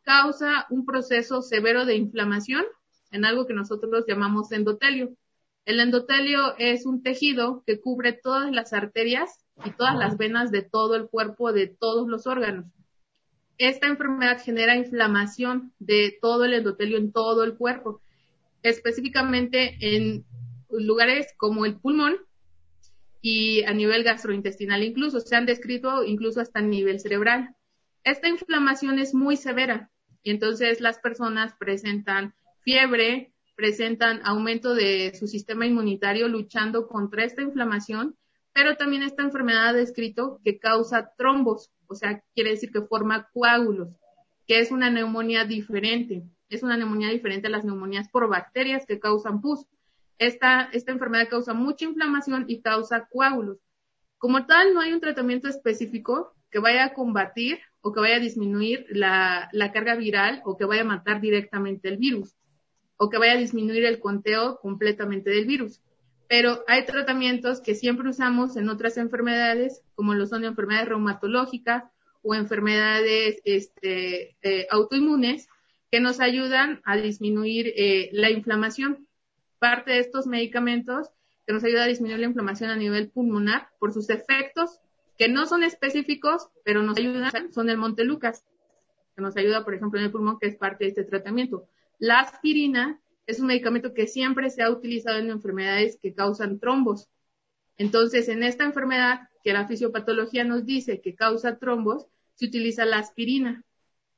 causa 0.04 0.66
un 0.70 0.86
proceso 0.86 1.42
severo 1.42 1.84
de 1.84 1.96
inflamación 1.96 2.64
en 3.10 3.24
algo 3.24 3.46
que 3.46 3.54
nosotros 3.54 4.04
llamamos 4.06 4.52
endotelio. 4.52 5.14
El 5.68 5.80
endotelio 5.80 6.56
es 6.56 6.86
un 6.86 7.02
tejido 7.02 7.62
que 7.66 7.78
cubre 7.78 8.14
todas 8.14 8.50
las 8.50 8.72
arterias 8.72 9.44
y 9.66 9.70
todas 9.72 9.98
las 9.98 10.16
venas 10.16 10.50
de 10.50 10.62
todo 10.62 10.96
el 10.96 11.08
cuerpo, 11.08 11.52
de 11.52 11.66
todos 11.66 12.08
los 12.08 12.26
órganos. 12.26 12.64
Esta 13.58 13.86
enfermedad 13.86 14.42
genera 14.42 14.76
inflamación 14.76 15.74
de 15.78 16.16
todo 16.22 16.46
el 16.46 16.54
endotelio 16.54 16.96
en 16.96 17.12
todo 17.12 17.44
el 17.44 17.54
cuerpo, 17.54 18.00
específicamente 18.62 19.76
en 19.80 20.24
lugares 20.70 21.34
como 21.36 21.66
el 21.66 21.78
pulmón 21.78 22.16
y 23.20 23.62
a 23.64 23.74
nivel 23.74 24.04
gastrointestinal 24.04 24.82
incluso, 24.82 25.20
se 25.20 25.36
han 25.36 25.44
descrito 25.44 26.02
incluso 26.02 26.40
hasta 26.40 26.60
a 26.60 26.62
nivel 26.62 26.98
cerebral. 26.98 27.56
Esta 28.04 28.30
inflamación 28.30 28.98
es 28.98 29.12
muy 29.12 29.36
severa 29.36 29.90
y 30.22 30.30
entonces 30.30 30.80
las 30.80 30.98
personas 30.98 31.52
presentan 31.58 32.32
fiebre, 32.62 33.34
presentan 33.58 34.20
aumento 34.22 34.72
de 34.76 35.12
su 35.18 35.26
sistema 35.26 35.66
inmunitario 35.66 36.28
luchando 36.28 36.86
contra 36.86 37.24
esta 37.24 37.42
inflamación, 37.42 38.16
pero 38.52 38.76
también 38.76 39.02
esta 39.02 39.24
enfermedad 39.24 39.70
ha 39.70 39.72
descrito 39.72 40.40
que 40.44 40.60
causa 40.60 41.10
trombos, 41.18 41.72
o 41.88 41.96
sea, 41.96 42.22
quiere 42.36 42.50
decir 42.50 42.70
que 42.70 42.82
forma 42.82 43.28
coágulos, 43.32 43.88
que 44.46 44.60
es 44.60 44.70
una 44.70 44.90
neumonía 44.90 45.44
diferente, 45.44 46.22
es 46.48 46.62
una 46.62 46.76
neumonía 46.76 47.08
diferente 47.08 47.48
a 47.48 47.50
las 47.50 47.64
neumonías 47.64 48.08
por 48.10 48.28
bacterias 48.28 48.86
que 48.86 49.00
causan 49.00 49.40
pus. 49.40 49.66
Esta, 50.18 50.70
esta 50.72 50.92
enfermedad 50.92 51.28
causa 51.28 51.52
mucha 51.52 51.84
inflamación 51.84 52.44
y 52.46 52.60
causa 52.60 53.08
coágulos. 53.10 53.58
Como 54.18 54.46
tal, 54.46 54.72
no 54.72 54.80
hay 54.80 54.92
un 54.92 55.00
tratamiento 55.00 55.48
específico 55.48 56.32
que 56.52 56.60
vaya 56.60 56.84
a 56.84 56.94
combatir 56.94 57.58
o 57.80 57.92
que 57.92 57.98
vaya 57.98 58.16
a 58.16 58.20
disminuir 58.20 58.86
la, 58.90 59.48
la 59.50 59.72
carga 59.72 59.96
viral 59.96 60.42
o 60.44 60.56
que 60.56 60.64
vaya 60.64 60.82
a 60.82 60.84
matar 60.84 61.20
directamente 61.20 61.88
el 61.88 61.96
virus 61.96 62.36
o 62.98 63.08
que 63.08 63.18
vaya 63.18 63.32
a 63.32 63.38
disminuir 63.38 63.84
el 63.84 64.00
conteo 64.00 64.58
completamente 64.60 65.30
del 65.30 65.46
virus. 65.46 65.80
Pero 66.28 66.62
hay 66.66 66.84
tratamientos 66.84 67.62
que 67.62 67.74
siempre 67.74 68.10
usamos 68.10 68.56
en 68.56 68.68
otras 68.68 68.98
enfermedades, 68.98 69.82
como 69.94 70.14
lo 70.14 70.26
son 70.26 70.44
enfermedades 70.44 70.88
reumatológicas 70.88 71.84
o 72.22 72.34
enfermedades 72.34 73.40
este, 73.44 74.36
eh, 74.42 74.66
autoinmunes, 74.70 75.48
que 75.90 76.00
nos 76.00 76.20
ayudan 76.20 76.82
a 76.84 76.96
disminuir 76.96 77.72
eh, 77.74 78.10
la 78.12 78.30
inflamación. 78.30 79.08
Parte 79.58 79.92
de 79.92 80.00
estos 80.00 80.26
medicamentos 80.26 81.08
que 81.46 81.54
nos 81.54 81.64
ayuda 81.64 81.84
a 81.84 81.88
disminuir 81.88 82.20
la 82.20 82.26
inflamación 82.26 82.68
a 82.68 82.76
nivel 82.76 83.08
pulmonar 83.08 83.68
por 83.78 83.94
sus 83.94 84.10
efectos 84.10 84.80
que 85.18 85.28
no 85.28 85.46
son 85.46 85.64
específicos, 85.64 86.48
pero 86.64 86.82
nos 86.82 86.96
ayudan, 86.96 87.52
son 87.52 87.68
el 87.68 87.76
Montelucas, 87.76 88.44
que 89.16 89.22
nos 89.22 89.36
ayuda, 89.36 89.64
por 89.64 89.74
ejemplo, 89.74 89.98
en 89.98 90.06
el 90.06 90.12
pulmón, 90.12 90.38
que 90.38 90.46
es 90.46 90.56
parte 90.56 90.84
de 90.84 90.90
este 90.90 91.04
tratamiento. 91.04 91.66
La 91.98 92.20
aspirina 92.20 93.00
es 93.26 93.40
un 93.40 93.46
medicamento 93.46 93.92
que 93.92 94.06
siempre 94.06 94.50
se 94.50 94.62
ha 94.62 94.70
utilizado 94.70 95.18
en 95.18 95.30
enfermedades 95.30 95.98
que 96.00 96.14
causan 96.14 96.58
trombos. 96.58 97.08
Entonces, 97.76 98.28
en 98.28 98.42
esta 98.42 98.64
enfermedad 98.64 99.28
que 99.42 99.52
la 99.52 99.66
fisiopatología 99.66 100.44
nos 100.44 100.64
dice 100.64 101.00
que 101.00 101.14
causa 101.14 101.58
trombos, 101.58 102.06
se 102.34 102.46
utiliza 102.46 102.84
la 102.84 102.98
aspirina. 102.98 103.64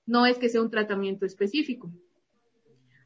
No 0.06 0.26
es 0.26 0.38
que 0.38 0.48
sea 0.48 0.62
un 0.62 0.70
tratamiento 0.70 1.26
específico. 1.26 1.90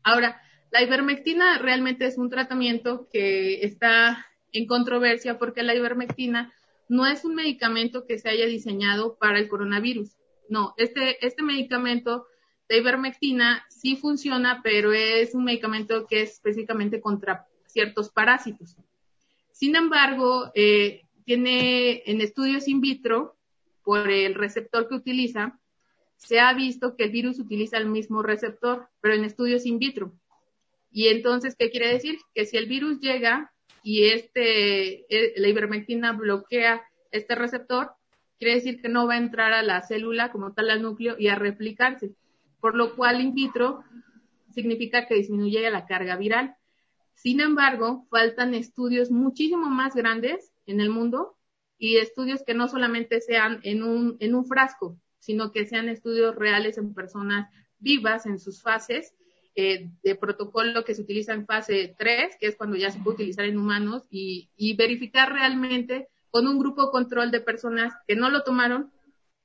Ahora, 0.02 0.40
la 0.70 0.82
ivermectina 0.82 1.58
realmente 1.58 2.06
es 2.06 2.18
un 2.18 2.30
tratamiento 2.30 3.08
que 3.12 3.64
está 3.64 4.26
en 4.52 4.66
controversia 4.66 5.38
porque 5.38 5.62
la 5.62 5.74
ivermectina 5.74 6.52
no 6.88 7.06
es 7.06 7.24
un 7.24 7.34
medicamento 7.34 8.06
que 8.06 8.18
se 8.18 8.28
haya 8.28 8.46
diseñado 8.46 9.16
para 9.16 9.38
el 9.38 9.48
coronavirus. 9.48 10.16
No, 10.48 10.74
este, 10.76 11.24
este 11.26 11.42
medicamento 11.42 12.26
de 12.68 12.78
ivermectina 12.78 13.64
sí 13.68 13.96
funciona, 13.96 14.60
pero 14.62 14.92
es 14.92 15.34
un 15.34 15.44
medicamento 15.44 16.06
que 16.06 16.22
es 16.22 16.32
específicamente 16.32 17.00
contra 17.00 17.46
ciertos 17.66 18.10
parásitos. 18.10 18.76
Sin 19.52 19.76
embargo, 19.76 20.50
eh, 20.54 21.02
tiene 21.24 22.02
en 22.06 22.20
estudios 22.20 22.68
in 22.68 22.80
vitro, 22.80 23.36
por 23.82 24.10
el 24.10 24.34
receptor 24.34 24.88
que 24.88 24.94
utiliza, 24.94 25.58
se 26.16 26.40
ha 26.40 26.54
visto 26.54 26.96
que 26.96 27.04
el 27.04 27.10
virus 27.10 27.38
utiliza 27.38 27.76
el 27.76 27.86
mismo 27.86 28.22
receptor, 28.22 28.88
pero 29.00 29.14
en 29.14 29.24
estudios 29.24 29.66
in 29.66 29.78
vitro. 29.78 30.12
Y 30.90 31.08
entonces, 31.08 31.54
¿qué 31.58 31.70
quiere 31.70 31.88
decir? 31.92 32.18
Que 32.34 32.46
si 32.46 32.56
el 32.56 32.66
virus 32.66 33.00
llega 33.00 33.52
y 33.82 34.04
este, 34.04 35.04
eh, 35.14 35.34
la 35.36 35.48
ivermectina 35.48 36.12
bloquea 36.12 36.82
este 37.10 37.34
receptor, 37.34 37.92
quiere 38.38 38.54
decir 38.54 38.80
que 38.80 38.88
no 38.88 39.06
va 39.06 39.14
a 39.14 39.18
entrar 39.18 39.52
a 39.52 39.62
la 39.62 39.82
célula 39.82 40.32
como 40.32 40.54
tal 40.54 40.70
al 40.70 40.80
núcleo 40.80 41.16
y 41.18 41.28
a 41.28 41.34
replicarse 41.34 42.14
por 42.64 42.76
lo 42.76 42.96
cual 42.96 43.20
in 43.20 43.34
vitro 43.34 43.84
significa 44.54 45.06
que 45.06 45.16
disminuye 45.16 45.70
la 45.70 45.84
carga 45.84 46.16
viral. 46.16 46.56
Sin 47.12 47.40
embargo, 47.40 48.06
faltan 48.08 48.54
estudios 48.54 49.10
muchísimo 49.10 49.68
más 49.68 49.94
grandes 49.94 50.50
en 50.64 50.80
el 50.80 50.88
mundo 50.88 51.36
y 51.76 51.98
estudios 51.98 52.42
que 52.42 52.54
no 52.54 52.66
solamente 52.66 53.20
sean 53.20 53.60
en 53.64 53.82
un, 53.82 54.16
en 54.18 54.34
un 54.34 54.46
frasco, 54.46 54.98
sino 55.18 55.52
que 55.52 55.66
sean 55.66 55.90
estudios 55.90 56.36
reales 56.36 56.78
en 56.78 56.94
personas 56.94 57.52
vivas 57.80 58.24
en 58.24 58.38
sus 58.38 58.62
fases 58.62 59.12
eh, 59.56 59.90
de 60.02 60.14
protocolo 60.14 60.86
que 60.86 60.94
se 60.94 61.02
utiliza 61.02 61.34
en 61.34 61.44
fase 61.44 61.94
3, 61.98 62.38
que 62.40 62.46
es 62.46 62.56
cuando 62.56 62.78
ya 62.78 62.90
se 62.90 62.98
puede 62.98 63.16
utilizar 63.16 63.44
en 63.44 63.58
humanos, 63.58 64.04
y, 64.10 64.48
y 64.56 64.74
verificar 64.74 65.30
realmente 65.30 66.08
con 66.30 66.46
un 66.46 66.58
grupo 66.58 66.90
control 66.90 67.30
de 67.30 67.42
personas 67.42 67.92
que 68.08 68.16
no 68.16 68.30
lo 68.30 68.42
tomaron 68.42 68.90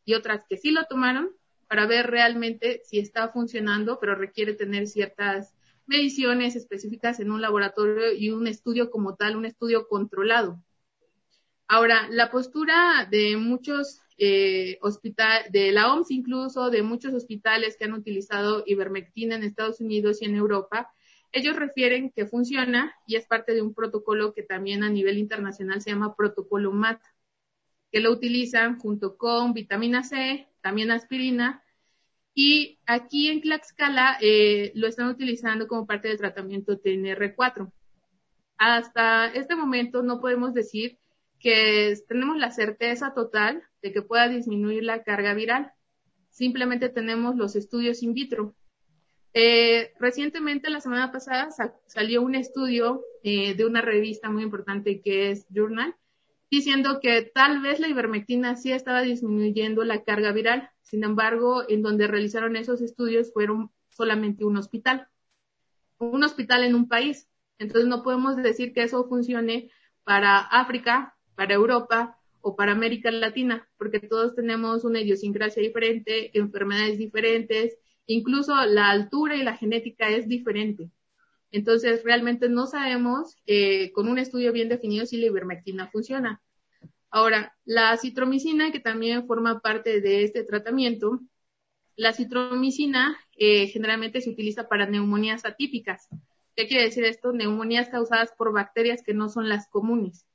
y 0.06 0.14
otras 0.14 0.46
que 0.48 0.56
sí 0.56 0.72
lo 0.72 0.86
tomaron 0.86 1.32
para 1.70 1.86
ver 1.86 2.08
realmente 2.08 2.82
si 2.84 3.00
está 3.00 3.30
funcionando, 3.30 4.00
pero 4.00 4.16
requiere 4.16 4.56
tener 4.56 4.88
ciertas 4.88 5.54
mediciones 5.86 6.56
específicas 6.56 7.20
en 7.20 7.32
un 7.32 7.42
laboratorio 7.42 8.12
y 8.12 8.32
un 8.32 8.48
estudio 8.48 8.90
como 8.90 9.16
tal, 9.16 9.38
un 9.38 9.46
estudio 9.46 9.88
controlado. 9.88 10.60
Ahora, 11.68 12.08
la 12.10 12.32
postura 12.32 13.08
de 13.12 13.38
muchos 13.38 14.02
eh, 14.18 14.80
hospitales, 14.82 15.52
de 15.52 15.72
la 15.72 15.94
OMS 15.94 16.10
incluso, 16.10 16.72
de 16.72 16.82
muchos 16.82 17.14
hospitales 17.14 17.78
que 17.78 17.86
han 17.86 17.94
utilizado 17.94 18.64
ivermectina 18.66 19.36
en 19.36 19.44
Estados 19.44 19.80
Unidos 19.80 20.24
y 20.24 20.26
en 20.26 20.36
Europa, 20.36 20.92
ellos 21.32 21.56
refieren 21.56 22.12
que 22.16 22.26
funciona 22.26 22.96
y 23.06 23.16
es 23.16 23.28
parte 23.28 23.54
de 23.54 23.62
un 23.62 23.76
protocolo 23.76 24.34
que 24.34 24.42
también 24.42 24.84
a 24.84 24.90
nivel 24.90 25.20
internacional 25.20 25.82
se 25.82 25.92
llama 25.92 26.16
protocolo 26.16 26.72
MAT, 26.72 27.00
que 27.92 28.00
lo 28.00 28.12
utilizan 28.12 28.80
junto 28.80 29.18
con 29.18 29.54
vitamina 29.54 30.04
C, 30.04 30.49
también 30.62 30.92
aspirina. 30.92 31.64
Y 32.34 32.80
aquí 32.86 33.30
en 33.30 33.42
Tlaxcala 33.42 34.18
eh, 34.22 34.72
lo 34.76 34.88
están 34.88 35.10
utilizando 35.10 35.68
como 35.68 35.88
parte 35.88 36.08
del 36.08 36.18
tratamiento 36.18 36.80
TNR4. 36.80 37.72
Hasta 38.58 39.28
este 39.34 39.56
momento 39.56 40.04
no 40.04 40.20
podemos 40.20 40.54
decir 40.54 41.00
que 41.40 41.96
tenemos 42.08 42.38
la 42.38 42.52
certeza 42.52 43.14
total 43.14 43.64
de 43.82 43.94
que 43.94 44.02
pueda 44.02 44.28
disminuir 44.28 44.84
la 44.84 45.04
carga 45.04 45.34
viral. 45.34 45.72
Simplemente 46.30 46.90
tenemos 46.90 47.36
los 47.36 47.56
estudios 47.56 48.04
in 48.04 48.14
vitro. 48.14 48.56
Eh, 49.34 49.94
recientemente, 50.00 50.70
la 50.70 50.82
semana 50.82 51.12
pasada, 51.12 51.50
salió 51.86 52.22
un 52.22 52.36
estudio 52.36 53.04
eh, 53.24 53.54
de 53.54 53.66
una 53.66 53.82
revista 53.82 54.30
muy 54.30 54.44
importante 54.44 55.02
que 55.02 55.32
es 55.32 55.46
Journal, 55.50 55.96
diciendo 56.50 57.00
que 57.02 57.22
tal 57.22 57.62
vez 57.62 57.80
la 57.80 57.88
ivermectina 57.88 58.56
sí 58.56 58.72
estaba 58.72 59.02
disminuyendo 59.02 59.84
la 59.84 60.04
carga 60.04 60.32
viral. 60.32 60.70
Sin 60.82 61.04
embargo, 61.04 61.64
en 61.70 61.82
donde 61.82 62.08
realizaron 62.08 62.56
esos 62.56 62.82
estudios 62.82 63.32
fueron 63.34 63.72
solamente 63.90 64.46
un 64.46 64.58
hospital, 64.58 65.08
un 65.98 66.24
hospital 66.24 66.64
en 66.64 66.76
un 66.76 66.88
país. 66.88 67.30
Entonces 67.60 67.88
no 67.88 68.04
podemos 68.04 68.38
decir 68.38 68.74
que 68.74 68.84
eso 68.84 69.08
funcione 69.08 69.70
para 70.04 70.40
África, 70.40 71.16
para 71.36 71.54
Europa 71.54 72.18
o 72.42 72.56
para 72.56 72.72
América 72.72 73.12
Latina, 73.12 73.68
porque 73.78 74.00
todos 74.00 74.34
tenemos 74.34 74.86
una 74.86 75.02
idiosincrasia 75.02 75.62
diferente, 75.62 76.38
enfermedades 76.38 76.98
diferentes, 76.98 77.78
incluso 78.08 78.56
la 78.66 78.90
altura 78.90 79.36
y 79.36 79.44
la 79.44 79.58
genética 79.58 80.10
es 80.10 80.28
diferente. 80.28 80.90
Entonces, 81.52 82.04
realmente 82.04 82.50
no 82.50 82.68
sabemos 82.68 83.38
eh, 83.46 83.92
con 83.92 84.08
un 84.08 84.20
estudio 84.20 84.54
bien 84.54 84.70
definido 84.70 85.06
si 85.06 85.18
la 85.18 85.28
ivermectina 85.28 85.88
funciona. 85.88 86.42
Ahora, 87.10 87.56
la 87.66 87.98
citromicina, 87.98 88.72
que 88.72 88.80
también 88.80 89.26
forma 89.26 89.62
parte 89.62 90.00
de 90.02 90.24
este 90.24 90.44
tratamiento, 90.44 91.20
la 91.96 92.14
citromicina 92.14 93.18
eh, 93.36 93.68
generalmente 93.68 94.22
se 94.22 94.30
utiliza 94.30 94.70
para 94.70 94.86
neumonías 94.86 95.44
atípicas. 95.44 96.08
¿Qué 96.56 96.68
quiere 96.68 96.84
decir 96.84 97.04
esto? 97.04 97.34
Neumonías 97.34 97.90
causadas 97.90 98.32
por 98.38 98.54
bacterias 98.54 99.02
que 99.04 99.14
no 99.14 99.30
son 99.30 99.50
las 99.50 99.68
comunes. 99.70 100.26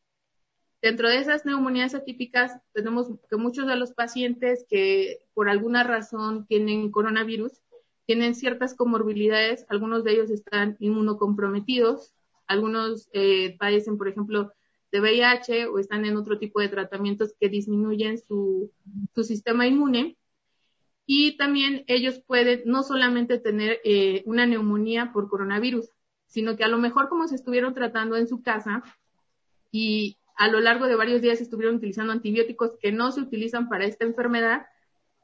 Dentro 0.82 1.08
de 1.08 1.16
esas 1.16 1.46
neumonías 1.46 1.94
atípicas 1.94 2.60
tenemos 2.74 3.08
que 3.30 3.36
muchos 3.36 3.66
de 3.66 3.76
los 3.76 3.92
pacientes 3.92 4.66
que 4.68 5.20
por 5.32 5.48
alguna 5.48 5.84
razón 5.84 6.46
tienen 6.46 6.90
coronavirus 6.90 7.62
tienen 8.06 8.34
ciertas 8.34 8.74
comorbilidades, 8.74 9.64
algunos 9.68 10.04
de 10.04 10.12
ellos 10.12 10.30
están 10.30 10.76
inmunocomprometidos, 10.80 12.14
algunos 12.46 13.08
eh, 13.12 13.56
padecen, 13.58 13.96
por 13.96 14.08
ejemplo, 14.08 14.52
de 14.92 15.00
VIH 15.00 15.66
o 15.66 15.78
están 15.78 16.04
en 16.04 16.16
otro 16.16 16.38
tipo 16.38 16.60
de 16.60 16.68
tratamientos 16.68 17.34
que 17.40 17.48
disminuyen 17.48 18.18
su, 18.18 18.70
su 19.14 19.24
sistema 19.24 19.66
inmune. 19.66 20.16
Y 21.06 21.36
también 21.36 21.84
ellos 21.86 22.20
pueden 22.26 22.62
no 22.64 22.82
solamente 22.82 23.38
tener 23.38 23.80
eh, 23.84 24.22
una 24.24 24.46
neumonía 24.46 25.12
por 25.12 25.28
coronavirus, 25.28 25.90
sino 26.26 26.56
que 26.56 26.64
a 26.64 26.68
lo 26.68 26.78
mejor 26.78 27.08
como 27.08 27.26
se 27.26 27.34
estuvieron 27.34 27.74
tratando 27.74 28.16
en 28.16 28.28
su 28.28 28.42
casa 28.42 28.82
y 29.70 30.18
a 30.36 30.48
lo 30.48 30.60
largo 30.60 30.86
de 30.86 30.96
varios 30.96 31.20
días 31.20 31.40
estuvieron 31.40 31.76
utilizando 31.76 32.12
antibióticos 32.12 32.76
que 32.80 32.92
no 32.92 33.12
se 33.12 33.20
utilizan 33.20 33.68
para 33.68 33.84
esta 33.84 34.04
enfermedad, 34.04 34.66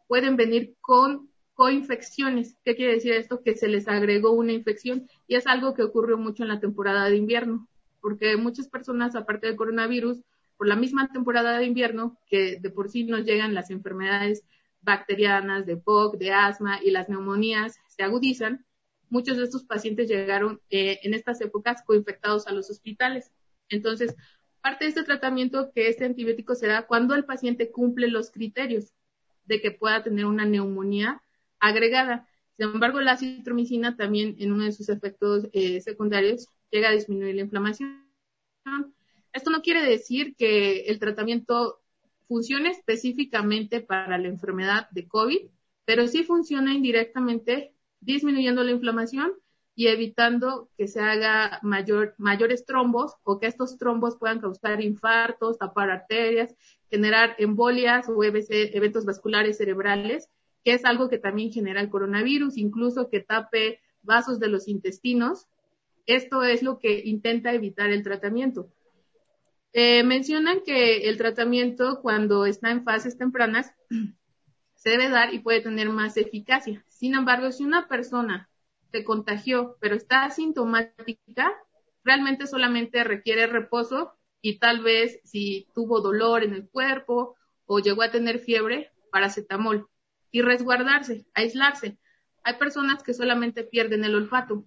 pueden 0.09 0.37
venir 0.37 0.77
con 0.81 1.30
coinfecciones. 1.61 2.57
¿Qué 2.65 2.75
quiere 2.75 2.95
decir 2.95 3.13
esto? 3.13 3.43
Que 3.43 3.55
se 3.55 3.69
les 3.69 3.87
agregó 3.87 4.31
una 4.31 4.53
infección 4.53 5.11
y 5.27 5.35
es 5.35 5.47
algo 5.47 5.75
que 5.75 5.83
ocurrió 5.83 6.17
mucho 6.17 6.43
en 6.43 6.49
la 6.49 6.59
temporada 6.59 7.05
de 7.11 7.17
invierno, 7.17 7.69
porque 8.01 8.39
muchas 8.39 8.67
personas, 8.67 9.15
aparte 9.15 9.47
del 9.47 9.57
coronavirus, 9.57 10.23
por 10.57 10.69
la 10.69 10.75
misma 10.75 11.09
temporada 11.13 11.59
de 11.59 11.67
invierno, 11.67 12.17
que 12.31 12.57
de 12.59 12.71
por 12.71 12.89
sí 12.89 13.05
nos 13.05 13.27
llegan 13.27 13.53
las 13.53 13.69
enfermedades 13.69 14.43
bacterianas 14.81 15.67
de 15.67 15.77
POC, 15.77 16.17
de 16.17 16.33
asma 16.33 16.81
y 16.83 16.93
las 16.93 17.11
neumonías 17.11 17.79
se 17.89 18.05
agudizan, 18.05 18.65
muchos 19.11 19.37
de 19.37 19.45
estos 19.45 19.65
pacientes 19.65 20.09
llegaron 20.09 20.63
eh, 20.71 21.01
en 21.03 21.13
estas 21.13 21.43
épocas 21.43 21.83
coinfectados 21.83 22.47
a 22.47 22.53
los 22.53 22.71
hospitales. 22.71 23.33
Entonces, 23.69 24.17
parte 24.63 24.87
de 24.87 24.89
este 24.89 25.05
tratamiento 25.05 25.73
que 25.75 25.89
este 25.89 26.07
antibiótico 26.07 26.55
se 26.55 26.69
da 26.69 26.87
cuando 26.87 27.15
el 27.15 27.27
paciente 27.27 27.71
cumple 27.71 28.09
los 28.09 28.31
criterios 28.31 28.95
de 29.45 29.61
que 29.61 29.73
pueda 29.73 30.03
tener 30.03 30.25
una 30.25 30.47
neumonía 30.47 31.21
agregada. 31.61 32.27
Sin 32.57 32.69
embargo, 32.69 33.01
la 33.01 33.17
citromicina 33.17 33.97
también 33.97 34.37
en 34.39 34.53
uno 34.53 34.65
de 34.65 34.73
sus 34.73 34.89
efectos 34.89 35.47
eh, 35.53 35.81
secundarios 35.81 36.49
llega 36.71 36.89
a 36.89 36.93
disminuir 36.93 37.35
la 37.35 37.43
inflamación. 37.43 38.07
Esto 39.33 39.51
no 39.51 39.63
quiere 39.63 39.83
decir 39.83 40.35
que 40.37 40.81
el 40.83 40.99
tratamiento 40.99 41.81
funcione 42.29 42.71
específicamente 42.71 43.81
para 43.81 44.19
la 44.19 44.29
enfermedad 44.29 44.89
de 44.91 45.09
COVID, 45.09 45.49
pero 45.85 46.07
sí 46.07 46.25
funciona 46.25 46.75
indirectamente 46.75 47.75
disminuyendo 48.01 48.63
la 48.63 48.73
inflamación 48.73 49.33
y 49.75 49.87
evitando 49.87 50.69
que 50.77 50.89
se 50.89 51.01
haga 51.01 51.59
mayor, 51.63 52.15
mayores 52.19 52.67
trombos 52.67 53.15
o 53.23 53.41
que 53.41 53.47
estos 53.47 53.79
trombos 53.79 54.17
puedan 54.17 54.41
causar 54.41 54.83
infartos, 54.83 55.59
tapar 55.59 55.91
arterias, 55.91 56.55
generar 56.91 57.35
embolias 57.39 58.09
o 58.09 58.23
eventos 58.23 59.05
vasculares 59.05 59.59
cerebrales, 59.59 60.29
que 60.65 60.75
es 60.75 60.85
algo 60.85 61.09
que 61.09 61.19
también 61.19 61.53
genera 61.53 61.81
el 61.81 61.91
coronavirus, 61.91 62.57
incluso 62.57 63.09
que 63.09 63.21
tape 63.21 63.81
vasos 64.03 64.39
de 64.41 64.49
los 64.49 64.69
intestinos. 64.69 65.47
Esto 66.07 66.43
es 66.43 66.63
lo 66.63 66.79
que 66.79 67.03
intenta 67.05 67.53
evitar 67.53 67.91
el 67.91 68.03
tratamiento. 68.03 68.71
Eh, 69.73 70.03
mencionan 70.03 70.63
que 70.65 71.09
el 71.09 71.17
tratamiento 71.17 72.01
cuando 72.03 72.45
está 72.45 72.71
en 72.71 72.83
fases 72.83 73.17
tempranas 73.17 73.73
se 74.75 74.91
debe 74.91 75.09
dar 75.09 75.33
y 75.33 75.39
puede 75.39 75.61
tener 75.61 75.89
más 75.91 76.17
eficacia. 76.17 76.85
Sin 76.89 77.15
embargo, 77.15 77.53
si 77.53 77.65
una 77.65 77.87
persona 77.87 78.49
se 78.91 79.05
contagió 79.05 79.77
pero 79.81 79.95
está 79.95 80.25
asintomática, 80.25 81.55
realmente 82.03 82.47
solamente 82.47 83.05
requiere 83.05 83.47
reposo 83.47 84.15
y 84.43 84.59
tal 84.59 84.81
vez 84.81 85.21
si 85.25 85.69
tuvo 85.75 86.01
dolor 86.01 86.43
en 86.43 86.55
el 86.55 86.69
cuerpo 86.69 87.37
o 87.67 87.79
llegó 87.79 88.03
a 88.03 88.11
tener 88.11 88.41
fiebre, 88.41 88.91
paracetamol 89.13 89.89
y 90.31 90.43
resguardarse, 90.43 91.27
aislarse. 91.35 91.99
Hay 92.43 92.55
personas 92.55 93.03
que 93.03 93.15
solamente 93.15 93.65
pierden 93.65 94.05
el 94.05 94.15
olfato, 94.15 94.65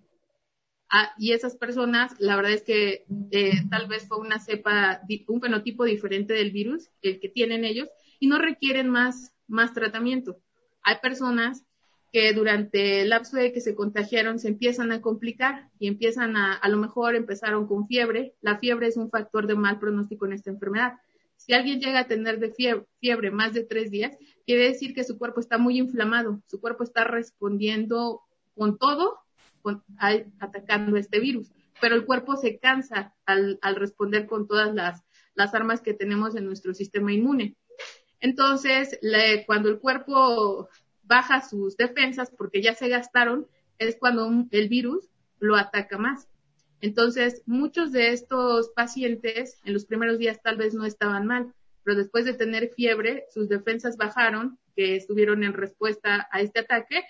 Ah, 0.95 1.11
y 1.17 1.31
esas 1.31 1.55
personas, 1.55 2.13
la 2.19 2.35
verdad 2.35 2.51
es 2.51 2.61
que 2.61 3.05
eh, 3.31 3.53
tal 3.71 3.87
vez 3.87 4.07
fue 4.07 4.19
una 4.19 4.39
cepa, 4.39 5.01
un 5.27 5.41
fenotipo 5.41 5.85
diferente 5.85 6.35
del 6.35 6.51
virus, 6.51 6.91
el 7.01 7.19
que 7.19 7.29
tienen 7.29 7.65
ellos, 7.65 7.89
y 8.19 8.27
no 8.27 8.37
requieren 8.37 8.91
más, 8.91 9.33
más 9.47 9.73
tratamiento. 9.73 10.39
Hay 10.83 10.97
personas 11.01 11.65
que 12.11 12.31
durante 12.33 13.01
el 13.01 13.09
lapso 13.09 13.37
de 13.37 13.51
que 13.51 13.59
se 13.59 13.73
contagiaron 13.73 14.37
se 14.37 14.49
empiezan 14.49 14.91
a 14.91 15.01
complicar 15.01 15.71
y 15.79 15.87
empiezan 15.87 16.37
a, 16.37 16.53
a 16.53 16.69
lo 16.69 16.77
mejor 16.77 17.15
empezaron 17.15 17.65
con 17.65 17.87
fiebre. 17.87 18.35
La 18.41 18.59
fiebre 18.59 18.85
es 18.85 18.95
un 18.95 19.09
factor 19.09 19.47
de 19.47 19.55
mal 19.55 19.79
pronóstico 19.79 20.27
en 20.27 20.33
esta 20.33 20.51
enfermedad. 20.51 20.99
Si 21.37 21.53
alguien 21.53 21.79
llega 21.79 22.01
a 22.01 22.07
tener 22.07 22.37
de 22.37 22.51
fiebre, 22.51 22.85
fiebre 22.99 23.31
más 23.31 23.53
de 23.53 23.63
tres 23.63 23.89
días, 23.89 24.15
quiere 24.45 24.67
decir 24.69 24.93
que 24.93 25.03
su 25.03 25.17
cuerpo 25.17 25.39
está 25.39 25.57
muy 25.57 25.77
inflamado, 25.77 26.41
su 26.47 26.59
cuerpo 26.59 26.83
está 26.83 27.03
respondiendo 27.03 28.21
con 28.55 28.77
todo 28.77 29.19
atacando 30.39 30.97
este 30.97 31.19
virus. 31.19 31.51
Pero 31.79 31.95
el 31.95 32.05
cuerpo 32.05 32.35
se 32.35 32.59
cansa 32.59 33.13
al, 33.25 33.59
responder 33.75 34.27
con 34.27 34.47
todas 34.47 34.73
las, 34.73 35.03
armas 35.53 35.81
que 35.81 35.93
tenemos 35.93 36.35
en 36.35 36.45
nuestro 36.45 36.73
sistema 36.73 37.11
inmune. 37.11 37.55
Entonces, 38.19 38.99
cuando 39.45 39.69
el 39.69 39.79
cuerpo 39.79 40.69
baja 41.03 41.41
sus 41.41 41.75
defensas 41.75 42.31
porque 42.31 42.61
ya 42.61 42.73
se 42.73 42.87
gastaron, 42.87 43.47
es 43.77 43.97
cuando 43.97 44.29
el 44.51 44.69
virus 44.69 45.09
lo 45.39 45.55
ataca 45.55 45.97
más. 45.97 46.29
Entonces, 46.79 47.43
muchos 47.45 47.91
de 47.91 48.11
estos 48.11 48.69
pacientes 48.69 49.59
en 49.63 49.73
los 49.73 49.85
primeros 49.85 50.19
días 50.19 50.41
tal 50.41 50.57
vez 50.57 50.73
no 50.73 50.85
estaban 50.85 51.25
mal, 51.25 51.53
pero 51.83 51.97
después 51.97 52.25
de 52.25 52.33
tener 52.33 52.69
fiebre, 52.75 53.25
sus 53.33 53.49
defensas 53.49 53.97
bajaron, 53.97 54.57
que 54.75 54.95
estuvieron 54.95 55.43
en 55.43 55.53
respuesta 55.53 56.27
a 56.31 56.41
este 56.41 56.61
ataque, 56.61 57.03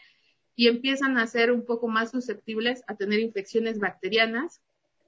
y 0.55 0.67
empiezan 0.67 1.17
a 1.17 1.27
ser 1.27 1.51
un 1.51 1.65
poco 1.65 1.87
más 1.87 2.11
susceptibles 2.11 2.83
a 2.87 2.95
tener 2.95 3.19
infecciones 3.19 3.79
bacterianas, 3.79 4.61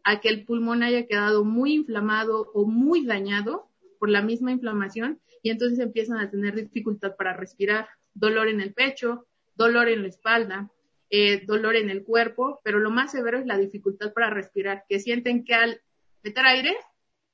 a 0.03 0.21
que 0.21 0.29
el 0.29 0.45
pulmón 0.45 0.83
haya 0.83 1.07
quedado 1.07 1.43
muy 1.43 1.73
inflamado 1.73 2.51
o 2.53 2.65
muy 2.65 3.05
dañado 3.05 3.67
por 3.99 4.09
la 4.09 4.21
misma 4.21 4.51
inflamación 4.51 5.19
y 5.41 5.49
entonces 5.49 5.79
empiezan 5.79 6.19
a 6.19 6.29
tener 6.29 6.55
dificultad 6.55 7.15
para 7.15 7.33
respirar, 7.33 7.87
dolor 8.13 8.47
en 8.47 8.61
el 8.61 8.73
pecho, 8.73 9.27
dolor 9.55 9.89
en 9.89 10.03
la 10.03 10.07
espalda, 10.07 10.69
eh, 11.09 11.45
dolor 11.45 11.75
en 11.75 11.89
el 11.89 12.03
cuerpo, 12.03 12.61
pero 12.63 12.79
lo 12.79 12.91
más 12.91 13.11
severo 13.11 13.37
es 13.37 13.45
la 13.45 13.57
dificultad 13.57 14.13
para 14.13 14.29
respirar, 14.29 14.85
que 14.89 14.99
sienten 14.99 15.43
que 15.43 15.53
al 15.53 15.81
meter 16.23 16.45
aire, 16.45 16.75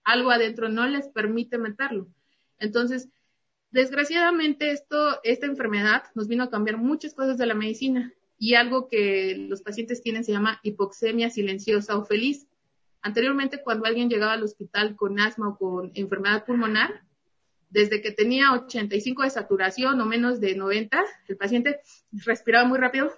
algo 0.03 0.31
adentro 0.31 0.69
no 0.69 0.87
les 0.87 1.07
permite 1.09 1.57
meterlo. 1.57 2.07
Entonces, 2.61 3.09
Desgraciadamente, 3.71 4.71
esto, 4.71 5.21
esta 5.23 5.45
enfermedad 5.45 6.03
nos 6.13 6.27
vino 6.27 6.43
a 6.43 6.49
cambiar 6.49 6.77
muchas 6.77 7.13
cosas 7.13 7.37
de 7.37 7.45
la 7.45 7.53
medicina 7.53 8.13
y 8.37 8.55
algo 8.55 8.89
que 8.89 9.45
los 9.49 9.61
pacientes 9.61 10.01
tienen 10.01 10.25
se 10.25 10.33
llama 10.33 10.59
hipoxemia 10.61 11.29
silenciosa 11.29 11.97
o 11.97 12.03
feliz. 12.03 12.47
Anteriormente, 13.01 13.61
cuando 13.63 13.85
alguien 13.85 14.09
llegaba 14.09 14.33
al 14.33 14.43
hospital 14.43 14.97
con 14.97 15.21
asma 15.21 15.49
o 15.49 15.57
con 15.57 15.91
enfermedad 15.95 16.45
pulmonar, 16.45 17.03
desde 17.69 18.01
que 18.01 18.11
tenía 18.11 18.51
85 18.51 19.23
de 19.23 19.29
saturación 19.29 20.01
o 20.01 20.05
menos 20.05 20.41
de 20.41 20.55
90, 20.55 21.01
el 21.29 21.37
paciente 21.37 21.79
respiraba 22.11 22.67
muy 22.67 22.77
rápido 22.77 23.09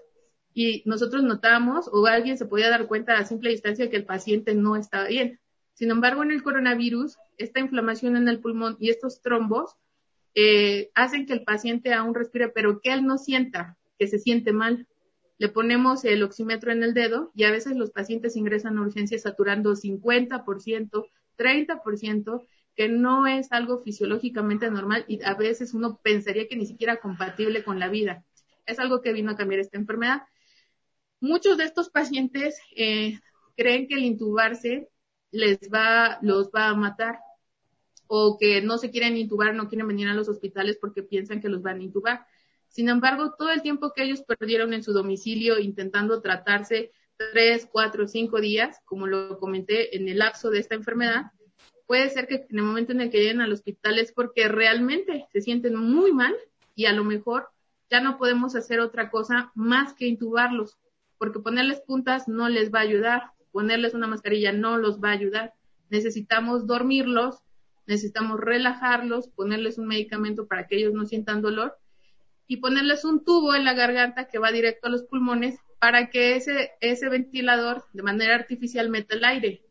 y 0.54 0.84
nosotros 0.86 1.24
notábamos 1.24 1.90
o 1.92 2.06
alguien 2.06 2.38
se 2.38 2.46
podía 2.46 2.70
dar 2.70 2.86
cuenta 2.86 3.18
a 3.18 3.26
simple 3.26 3.50
distancia 3.50 3.90
que 3.90 3.98
el 3.98 4.06
paciente 4.06 4.54
no 4.54 4.76
estaba 4.76 5.08
bien. 5.08 5.40
Sin 5.74 5.92
embargo, 5.92 6.24
en 6.24 6.32
el 6.32 6.44
coronavirus, 6.44 7.18
esta 7.38 7.60
inflamación 7.60 8.16
en 8.16 8.28
el 8.28 8.40
pulmón 8.40 8.78
y 8.80 8.90
estos 8.90 9.22
trombos 9.22 9.76
eh, 10.36 10.92
hacen 10.96 11.26
que 11.26 11.34
el 11.34 11.44
paciente 11.44 11.94
aún 11.94 12.16
respire, 12.16 12.50
pero 12.50 12.80
que 12.80 12.92
él 12.94 13.06
no 13.06 13.18
sienta 13.18 13.78
que 13.98 14.08
se 14.08 14.20
siente 14.20 14.54
mal. 14.54 14.88
Le 15.38 15.50
ponemos 15.50 16.06
el 16.06 16.24
oxímetro 16.24 16.72
en 16.72 16.84
el 16.84 16.94
dedo 16.94 17.32
y 17.36 17.44
a 17.44 17.52
veces 17.52 17.76
los 17.76 17.92
pacientes 17.92 18.36
ingresan 18.36 18.78
a 18.78 18.82
urgencias 18.82 19.24
saturando 19.24 19.76
50%, 19.76 21.06
30%, 21.38 22.48
que 22.76 22.90
no 22.90 23.28
es 23.28 23.52
algo 23.52 23.80
fisiológicamente 23.80 24.70
normal 24.70 25.06
y 25.08 25.22
a 25.24 25.36
veces 25.36 25.74
uno 25.74 26.00
pensaría 26.04 26.48
que 26.48 26.56
ni 26.56 26.66
siquiera 26.66 26.98
compatible 26.98 27.64
con 27.64 27.80
la 27.80 27.90
vida. 27.90 28.26
Es 28.66 28.80
algo 28.80 29.02
que 29.02 29.14
vino 29.14 29.32
a 29.32 29.36
cambiar 29.36 29.60
esta 29.60 29.78
enfermedad. 29.78 30.24
Muchos 31.20 31.58
de 31.58 31.66
estos 31.66 31.90
pacientes 31.90 32.60
eh, 32.76 33.20
creen 33.56 33.88
que 33.88 33.96
el 33.96 34.04
intubarse 34.04 34.90
les 35.34 35.60
va, 35.74 36.20
los 36.22 36.50
va 36.50 36.70
a 36.70 36.76
matar 36.76 37.20
o 38.08 38.38
que 38.40 38.62
no 38.62 38.78
se 38.78 38.92
quieren 38.92 39.18
intubar, 39.18 39.56
no 39.56 39.68
quieren 39.68 39.88
venir 39.88 40.08
a 40.08 40.14
los 40.14 40.30
hospitales 40.30 40.78
porque 40.80 41.04
piensan 41.04 41.42
que 41.42 41.50
los 41.50 41.64
van 41.64 41.80
a 41.80 41.84
intubar. 41.84 42.26
Sin 42.68 42.88
embargo, 42.88 43.34
todo 43.38 43.52
el 43.52 43.62
tiempo 43.62 43.92
que 43.94 44.04
ellos 44.04 44.22
perdieron 44.22 44.74
en 44.74 44.84
su 44.84 44.94
domicilio 44.94 45.60
intentando 45.60 46.22
tratarse 46.22 46.92
tres, 47.18 47.68
cuatro, 47.72 48.08
cinco 48.08 48.40
días, 48.40 48.80
como 48.86 49.08
lo 49.08 49.40
comenté 49.40 49.98
en 49.98 50.08
el 50.08 50.20
lapso 50.20 50.52
de 50.52 50.60
esta 50.60 50.76
enfermedad, 50.76 51.32
puede 51.88 52.10
ser 52.10 52.28
que 52.28 52.46
en 52.50 52.58
el 52.60 52.64
momento 52.64 52.92
en 52.92 53.02
el 53.02 53.10
que 53.10 53.20
lleguen 53.20 53.42
al 53.42 53.52
hospital 53.52 53.98
es 54.00 54.12
porque 54.12 54.48
realmente 54.48 55.26
se 55.32 55.42
sienten 55.42 55.76
muy 55.76 56.12
mal 56.12 56.36
y 56.76 56.86
a 56.86 56.94
lo 56.94 57.04
mejor 57.04 57.50
ya 57.90 58.00
no 58.00 58.18
podemos 58.18 58.56
hacer 58.56 58.80
otra 58.80 59.10
cosa 59.10 59.52
más 59.56 59.94
que 59.94 60.08
intubarlos, 60.08 60.78
porque 61.18 61.40
ponerles 61.40 61.82
puntas 61.82 62.28
no 62.28 62.50
les 62.50 62.72
va 62.72 62.80
a 62.80 62.84
ayudar, 62.84 63.32
ponerles 63.54 63.94
una 63.94 64.08
mascarilla 64.08 64.52
no 64.52 64.78
los 64.78 65.00
va 65.00 65.10
a 65.10 65.14
ayudar. 65.14 65.54
Necesitamos 65.90 66.68
dormirlos, 66.68 67.38
necesitamos 67.88 68.40
relajarlos, 68.40 69.30
ponerles 69.30 69.78
un 69.78 69.88
medicamento 69.88 70.48
para 70.48 70.68
que 70.68 70.76
ellos 70.76 70.94
no 70.94 71.06
sientan 71.06 71.42
dolor 71.42 71.78
y 72.48 72.58
ponerles 72.58 73.06
un 73.06 73.24
tubo 73.24 73.56
en 73.56 73.64
la 73.64 73.74
garganta 73.74 74.28
que 74.28 74.40
va 74.40 74.52
directo 74.52 74.88
a 74.88 74.90
los 74.90 75.04
pulmones 75.04 75.60
para 75.80 76.10
que 76.10 76.36
ese, 76.36 76.72
ese 76.82 77.08
ventilador 77.10 77.86
de 77.94 78.04
manera 78.04 78.36
artificial 78.36 78.90
meta 78.90 79.16
el 79.16 79.24
aire. 79.24 79.62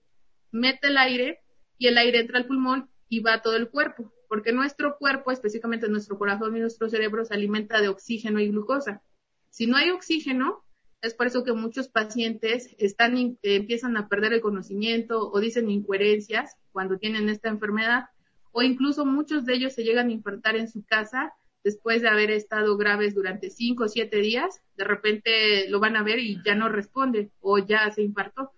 Mete 0.52 0.88
el 0.88 0.96
aire 0.96 1.40
y 1.76 1.88
el 1.88 1.98
aire 1.98 2.20
entra 2.20 2.38
al 2.38 2.46
pulmón 2.46 2.88
y 3.08 3.20
va 3.20 3.34
a 3.34 3.42
todo 3.42 3.56
el 3.56 3.68
cuerpo, 3.68 4.12
porque 4.28 4.52
nuestro 4.52 4.96
cuerpo, 4.96 5.32
específicamente 5.32 5.88
nuestro 5.88 6.18
corazón 6.18 6.56
y 6.56 6.60
nuestro 6.60 6.88
cerebro, 6.88 7.24
se 7.24 7.34
alimenta 7.34 7.80
de 7.80 7.88
oxígeno 7.88 8.40
y 8.40 8.48
glucosa. 8.48 9.02
Si 9.50 9.66
no 9.66 9.76
hay 9.76 9.90
oxígeno, 9.90 10.64
es 11.02 11.14
por 11.14 11.26
eso 11.26 11.42
que 11.42 11.52
muchos 11.52 11.88
pacientes 11.88 12.74
están, 12.78 13.36
empiezan 13.42 13.96
a 13.96 14.08
perder 14.08 14.32
el 14.32 14.40
conocimiento 14.40 15.30
o 15.30 15.40
dicen 15.40 15.68
incoherencias 15.68 16.56
cuando 16.70 16.96
tienen 16.96 17.28
esta 17.28 17.48
enfermedad, 17.48 18.04
o 18.52 18.62
incluso 18.62 19.04
muchos 19.04 19.44
de 19.44 19.54
ellos 19.54 19.72
se 19.72 19.82
llegan 19.82 20.08
a 20.08 20.12
infartar 20.12 20.56
en 20.56 20.68
su 20.68 20.84
casa 20.84 21.34
después 21.64 22.02
de 22.02 22.08
haber 22.08 22.30
estado 22.30 22.76
graves 22.76 23.14
durante 23.14 23.50
cinco 23.50 23.84
o 23.84 23.88
siete 23.88 24.18
días, 24.18 24.62
de 24.76 24.84
repente 24.84 25.68
lo 25.68 25.80
van 25.80 25.96
a 25.96 26.02
ver 26.02 26.18
y 26.20 26.40
ya 26.44 26.54
no 26.54 26.68
responde 26.68 27.30
o 27.40 27.58
ya 27.58 27.90
se 27.90 28.02
infartó, 28.02 28.52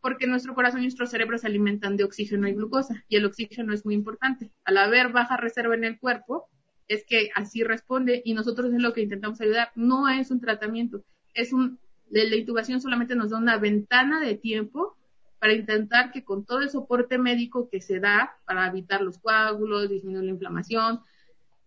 porque 0.00 0.26
nuestro 0.26 0.54
corazón 0.54 0.80
y 0.80 0.84
nuestro 0.84 1.06
cerebro 1.06 1.38
se 1.38 1.46
alimentan 1.46 1.96
de 1.96 2.04
oxígeno 2.04 2.48
y 2.48 2.54
glucosa, 2.54 3.04
y 3.08 3.16
el 3.16 3.24
oxígeno 3.26 3.74
es 3.74 3.84
muy 3.84 3.94
importante. 3.94 4.50
Al 4.64 4.78
haber 4.78 5.10
baja 5.10 5.36
reserva 5.36 5.74
en 5.74 5.84
el 5.84 5.98
cuerpo, 5.98 6.48
es 6.88 7.04
que 7.06 7.30
así 7.34 7.62
responde 7.62 8.22
y 8.24 8.34
nosotros 8.34 8.72
es 8.72 8.80
lo 8.80 8.92
que 8.92 9.02
intentamos 9.02 9.40
ayudar. 9.40 9.70
No 9.74 10.08
es 10.08 10.30
un 10.30 10.40
tratamiento, 10.40 11.02
es 11.34 11.52
un 11.52 11.78
la 12.10 12.36
intubación 12.36 12.80
solamente 12.80 13.16
nos 13.16 13.30
da 13.30 13.38
una 13.38 13.58
ventana 13.58 14.20
de 14.20 14.36
tiempo 14.36 14.96
para 15.40 15.52
intentar 15.52 16.12
que 16.12 16.24
con 16.24 16.44
todo 16.44 16.60
el 16.60 16.70
soporte 16.70 17.18
médico 17.18 17.68
que 17.68 17.80
se 17.80 17.98
da 17.98 18.36
para 18.46 18.66
evitar 18.66 19.02
los 19.02 19.18
coágulos, 19.18 19.90
disminuir 19.90 20.24
la 20.24 20.30
inflamación, 20.30 21.00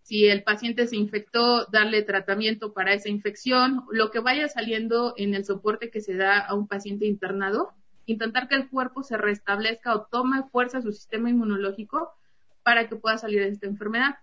si 0.02 0.26
el 0.26 0.44
paciente 0.44 0.88
se 0.88 0.96
infectó, 0.96 1.66
darle 1.66 2.02
tratamiento 2.02 2.74
para 2.74 2.94
esa 2.94 3.10
infección, 3.10 3.84
lo 3.92 4.10
que 4.10 4.20
vaya 4.20 4.48
saliendo 4.48 5.14
en 5.18 5.36
el 5.36 5.44
soporte 5.44 5.92
que 5.92 6.00
se 6.00 6.16
da 6.16 6.40
a 6.40 6.54
un 6.54 6.68
paciente 6.68 7.06
internado, 7.06 7.74
intentar 8.06 8.48
que 8.48 8.56
el 8.56 8.70
cuerpo 8.70 9.04
se 9.04 9.18
restablezca 9.18 9.94
o 9.94 10.08
tome 10.10 10.44
fuerza 10.50 10.82
su 10.82 10.94
sistema 10.94 11.30
inmunológico 11.30 12.14
para 12.64 12.88
que 12.88 12.96
pueda 12.96 13.18
salir 13.18 13.42
de 13.42 13.50
esta 13.50 13.68
enfermedad. 13.68 14.16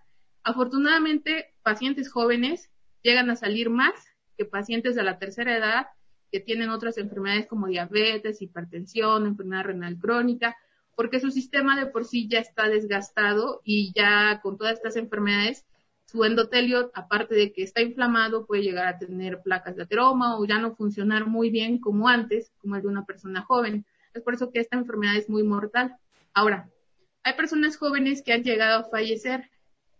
Afortunadamente, 0.43 1.53
pacientes 1.61 2.11
jóvenes 2.11 2.71
llegan 3.03 3.29
a 3.29 3.35
salir 3.35 3.69
más 3.69 3.93
que 4.37 4.45
pacientes 4.45 4.95
de 4.95 5.03
la 5.03 5.17
tercera 5.17 5.57
edad 5.57 5.87
que 6.31 6.39
tienen 6.39 6.69
otras 6.69 6.97
enfermedades 6.97 7.47
como 7.47 7.67
diabetes, 7.67 8.41
hipertensión, 8.41 9.25
enfermedad 9.25 9.65
renal 9.65 9.97
crónica, 9.97 10.57
porque 10.95 11.19
su 11.19 11.31
sistema 11.31 11.77
de 11.77 11.87
por 11.87 12.05
sí 12.05 12.27
ya 12.27 12.39
está 12.39 12.67
desgastado 12.67 13.61
y 13.63 13.93
ya 13.93 14.39
con 14.41 14.57
todas 14.57 14.73
estas 14.73 14.95
enfermedades, 14.95 15.65
su 16.05 16.23
endotelio, 16.23 16.91
aparte 16.93 17.35
de 17.35 17.51
que 17.51 17.63
está 17.63 17.81
inflamado, 17.81 18.45
puede 18.45 18.63
llegar 18.63 18.87
a 18.87 18.97
tener 18.97 19.41
placas 19.41 19.75
de 19.75 19.83
ateroma 19.83 20.37
o 20.37 20.45
ya 20.45 20.59
no 20.59 20.75
funcionar 20.75 21.25
muy 21.25 21.49
bien 21.49 21.79
como 21.79 22.07
antes, 22.07 22.51
como 22.59 22.75
el 22.75 22.81
de 22.83 22.87
una 22.87 23.05
persona 23.05 23.41
joven. 23.41 23.85
Es 24.13 24.21
por 24.21 24.35
eso 24.35 24.51
que 24.51 24.59
esta 24.59 24.77
enfermedad 24.77 25.15
es 25.15 25.29
muy 25.29 25.43
mortal. 25.43 25.95
Ahora, 26.33 26.69
hay 27.23 27.33
personas 27.33 27.77
jóvenes 27.77 28.21
que 28.21 28.33
han 28.33 28.43
llegado 28.43 28.81
a 28.81 28.89
fallecer. 28.89 29.49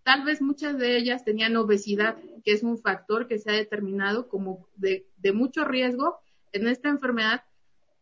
Tal 0.06 0.24
vez 0.24 0.40
muchas 0.40 0.78
de 0.78 0.98
ellas 0.98 1.26
tenían 1.26 1.58
obesidad, 1.58 2.16
que 2.44 2.52
es 2.52 2.62
un 2.62 2.78
factor 2.78 3.28
que 3.28 3.40
se 3.40 3.50
ha 3.50 3.56
determinado 3.56 4.28
como 4.28 4.68
de, 4.76 5.08
mucho 5.34 5.66
riesgo 5.66 6.20
en 6.52 6.68
esta 6.68 6.90
enfermedad 6.90 7.44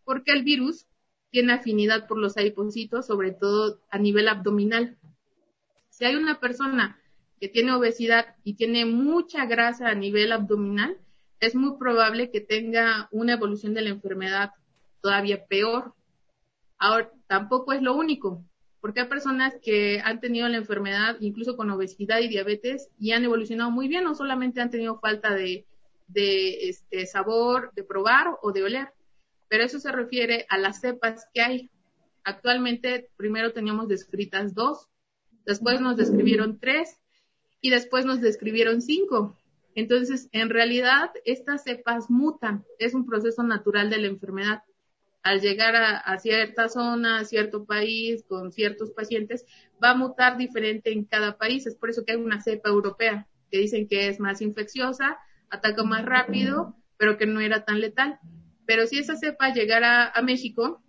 porque 0.04 0.34
el 0.34 0.44
virus 0.44 0.86
tiene 1.30 1.54
afinidad 1.54 2.06
por 2.06 2.18
los 2.18 2.36
adipocitos, 2.36 3.08
sobre 3.08 3.32
todo 3.32 3.80
a 3.90 3.98
nivel 4.00 4.28
abdominal. 4.28 4.98
Si 5.92 6.04
hay 6.04 6.18
una 6.18 6.42
persona 6.42 7.00
que 7.40 7.48
tiene 7.48 7.72
obesidad 7.72 8.36
y 8.44 8.56
tiene 8.56 8.86
mucha 8.86 9.46
grasa 9.46 9.88
a 9.88 9.96
nivel 9.96 10.34
abdominal, 10.34 10.98
es 11.40 11.56
muy 11.56 11.78
probable 11.78 12.32
que 12.32 12.42
tenga 12.42 13.08
una 13.12 13.36
evolución 13.36 13.74
de 13.74 13.82
la 13.82 13.92
enfermedad 13.92 14.52
todavía 15.00 15.46
peor. 15.46 15.94
Ahora, 16.78 17.10
tampoco 17.28 17.72
es 17.72 17.82
lo 17.82 17.96
único, 17.96 18.44
porque 18.84 19.00
hay 19.00 19.08
personas 19.08 19.56
que 19.64 20.02
han 20.04 20.20
tenido 20.20 20.50
la 20.50 20.58
enfermedad 20.58 21.16
incluso 21.22 21.56
con 21.56 21.70
obesidad 21.70 22.20
y 22.20 22.28
diabetes 22.28 22.90
y 23.00 23.14
han 23.14 23.24
evolucionado 23.24 23.72
muy 23.72 23.88
bien, 23.88 24.04
no 24.04 24.14
solamente 24.14 24.60
han 24.60 24.72
tenido 24.72 25.00
falta 25.00 25.34
de, 25.34 25.66
este 26.14 27.06
sabor, 27.06 27.72
de 27.76 27.86
probar 27.86 28.38
o 28.42 28.52
de 28.52 28.62
oler. 28.62 28.90
Pero 29.48 29.64
eso 29.64 29.80
se 29.80 29.90
refiere 29.90 30.46
a 30.50 30.58
las 30.58 30.82
cepas 30.82 31.26
que 31.34 31.42
hay. 31.42 31.70
Actualmente, 32.26 33.10
primero 33.16 33.54
teníamos 33.54 33.88
descritas 33.88 34.54
dos, 34.54 34.90
después 35.46 35.80
nos 35.80 35.96
describieron 35.96 36.60
tres 36.60 37.00
y 37.62 37.70
después 37.70 38.04
nos 38.04 38.20
describieron 38.20 38.82
cinco. 38.82 39.40
Entonces, 39.76 40.28
en 40.34 40.50
realidad, 40.50 41.10
estas 41.24 41.64
cepas 41.64 42.10
mutan. 42.10 42.66
Es 42.80 42.94
un 42.94 43.06
proceso 43.06 43.44
natural 43.44 43.90
de 43.90 44.00
la 44.00 44.08
enfermedad. 44.08 44.64
Al 45.24 45.40
llegar 45.40 45.76
a, 45.76 46.20
cierta 46.20 46.68
zona, 46.68 47.20
a 47.20 47.26
cierto 47.26 47.66
país, 47.66 48.24
con 48.28 48.52
ciertos 48.52 48.92
pacientes, 48.92 49.46
va 49.82 49.92
a 49.92 49.96
mutar 49.96 50.38
diferente 50.38 50.92
en 50.92 51.06
cada 51.06 51.38
país. 51.38 51.66
Es 51.66 51.76
por 51.76 51.90
eso 51.90 52.04
que 52.06 52.12
hay 52.12 52.18
una 52.18 52.42
cepa 52.42 52.70
europea, 52.70 53.28
que 53.50 53.58
dicen 53.58 53.88
que 53.88 54.10
es 54.10 54.20
más 54.20 54.42
infecciosa, 54.42 55.18
ataca 55.50 55.84
más 55.84 56.04
rápido, 56.06 56.76
pero 56.98 57.18
que 57.18 57.26
no 57.26 57.40
era 57.40 57.64
tan 57.64 57.80
letal. 57.80 58.20
Pero 58.66 58.86
si 58.86 59.00
esa 59.00 59.16
cepa 59.16 59.54
llegara 59.54 60.10
a 60.10 60.22
México, 60.22 60.84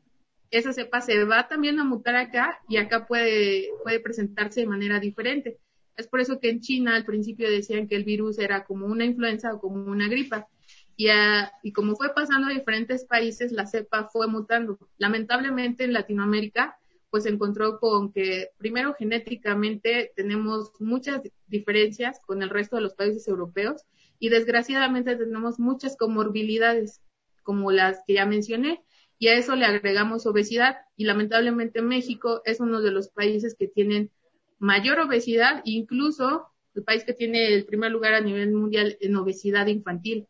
esa 0.50 0.72
cepa 0.72 1.00
se 1.00 1.24
va 1.24 1.48
también 1.48 1.78
a 1.78 1.84
mutar 1.84 2.16
acá 2.16 2.60
y 2.68 2.76
acá 2.76 3.06
puede, 3.06 3.68
puede 3.82 4.00
presentarse 4.00 4.60
de 4.60 4.66
manera 4.66 5.00
diferente. 5.00 5.58
Es 5.96 6.08
por 6.08 6.20
eso 6.20 6.40
que 6.40 6.50
en 6.50 6.60
China 6.60 6.96
al 6.96 7.04
principio 7.04 7.50
decían 7.50 7.86
que 7.86 7.96
el 7.96 8.04
virus 8.04 8.38
era 8.38 8.64
como 8.64 8.86
una 8.86 9.04
influenza 9.04 9.52
o 9.54 9.60
como 9.60 9.84
una 9.90 10.08
gripa. 10.08 10.48
Y, 10.96 11.08
a, 11.08 11.52
y 11.62 11.72
como 11.72 11.96
fue 11.96 12.14
pasando 12.14 12.48
a 12.48 12.52
diferentes 12.52 13.04
países, 13.04 13.52
la 13.52 13.66
cepa 13.66 14.08
fue 14.12 14.28
mutando. 14.28 14.78
Lamentablemente 14.98 15.84
en 15.84 15.92
Latinoamérica, 15.92 16.76
pues 17.10 17.24
se 17.24 17.30
encontró 17.30 17.78
con 17.78 18.12
que 18.12 18.50
primero 18.58 18.94
genéticamente 18.94 20.12
tenemos 20.16 20.72
muchas 20.80 21.20
diferencias 21.46 22.18
con 22.26 22.42
el 22.42 22.50
resto 22.50 22.76
de 22.76 22.82
los 22.82 22.94
países 22.94 23.28
europeos 23.28 23.82
y 24.18 24.30
desgraciadamente 24.30 25.14
tenemos 25.16 25.60
muchas 25.60 25.96
comorbilidades 25.96 27.00
como 27.44 27.70
las 27.70 28.02
que 28.06 28.14
ya 28.14 28.26
mencioné 28.26 28.82
y 29.18 29.28
a 29.28 29.34
eso 29.36 29.54
le 29.54 29.64
agregamos 29.64 30.26
obesidad 30.26 30.78
y 30.96 31.04
lamentablemente 31.04 31.82
México 31.82 32.42
es 32.44 32.58
uno 32.60 32.80
de 32.80 32.90
los 32.90 33.08
países 33.10 33.54
que 33.54 33.68
tienen 33.68 34.10
mayor 34.58 34.98
obesidad, 34.98 35.62
incluso 35.64 36.48
el 36.74 36.82
país 36.82 37.04
que 37.04 37.12
tiene 37.12 37.54
el 37.54 37.64
primer 37.64 37.92
lugar 37.92 38.14
a 38.14 38.20
nivel 38.20 38.52
mundial 38.52 38.96
en 39.00 39.14
obesidad 39.14 39.68
infantil. 39.68 40.26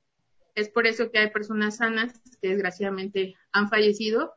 Es 0.54 0.68
por 0.68 0.86
eso 0.86 1.10
que 1.10 1.18
hay 1.18 1.30
personas 1.30 1.78
sanas 1.78 2.20
que 2.40 2.48
desgraciadamente 2.48 3.34
han 3.52 3.68
fallecido. 3.68 4.34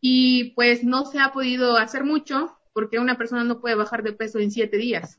Y 0.00 0.52
pues 0.54 0.82
no 0.82 1.04
se 1.04 1.18
ha 1.18 1.32
podido 1.32 1.76
hacer 1.76 2.04
mucho 2.04 2.56
porque 2.72 2.98
una 2.98 3.18
persona 3.18 3.44
no 3.44 3.60
puede 3.60 3.74
bajar 3.74 4.02
de 4.02 4.12
peso 4.12 4.38
en 4.38 4.50
siete 4.50 4.76
días. 4.76 5.18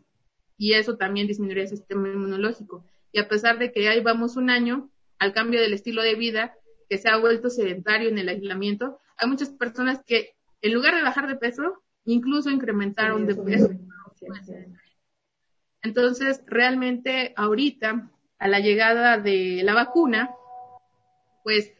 Y 0.57 0.73
eso 0.73 0.97
también 0.97 1.27
disminuiría 1.27 1.63
el 1.63 1.69
sistema 1.69 2.07
inmunológico. 2.07 2.85
Y 3.11 3.19
a 3.19 3.27
pesar 3.27 3.59
de 3.59 3.71
que 3.71 3.87
ahí 3.89 4.01
vamos 4.01 4.37
un 4.37 4.49
año 4.49 4.89
al 5.19 5.33
cambio 5.33 5.61
del 5.61 5.73
estilo 5.73 6.01
de 6.01 6.15
vida, 6.15 6.55
que 6.89 6.97
se 6.97 7.09
ha 7.09 7.17
vuelto 7.17 7.49
sedentario 7.49 8.09
en 8.09 8.17
el 8.17 8.29
aislamiento, 8.29 8.99
hay 9.17 9.29
muchas 9.29 9.49
personas 9.49 10.01
que 10.05 10.35
en 10.61 10.73
lugar 10.73 10.95
de 10.95 11.03
bajar 11.03 11.27
de 11.27 11.35
peso, 11.35 11.83
incluso 12.05 12.49
incrementaron 12.49 13.25
de 13.25 13.35
peso. 13.35 13.69
Entonces, 15.81 16.43
realmente 16.45 17.33
ahorita, 17.35 18.11
a 18.41 18.47
la 18.49 18.59
llegada 18.59 19.17
de 19.17 19.61
la 19.63 19.73
vacuna, 19.73 20.31
pues 21.43 21.71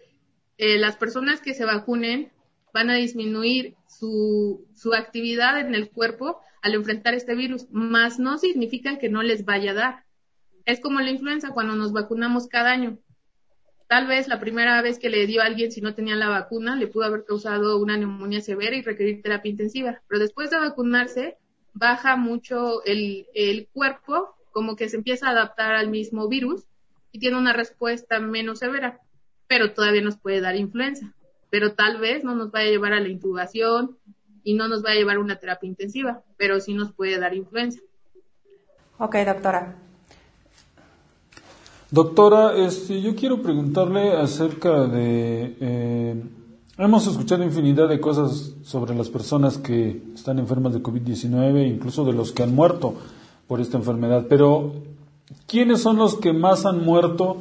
eh, 0.57 0.77
las 0.77 0.95
personas 0.95 1.41
que 1.41 1.53
se 1.53 1.65
vacunen 1.65 2.31
van 2.73 2.89
a 2.89 2.95
disminuir 2.95 3.75
su, 3.89 4.65
su 4.73 4.93
actividad 4.93 5.59
en 5.59 5.75
el 5.75 5.89
cuerpo 5.89 6.39
al 6.61 6.75
enfrentar 6.75 7.15
este 7.15 7.35
virus, 7.35 7.67
más 7.71 8.19
no 8.19 8.37
significa 8.37 8.97
que 8.99 9.09
no 9.09 9.23
les 9.23 9.43
vaya 9.43 9.71
a 9.71 9.73
dar 9.73 10.05
es 10.65 10.79
como 10.79 10.99
la 10.99 11.09
influenza 11.09 11.51
cuando 11.51 11.75
nos 11.75 11.91
vacunamos 11.91 12.47
cada 12.47 12.71
año. 12.71 12.97
Tal 13.87 14.07
vez 14.07 14.27
la 14.27 14.39
primera 14.39 14.81
vez 14.81 14.99
que 14.99 15.09
le 15.09 15.27
dio 15.27 15.41
a 15.41 15.45
alguien 15.45 15.71
si 15.71 15.81
no 15.81 15.93
tenía 15.93 16.15
la 16.15 16.29
vacuna 16.29 16.75
le 16.75 16.87
pudo 16.87 17.05
haber 17.05 17.25
causado 17.25 17.77
una 17.79 17.97
neumonía 17.97 18.41
severa 18.41 18.75
y 18.75 18.81
requerir 18.81 19.21
terapia 19.21 19.51
intensiva, 19.51 20.01
pero 20.07 20.19
después 20.19 20.49
de 20.49 20.59
vacunarse 20.59 21.37
baja 21.73 22.15
mucho 22.15 22.83
el, 22.85 23.27
el 23.33 23.67
cuerpo, 23.67 24.35
como 24.51 24.75
que 24.75 24.89
se 24.89 24.97
empieza 24.97 25.27
a 25.27 25.31
adaptar 25.31 25.73
al 25.75 25.89
mismo 25.89 26.27
virus 26.27 26.65
y 27.11 27.19
tiene 27.19 27.37
una 27.37 27.53
respuesta 27.53 28.19
menos 28.19 28.59
severa, 28.59 28.99
pero 29.47 29.73
todavía 29.73 30.01
nos 30.01 30.17
puede 30.17 30.41
dar 30.41 30.55
influenza, 30.55 31.13
pero 31.49 31.73
tal 31.73 31.99
vez 31.99 32.23
no 32.23 32.35
nos 32.35 32.51
vaya 32.51 32.67
a 32.67 32.71
llevar 32.71 32.93
a 32.93 32.99
la 32.99 33.09
intubación 33.09 33.97
y 34.43 34.53
no 34.53 34.67
nos 34.67 34.83
va 34.83 34.91
a 34.91 34.95
llevar 34.95 35.17
a 35.17 35.19
una 35.19 35.37
terapia 35.37 35.67
intensiva, 35.67 36.21
pero 36.37 36.59
sí 36.59 36.73
nos 36.73 36.93
puede 36.93 37.19
dar 37.19 37.35
influenza. 37.35 37.79
Ok, 38.97 39.15
doctora. 39.25 39.75
Doctora, 41.89 42.55
este, 42.55 43.01
yo 43.01 43.15
quiero 43.15 43.41
preguntarle 43.41 44.13
acerca 44.13 44.87
de... 44.87 45.57
Eh, 45.59 46.23
hemos 46.77 47.05
escuchado 47.05 47.43
infinidad 47.43 47.89
de 47.89 47.99
cosas 47.99 48.53
sobre 48.63 48.95
las 48.95 49.09
personas 49.09 49.57
que 49.57 50.01
están 50.15 50.39
enfermas 50.39 50.73
de 50.73 50.81
COVID-19, 50.81 51.67
incluso 51.67 52.05
de 52.05 52.13
los 52.13 52.31
que 52.31 52.43
han 52.43 52.55
muerto 52.55 52.95
por 53.51 53.59
esta 53.59 53.77
enfermedad, 53.77 54.27
pero 54.29 54.71
¿quiénes 55.45 55.81
son 55.81 55.97
los 55.97 56.15
que 56.15 56.31
más 56.31 56.65
han 56.65 56.85
muerto 56.85 57.35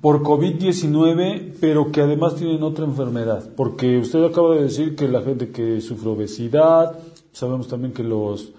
por 0.00 0.24
COVID-19, 0.24 1.52
pero 1.60 1.92
que 1.92 2.00
además 2.00 2.34
tienen 2.34 2.64
otra 2.64 2.86
enfermedad? 2.86 3.50
Porque 3.56 3.98
usted 3.98 4.24
acaba 4.24 4.56
de 4.56 4.64
decir 4.64 4.96
que 4.96 5.06
la 5.06 5.22
gente 5.22 5.50
que 5.50 5.80
sufre 5.80 6.08
obesidad, 6.10 6.98
sabemos 7.30 7.68
también 7.68 7.92
que 7.92 8.02
los... 8.02 8.50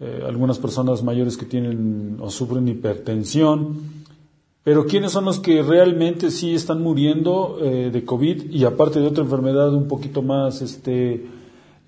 Eh, 0.00 0.22
algunas 0.26 0.58
personas 0.58 1.02
mayores 1.02 1.38
que 1.38 1.46
tienen 1.46 2.18
o 2.20 2.28
sufren 2.28 2.68
hipertensión, 2.68 3.78
pero 4.62 4.84
¿quiénes 4.84 5.12
son 5.12 5.24
los 5.24 5.40
que 5.40 5.62
realmente 5.62 6.30
sí 6.30 6.54
están 6.54 6.82
muriendo 6.82 7.56
eh, 7.58 7.88
de 7.90 8.04
COVID 8.04 8.50
y 8.50 8.66
aparte 8.66 9.00
de 9.00 9.06
otra 9.06 9.24
enfermedad 9.24 9.72
un 9.72 9.88
poquito 9.88 10.20
más, 10.20 10.60
este, 10.60 11.24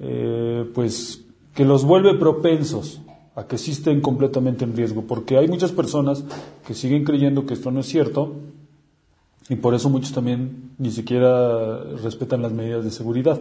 eh, 0.01 0.64
pues, 0.74 1.26
que 1.55 1.66
los 1.66 1.84
vuelve 1.84 2.14
propensos 2.14 3.03
a 3.35 3.47
que 3.47 3.59
sí 3.59 3.72
estén 3.72 4.01
completamente 4.01 4.64
en 4.64 4.76
riesgo? 4.76 5.03
Porque 5.07 5.37
hay 5.37 5.49
muchas 5.49 5.72
personas 5.72 6.24
que 6.66 6.74
siguen 6.74 7.05
creyendo 7.05 7.47
que 7.47 7.55
esto 7.55 7.70
no 7.70 7.80
es 7.80 7.87
cierto 7.87 8.37
y 9.49 9.57
por 9.57 9.74
eso 9.74 9.89
muchos 9.89 10.12
también 10.12 10.70
ni 10.78 10.91
siquiera 10.91 11.83
respetan 12.03 12.43
las 12.43 12.53
medidas 12.53 12.85
de 12.85 12.91
seguridad. 12.91 13.41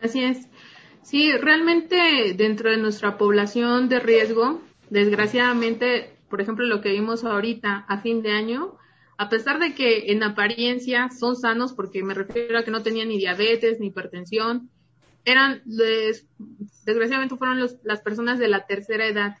Así 0.00 0.22
es. 0.22 0.48
Sí, 1.02 1.32
realmente 1.32 2.34
dentro 2.36 2.70
de 2.70 2.76
nuestra 2.76 3.16
población 3.16 3.88
de 3.88 4.00
riesgo, 4.00 4.60
desgraciadamente 4.90 6.16
por 6.28 6.40
ejemplo, 6.40 6.64
lo 6.66 6.80
que 6.80 6.90
vimos 6.90 7.24
ahorita 7.24 7.84
a 7.88 8.00
fin 8.00 8.22
de 8.22 8.32
año, 8.32 8.74
a 9.18 9.28
pesar 9.28 9.58
de 9.58 9.74
que 9.74 10.12
en 10.12 10.22
apariencia 10.22 11.08
son 11.10 11.36
sanos, 11.36 11.72
porque 11.72 12.02
me 12.02 12.14
refiero 12.14 12.58
a 12.58 12.64
que 12.64 12.70
no 12.70 12.82
tenían 12.82 13.08
ni 13.08 13.18
diabetes 13.18 13.78
ni 13.80 13.88
hipertensión, 13.88 14.70
eran, 15.26 15.60
desgraciadamente 15.66 17.36
fueron 17.36 17.58
las 17.82 18.00
personas 18.00 18.38
de 18.38 18.48
la 18.48 18.64
tercera 18.66 19.06
edad. 19.06 19.36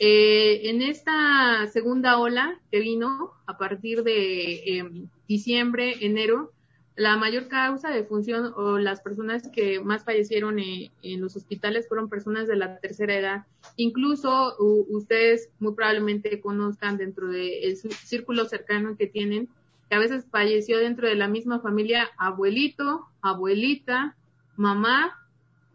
Eh, 0.00 0.68
en 0.70 0.82
esta 0.82 1.66
segunda 1.72 2.18
ola 2.18 2.60
que 2.70 2.80
vino 2.80 3.32
a 3.46 3.56
partir 3.56 4.02
de 4.02 4.78
em, 4.78 5.08
diciembre, 5.28 6.04
enero, 6.04 6.52
la 6.96 7.16
mayor 7.16 7.48
causa 7.48 7.90
de 7.90 8.04
función 8.04 8.52
o 8.56 8.78
las 8.78 9.00
personas 9.00 9.48
que 9.48 9.80
más 9.80 10.04
fallecieron 10.04 10.58
en, 10.58 11.20
los 11.20 11.36
hospitales 11.36 11.88
fueron 11.88 12.08
personas 12.08 12.48
de 12.48 12.56
la 12.56 12.78
tercera 12.80 13.16
edad. 13.16 13.46
Incluso 13.76 14.56
ustedes 14.58 15.50
muy 15.58 15.74
probablemente 15.74 16.40
conozcan 16.40 16.98
dentro 16.98 17.28
del 17.28 17.76
círculo 17.76 18.44
cercano 18.46 18.96
que 18.98 19.06
tienen 19.06 19.48
que 19.88 19.96
a 19.96 20.00
veces 20.00 20.26
falleció 20.30 20.78
dentro 20.78 21.06
de 21.06 21.14
la 21.14 21.28
misma 21.28 21.60
familia 21.60 22.08
abuelito, 22.18 23.06
abuelita, 23.20 24.16
mamá, 24.62 25.18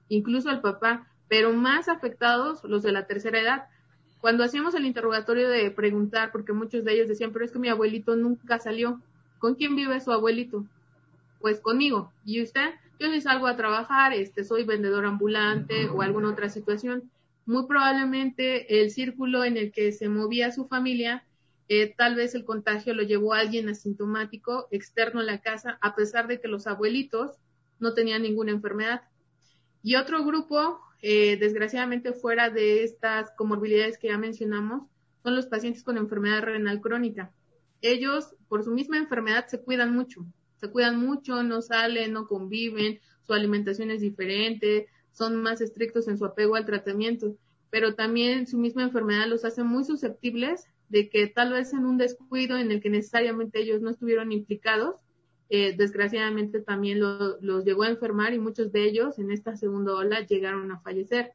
incluso 0.09 0.49
el 0.49 0.61
papá, 0.61 1.07
pero 1.27 1.53
más 1.53 1.89
afectados 1.89 2.63
los 2.63 2.83
de 2.83 2.91
la 2.91 3.05
tercera 3.05 3.39
edad. 3.39 3.67
Cuando 4.19 4.43
hacíamos 4.43 4.73
el 4.73 4.85
interrogatorio 4.85 5.49
de 5.49 5.69
preguntar, 5.71 6.31
porque 6.31 6.53
muchos 6.53 6.83
de 6.83 6.93
ellos 6.93 7.07
decían, 7.07 7.31
pero 7.33 7.45
es 7.45 7.51
que 7.51 7.59
mi 7.59 7.69
abuelito 7.69 8.15
nunca 8.15 8.59
salió, 8.59 9.01
¿con 9.39 9.55
quién 9.55 9.75
vive 9.75 9.99
su 9.99 10.11
abuelito? 10.11 10.65
pues 11.39 11.59
conmigo. 11.59 12.11
¿Y 12.25 12.41
usted? 12.41 12.71
Yo 12.99 13.11
si 13.11 13.21
salgo 13.21 13.47
a 13.47 13.57
trabajar, 13.57 14.13
este, 14.13 14.43
soy 14.43 14.63
vendedor 14.63 15.05
ambulante 15.05 15.87
o 15.89 16.01
alguna 16.01 16.29
otra 16.29 16.49
situación. 16.49 17.11
Muy 17.45 17.67
probablemente 17.67 18.81
el 18.81 18.91
círculo 18.91 19.43
en 19.43 19.57
el 19.57 19.71
que 19.71 19.91
se 19.91 20.09
movía 20.09 20.51
su 20.51 20.67
familia, 20.67 21.23
eh, 21.69 21.93
tal 21.95 22.15
vez 22.15 22.33
el 22.33 22.45
contagio 22.45 22.93
lo 22.93 23.03
llevó 23.03 23.33
a 23.33 23.39
alguien 23.39 23.69
asintomático 23.69 24.67
externo 24.71 25.19
a 25.19 25.23
la 25.23 25.39
casa, 25.39 25.77
a 25.81 25.95
pesar 25.95 26.27
de 26.27 26.39
que 26.39 26.47
los 26.47 26.65
abuelitos 26.65 27.37
no 27.79 27.93
tenían 27.93 28.21
ninguna 28.21 28.51
enfermedad. 28.51 29.01
Y 29.83 29.95
otro 29.95 30.23
grupo, 30.25 30.79
eh, 31.01 31.37
desgraciadamente 31.37 32.13
fuera 32.13 32.49
de 32.49 32.83
estas 32.83 33.31
comorbilidades 33.37 33.97
que 33.97 34.07
ya 34.07 34.17
mencionamos, 34.17 34.89
son 35.23 35.35
los 35.35 35.47
pacientes 35.47 35.83
con 35.83 35.97
enfermedad 35.97 36.43
renal 36.43 36.81
crónica. 36.81 37.31
Ellos, 37.81 38.35
por 38.47 38.63
su 38.63 38.71
misma 38.71 38.97
enfermedad, 38.97 39.47
se 39.47 39.61
cuidan 39.61 39.93
mucho 39.93 40.25
se 40.57 40.69
cuidan 40.69 40.99
mucho, 40.99 41.43
no 41.43 41.61
salen, 41.61 42.13
no 42.13 42.27
conviven, 42.27 42.99
su 43.25 43.33
alimentación 43.33 43.91
es 43.91 44.01
diferente, 44.01 44.87
son 45.11 45.41
más 45.41 45.61
estrictos 45.61 46.07
en 46.07 46.17
su 46.17 46.25
apego 46.25 46.55
al 46.55 46.65
tratamiento, 46.65 47.35
pero 47.69 47.95
también 47.95 48.47
su 48.47 48.57
misma 48.57 48.83
enfermedad 48.83 49.27
los 49.27 49.45
hace 49.45 49.63
muy 49.63 49.83
susceptibles 49.83 50.65
de 50.89 51.09
que 51.09 51.27
tal 51.27 51.53
vez 51.53 51.73
en 51.73 51.85
un 51.85 51.97
descuido 51.97 52.57
en 52.57 52.71
el 52.71 52.81
que 52.81 52.89
necesariamente 52.89 53.59
ellos 53.59 53.81
no 53.81 53.89
estuvieron 53.89 54.31
implicados, 54.31 54.95
eh, 55.49 55.75
desgraciadamente 55.77 56.61
también 56.61 56.99
los 56.99 57.65
llegó 57.65 57.83
a 57.83 57.89
enfermar 57.89 58.33
y 58.33 58.39
muchos 58.39 58.71
de 58.71 58.83
ellos 58.83 59.19
en 59.19 59.31
esta 59.31 59.55
segunda 59.55 59.93
ola 59.93 60.25
llegaron 60.25 60.71
a 60.71 60.79
fallecer. 60.79 61.31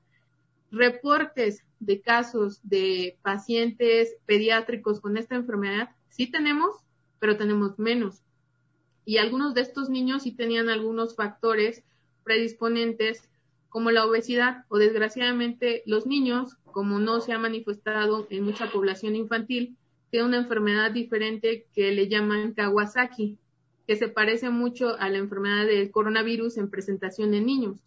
Reportes 0.70 1.64
de 1.80 2.00
casos 2.00 2.60
de 2.62 3.18
pacientes 3.22 4.16
pediátricos 4.26 5.00
con 5.00 5.16
esta 5.16 5.34
enfermedad 5.34 5.90
sí 6.08 6.30
tenemos, 6.30 6.76
pero 7.18 7.36
tenemos 7.36 7.78
menos 7.78 8.22
y 9.04 9.18
algunos 9.18 9.54
de 9.54 9.62
estos 9.62 9.88
niños 9.90 10.22
sí 10.22 10.32
tenían 10.32 10.68
algunos 10.68 11.16
factores 11.16 11.84
predisponentes 12.24 13.28
como 13.68 13.90
la 13.90 14.06
obesidad 14.06 14.64
o 14.68 14.78
desgraciadamente 14.78 15.82
los 15.86 16.06
niños, 16.06 16.56
como 16.64 16.98
no 16.98 17.20
se 17.20 17.32
ha 17.32 17.38
manifestado 17.38 18.26
en 18.30 18.44
mucha 18.44 18.70
población 18.70 19.16
infantil, 19.16 19.76
tienen 20.10 20.28
una 20.28 20.38
enfermedad 20.38 20.90
diferente 20.90 21.66
que 21.72 21.90
le 21.92 22.08
llaman 22.08 22.52
Kawasaki, 22.52 23.38
que 23.92 23.98
se 23.98 24.08
parece 24.08 24.48
mucho 24.48 24.96
a 24.98 25.10
la 25.10 25.18
enfermedad 25.18 25.66
del 25.66 25.90
coronavirus 25.90 26.56
en 26.56 26.70
presentación 26.70 27.34
en 27.34 27.44
niños. 27.44 27.78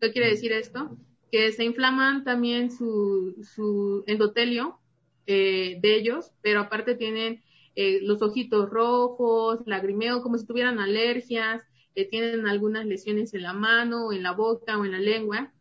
¿Qué 0.00 0.10
quiere 0.10 0.30
decir 0.30 0.50
esto? 0.50 0.98
Que 1.30 1.52
se 1.52 1.62
inflaman 1.62 2.24
también 2.24 2.72
su, 2.72 3.36
su 3.44 4.02
endotelio 4.08 4.80
eh, 5.28 5.78
de 5.80 5.94
ellos, 5.94 6.32
pero 6.42 6.58
aparte 6.58 6.96
tienen 6.96 7.44
eh, 7.76 8.00
los 8.02 8.22
ojitos 8.22 8.70
rojos, 8.70 9.60
lagrimeo, 9.64 10.20
como 10.20 10.36
si 10.36 10.48
tuvieran 10.48 10.80
alergias, 10.80 11.62
eh, 11.94 12.08
tienen 12.08 12.48
algunas 12.48 12.84
lesiones 12.84 13.32
en 13.32 13.42
la 13.42 13.52
mano, 13.52 14.10
en 14.10 14.24
la 14.24 14.32
boca 14.32 14.76
o 14.76 14.84
en 14.84 14.90
la 14.90 14.98
lengua. 14.98 15.52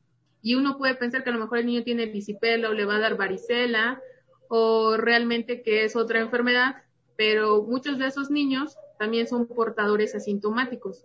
Y 0.41 0.55
uno 0.55 0.79
puede 0.79 0.95
pensar 0.95 1.23
que 1.23 1.29
a 1.29 1.33
lo 1.33 1.41
mejor 1.41 1.59
el 1.59 1.67
niño 1.67 1.83
tiene 1.83 2.07
disipela 2.07 2.71
o 2.71 2.73
le 2.73 2.85
va 2.85 2.95
a 2.95 3.01
dar 3.01 3.17
varicela 3.17 4.01
o 4.47 4.97
realmente 4.97 5.61
que 5.61 5.83
es 5.83 5.95
otra 5.95 6.21
enfermedad, 6.21 6.77
pero 7.15 7.61
muchos 7.61 7.99
de 7.99 8.07
esos 8.07 8.31
niños 8.31 8.75
también 9.01 9.27
son 9.27 9.47
portadores 9.47 10.13
asintomáticos. 10.13 11.03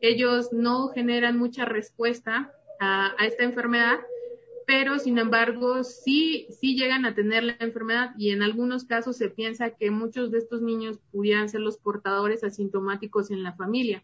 Ellos 0.00 0.50
no 0.50 0.88
generan 0.88 1.38
mucha 1.38 1.66
respuesta 1.66 2.50
a 2.80 3.14
esta 3.20 3.44
enfermedad 3.44 4.00
pero 4.66 4.98
sin 4.98 5.18
embargo 5.18 5.84
sí, 5.84 6.46
sí 6.50 6.76
llegan 6.76 7.04
a 7.04 7.14
tener 7.14 7.44
la 7.44 7.56
enfermedad 7.60 8.14
y 8.16 8.30
en 8.30 8.42
algunos 8.42 8.84
casos 8.84 9.16
se 9.16 9.28
piensa 9.28 9.70
que 9.70 9.90
muchos 9.90 10.30
de 10.30 10.38
estos 10.38 10.62
niños 10.62 10.98
pudieran 11.12 11.48
ser 11.48 11.60
los 11.60 11.76
portadores 11.78 12.44
asintomáticos 12.44 13.30
en 13.30 13.42
la 13.42 13.52
familia. 13.52 14.02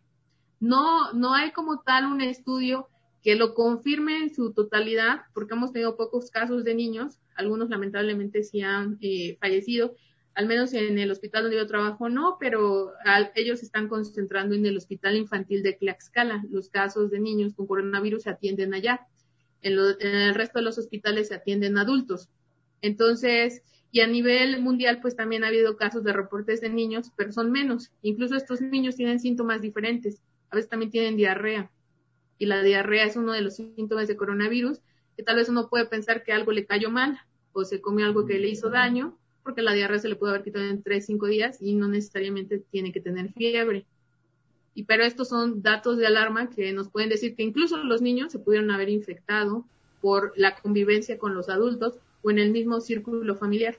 No, 0.58 1.12
no 1.12 1.34
hay 1.34 1.52
como 1.52 1.80
tal 1.80 2.06
un 2.06 2.20
estudio 2.20 2.88
que 3.22 3.36
lo 3.36 3.54
confirme 3.54 4.18
en 4.18 4.34
su 4.34 4.52
totalidad, 4.52 5.22
porque 5.34 5.54
hemos 5.54 5.72
tenido 5.72 5.96
pocos 5.96 6.30
casos 6.30 6.64
de 6.64 6.74
niños, 6.74 7.18
algunos 7.34 7.70
lamentablemente 7.70 8.42
sí 8.42 8.60
han 8.62 8.98
eh, 9.00 9.36
fallecido, 9.40 9.94
al 10.40 10.46
menos 10.46 10.72
en 10.72 10.98
el 10.98 11.10
hospital 11.10 11.42
donde 11.42 11.58
yo 11.58 11.66
trabajo 11.66 12.08
no, 12.08 12.38
pero 12.40 12.94
ellos 13.34 13.62
están 13.62 13.88
concentrando 13.88 14.54
en 14.54 14.64
el 14.64 14.78
hospital 14.78 15.16
infantil 15.16 15.62
de 15.62 15.74
Tlaxcala. 15.74 16.42
Los 16.50 16.70
casos 16.70 17.10
de 17.10 17.20
niños 17.20 17.52
con 17.54 17.66
coronavirus 17.66 18.22
se 18.22 18.30
atienden 18.30 18.72
allá 18.72 19.06
en, 19.62 19.78
el 20.00 20.34
resto 20.34 20.58
de 20.58 20.64
los 20.64 20.78
hospitales 20.78 21.28
se 21.28 21.34
atienden 21.34 21.78
adultos. 21.78 22.28
Entonces, 22.82 23.62
y 23.92 24.00
a 24.00 24.06
nivel 24.06 24.60
mundial, 24.62 25.00
pues 25.00 25.16
también 25.16 25.44
ha 25.44 25.48
habido 25.48 25.76
casos 25.76 26.04
de 26.04 26.12
reportes 26.12 26.60
de 26.60 26.70
niños, 26.70 27.12
pero 27.16 27.32
son 27.32 27.50
menos. 27.52 27.90
Incluso 28.02 28.36
estos 28.36 28.60
niños 28.60 28.96
tienen 28.96 29.20
síntomas 29.20 29.60
diferentes. 29.60 30.22
A 30.50 30.56
veces 30.56 30.70
también 30.70 30.90
tienen 30.90 31.16
diarrea. 31.16 31.70
Y 32.38 32.46
la 32.46 32.62
diarrea 32.62 33.04
es 33.04 33.16
uno 33.16 33.32
de 33.32 33.42
los 33.42 33.56
síntomas 33.56 34.08
de 34.08 34.16
coronavirus, 34.16 34.80
que 35.16 35.22
tal 35.22 35.36
vez 35.36 35.48
uno 35.48 35.68
puede 35.68 35.86
pensar 35.86 36.22
que 36.22 36.32
algo 36.32 36.52
le 36.52 36.64
cayó 36.64 36.90
mal 36.90 37.20
o 37.52 37.64
se 37.64 37.80
comió 37.80 38.06
algo 38.06 38.24
que 38.26 38.38
le 38.38 38.48
hizo 38.48 38.70
daño, 38.70 39.18
porque 39.42 39.62
la 39.62 39.72
diarrea 39.72 39.98
se 39.98 40.08
le 40.08 40.16
puede 40.16 40.32
haber 40.32 40.44
quitado 40.44 40.64
en 40.66 40.82
3, 40.82 41.06
5 41.06 41.26
días 41.26 41.58
y 41.60 41.74
no 41.74 41.88
necesariamente 41.88 42.62
tiene 42.70 42.92
que 42.92 43.00
tener 43.00 43.32
fiebre. 43.32 43.86
Y 44.74 44.84
pero 44.84 45.04
estos 45.04 45.28
son 45.28 45.62
datos 45.62 45.96
de 45.96 46.06
alarma 46.06 46.50
que 46.50 46.72
nos 46.72 46.88
pueden 46.88 47.08
decir 47.08 47.34
que 47.34 47.42
incluso 47.42 47.76
los 47.78 48.02
niños 48.02 48.32
se 48.32 48.38
pudieron 48.38 48.70
haber 48.70 48.88
infectado 48.88 49.64
por 50.00 50.32
la 50.36 50.56
convivencia 50.56 51.18
con 51.18 51.34
los 51.34 51.48
adultos 51.48 51.94
o 52.22 52.30
en 52.30 52.38
el 52.38 52.52
mismo 52.52 52.80
círculo 52.80 53.34
familiar. 53.36 53.76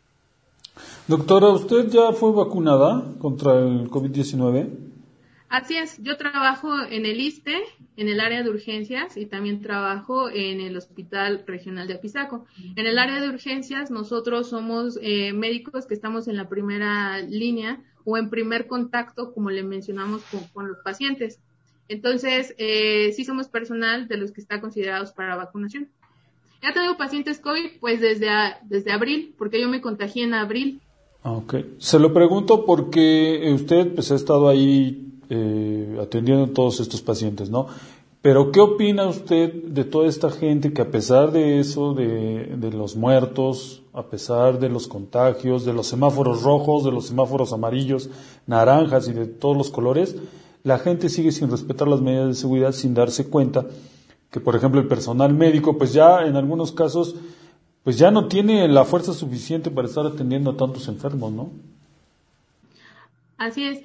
Doctora, 1.07 1.49
¿usted 1.49 1.89
ya 1.89 2.11
fue 2.13 2.31
vacunada 2.31 3.03
contra 3.19 3.59
el 3.59 3.89
COVID-19? 3.89 4.90
Así 5.51 5.75
es, 5.75 6.01
yo 6.01 6.15
trabajo 6.15 6.69
en 6.89 7.05
el 7.05 7.19
ISTE, 7.19 7.57
en 7.97 8.07
el 8.07 8.21
área 8.21 8.41
de 8.41 8.49
urgencias 8.49 9.17
y 9.17 9.25
también 9.25 9.61
trabajo 9.61 10.29
en 10.29 10.61
el 10.61 10.77
Hospital 10.77 11.43
Regional 11.45 11.89
de 11.89 11.95
Apizaco. 11.95 12.45
En 12.77 12.87
el 12.87 12.97
área 12.97 13.19
de 13.19 13.27
urgencias 13.27 13.91
nosotros 13.91 14.49
somos 14.49 14.97
eh, 15.01 15.33
médicos 15.33 15.87
que 15.87 15.93
estamos 15.93 16.29
en 16.29 16.37
la 16.37 16.47
primera 16.47 17.19
línea 17.19 17.81
o 18.05 18.17
en 18.17 18.29
primer 18.29 18.67
contacto, 18.67 19.33
como 19.33 19.49
le 19.49 19.61
mencionamos, 19.61 20.21
con, 20.53 20.69
los 20.69 20.77
pacientes. 20.85 21.41
Entonces, 21.89 22.55
eh, 22.57 23.11
sí 23.13 23.25
somos 23.25 23.49
personal 23.49 24.07
de 24.07 24.15
los 24.15 24.31
que 24.31 24.39
está 24.39 24.61
considerados 24.61 25.11
para 25.11 25.35
vacunación. 25.35 25.89
Ya 26.63 26.71
tengo 26.71 26.95
pacientes 26.95 27.39
COVID, 27.39 27.71
pues 27.81 27.99
desde, 27.99 28.29
desde 28.69 28.93
abril, 28.93 29.35
porque 29.37 29.59
yo 29.59 29.67
me 29.67 29.81
contagié 29.81 30.23
en 30.23 30.33
abril. 30.33 30.79
Ah, 31.23 31.33
ok. 31.33 31.55
Se 31.77 31.99
lo 31.99 32.13
pregunto 32.13 32.65
porque 32.65 33.51
usted 33.53 33.93
pues 33.93 34.13
ha 34.13 34.15
estado 34.15 34.47
ahí 34.47 35.10
eh, 35.33 35.97
atendiendo 36.01 36.43
a 36.43 36.53
todos 36.53 36.81
estos 36.81 37.01
pacientes, 37.01 37.49
¿no? 37.49 37.67
Pero 38.21 38.51
¿qué 38.51 38.59
opina 38.59 39.07
usted 39.07 39.53
de 39.63 39.85
toda 39.85 40.09
esta 40.09 40.29
gente 40.29 40.73
que 40.73 40.81
a 40.81 40.91
pesar 40.91 41.31
de 41.31 41.61
eso, 41.61 41.93
de, 41.93 42.57
de, 42.57 42.71
los 42.71 42.97
muertos, 42.97 43.81
a 43.93 44.03
pesar 44.03 44.59
de 44.59 44.67
los 44.67 44.89
contagios, 44.89 45.63
de 45.63 45.71
los 45.71 45.87
semáforos 45.87 46.43
rojos, 46.43 46.83
de 46.83 46.91
los 46.91 47.07
semáforos 47.07 47.53
amarillos, 47.53 48.09
naranjas 48.45 49.07
y 49.07 49.13
de 49.13 49.25
todos 49.25 49.55
los 49.55 49.69
colores, 49.69 50.17
la 50.63 50.79
gente 50.79 51.07
sigue 51.07 51.31
sin 51.31 51.49
respetar 51.49 51.87
las 51.87 52.01
medidas 52.01 52.27
de 52.27 52.33
seguridad 52.35 52.73
sin 52.73 52.93
darse 52.93 53.29
cuenta 53.29 53.65
que, 54.29 54.41
por 54.41 54.57
ejemplo, 54.57 54.81
el 54.81 54.87
personal 54.87 55.33
médico, 55.33 55.77
pues 55.77 55.93
ya 55.93 56.25
en 56.25 56.35
algunos 56.35 56.73
casos, 56.73 57.15
pues 57.83 57.97
ya 57.97 58.11
no 58.11 58.27
tiene 58.27 58.67
la 58.67 58.83
fuerza 58.83 59.13
suficiente 59.13 59.71
para 59.71 59.87
estar 59.87 60.05
atendiendo 60.05 60.51
a 60.51 60.57
tantos 60.57 60.89
enfermos, 60.89 61.31
¿no? 61.31 61.49
Así 63.37 63.63
es. 63.63 63.81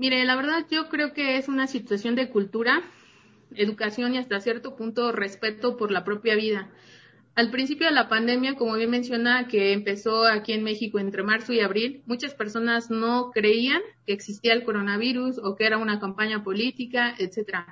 Mire, 0.00 0.24
la 0.24 0.34
verdad 0.34 0.64
yo 0.70 0.88
creo 0.88 1.12
que 1.12 1.36
es 1.36 1.46
una 1.48 1.66
situación 1.66 2.14
de 2.14 2.30
cultura 2.30 2.82
educación 3.54 4.14
y 4.14 4.16
hasta 4.16 4.40
cierto 4.40 4.74
punto 4.74 5.12
respeto 5.12 5.76
por 5.76 5.90
la 5.90 6.04
propia 6.04 6.36
vida. 6.36 6.70
Al 7.34 7.50
principio 7.50 7.86
de 7.86 7.92
la 7.92 8.08
pandemia, 8.08 8.54
como 8.54 8.76
bien 8.76 8.88
menciona, 8.88 9.46
que 9.46 9.74
empezó 9.74 10.24
aquí 10.24 10.54
en 10.54 10.62
México 10.62 10.98
entre 10.98 11.22
marzo 11.22 11.52
y 11.52 11.60
abril, 11.60 12.00
muchas 12.06 12.32
personas 12.32 12.90
no 12.90 13.30
creían 13.30 13.82
que 14.06 14.14
existía 14.14 14.54
el 14.54 14.64
coronavirus 14.64 15.36
o 15.36 15.54
que 15.54 15.66
era 15.66 15.76
una 15.76 16.00
campaña 16.00 16.42
política, 16.42 17.14
etcétera. 17.18 17.66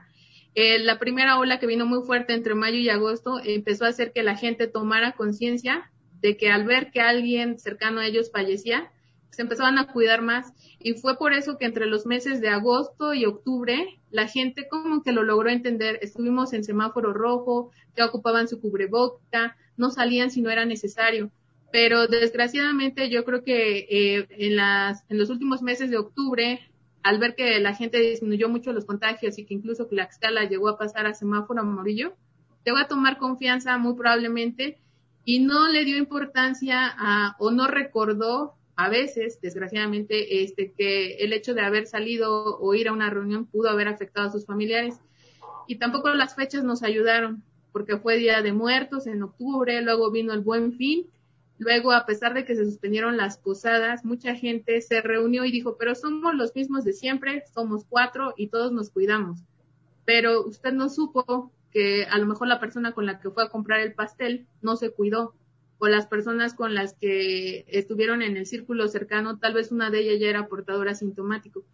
Eh, 0.55 0.81
la 0.81 0.99
primera 0.99 1.39
ola 1.39 1.59
que 1.59 1.67
vino 1.67 1.87
muy 1.87 2.05
fuerte 2.05 2.35
entre 2.35 2.55
mayo 2.55 2.77
y 2.77 2.91
agosto 2.91 3.41
empezó 3.43 3.87
a 3.87 3.89
hacer 3.89 4.13
que 4.13 4.23
la 4.23 4.37
gente 4.37 4.67
tomara 4.67 5.13
conciencia 5.13 5.91
de 6.21 6.37
que 6.37 6.51
al 6.51 6.67
ver 6.67 6.91
que 6.91 7.01
alguien 7.01 7.59
cercano 7.59 8.01
a 8.01 8.07
ellos 8.07 8.31
fallecía, 8.31 8.93
se 9.31 9.41
empezaban 9.41 9.79
a 9.79 9.87
cuidar 9.87 10.21
más 10.21 10.53
y 10.81 10.95
fue 10.95 11.19
por 11.19 11.33
eso 11.33 11.59
que 11.59 11.65
entre 11.65 11.87
los 11.87 12.07
meses 12.07 12.41
de 12.41 12.49
agosto 12.49 13.13
y 13.15 13.25
octubre 13.25 13.99
la 14.11 14.29
gente 14.29 14.69
como 14.69 15.03
que 15.03 15.13
lo 15.13 15.23
logró 15.23 15.51
entender. 15.51 15.99
Estuvimos 16.03 16.53
en 16.53 16.65
semáforo 16.65 17.13
rojo, 17.13 17.73
ya 17.97 18.07
ocupaban 18.07 18.49
su 18.49 18.61
cubreboca, 18.61 19.57
no 19.77 19.91
salían 19.91 20.31
si 20.31 20.41
no 20.41 20.51
era 20.51 20.65
necesario. 20.65 21.31
Pero 21.73 22.07
desgraciadamente 22.07 23.11
yo 23.11 23.25
creo 23.25 23.43
que 23.43 23.87
eh, 23.91 24.27
en, 24.31 24.57
las, 24.57 25.05
en 25.11 25.19
los 25.19 25.31
últimos 25.31 25.63
meses 25.63 25.91
de 25.91 25.99
octubre, 25.99 26.61
al 27.03 27.19
ver 27.19 27.35
que 27.35 27.59
la 27.59 27.75
gente 27.75 27.99
disminuyó 27.99 28.49
mucho 28.49 28.73
los 28.73 28.87
contagios 28.87 29.39
y 29.39 29.45
que 29.45 29.55
incluso 29.55 29.87
Tlaxcala 29.87 30.49
llegó 30.49 30.69
a 30.69 30.79
pasar 30.79 31.07
a 31.07 31.15
semáforo 31.15 31.61
amarillo, 31.61 32.15
llegó 32.65 32.79
a 32.79 32.89
tomar 32.89 33.19
confianza 33.19 33.77
muy 33.79 33.95
probablemente 33.95 34.79
y 35.25 35.41
no 35.41 35.69
le 35.69 35.85
dio 35.85 35.99
importancia 35.99 36.87
a, 36.87 37.37
o 37.39 37.51
no 37.51 37.67
recordó 37.67 38.55
a 38.79 38.89
veces, 38.89 39.41
desgraciadamente, 39.41 40.45
este, 40.45 40.71
que 40.71 41.17
el 41.17 41.33
hecho 41.33 41.53
de 41.53 41.63
haber 41.63 41.89
salido 41.89 42.59
o 42.61 42.75
ir 42.75 42.87
a 42.87 42.93
una 42.93 43.11
reunión 43.11 43.45
pudo 43.45 43.69
haber 43.71 43.89
afectado 43.89 44.29
a 44.29 44.31
sus 44.31 44.47
familiares. 44.47 45.01
Y 45.67 45.81
tampoco 45.81 46.11
las 46.11 46.37
fechas 46.37 46.63
nos 46.63 46.85
ayudaron, 46.85 47.43
porque 47.73 47.97
fue 47.97 48.19
Día 48.19 48.41
de 48.41 48.53
Muertos 48.53 49.09
en 49.09 49.25
octubre, 49.25 49.83
luego 49.83 50.13
vino 50.13 50.33
el 50.33 50.43
Buen 50.43 50.75
Fin, 50.75 51.09
luego 51.59 51.91
a 51.91 52.07
pesar 52.07 52.35
de 52.35 52.45
que 52.45 52.55
se 52.55 52.65
suspendieron 52.65 53.17
las 53.17 53.37
posadas, 53.37 54.05
mucha 54.05 54.37
gente 54.37 54.81
se 54.81 55.01
reunió 55.01 55.45
y 55.45 55.51
dijo, 55.51 55.77
pero 55.77 55.97
somos 55.97 56.37
los 56.37 56.55
mismos 56.55 56.85
de 56.85 56.93
siempre, 56.93 57.43
somos 57.53 57.85
cuatro 57.85 58.33
y 58.37 58.47
todos 58.47 58.71
nos 58.71 58.91
cuidamos. 58.91 59.41
Pero 60.05 60.47
usted 60.47 60.73
no 60.73 60.89
supo 60.89 61.51
que 61.73 62.05
a 62.05 62.17
lo 62.19 62.27
mejor 62.27 62.47
la 62.47 62.61
persona 62.61 62.93
con 62.93 63.07
la 63.07 63.19
que 63.19 63.31
fue 63.31 63.43
a 63.43 63.49
comprar 63.49 63.81
el 63.81 63.95
pastel 63.95 64.47
no 64.63 64.77
se 64.77 64.93
cuidó 64.93 65.35
o 65.79 65.89
las 65.89 66.07
personas 66.07 66.55
con 66.55 66.75
las 66.75 66.95
que 66.95 67.65
estuvieron 67.69 68.23
en 68.23 68.37
el 68.37 68.47
círculo 68.47 68.89
cercano, 68.89 69.39
tal 69.39 69.55
vez 69.55 69.71
una 69.71 69.91
de 69.91 70.01
ellas 70.01 70.21
ya 70.21 70.29
era 70.29 70.49
portadora 70.49 70.95
sintomático. 70.95 71.65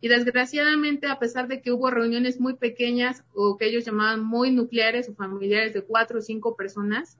Y 0.00 0.08
desgraciadamente, 0.08 1.08
a 1.08 1.18
pesar 1.18 1.48
de 1.48 1.60
que 1.60 1.72
hubo 1.72 1.90
reuniones 1.90 2.38
muy 2.40 2.54
pequeñas 2.54 3.24
o 3.34 3.56
que 3.56 3.66
ellos 3.66 3.84
llamaban 3.84 4.22
muy 4.22 4.52
nucleares 4.52 5.08
o 5.08 5.14
familiares 5.14 5.74
de 5.74 5.82
cuatro 5.82 6.18
o 6.18 6.22
cinco 6.22 6.56
personas, 6.56 7.18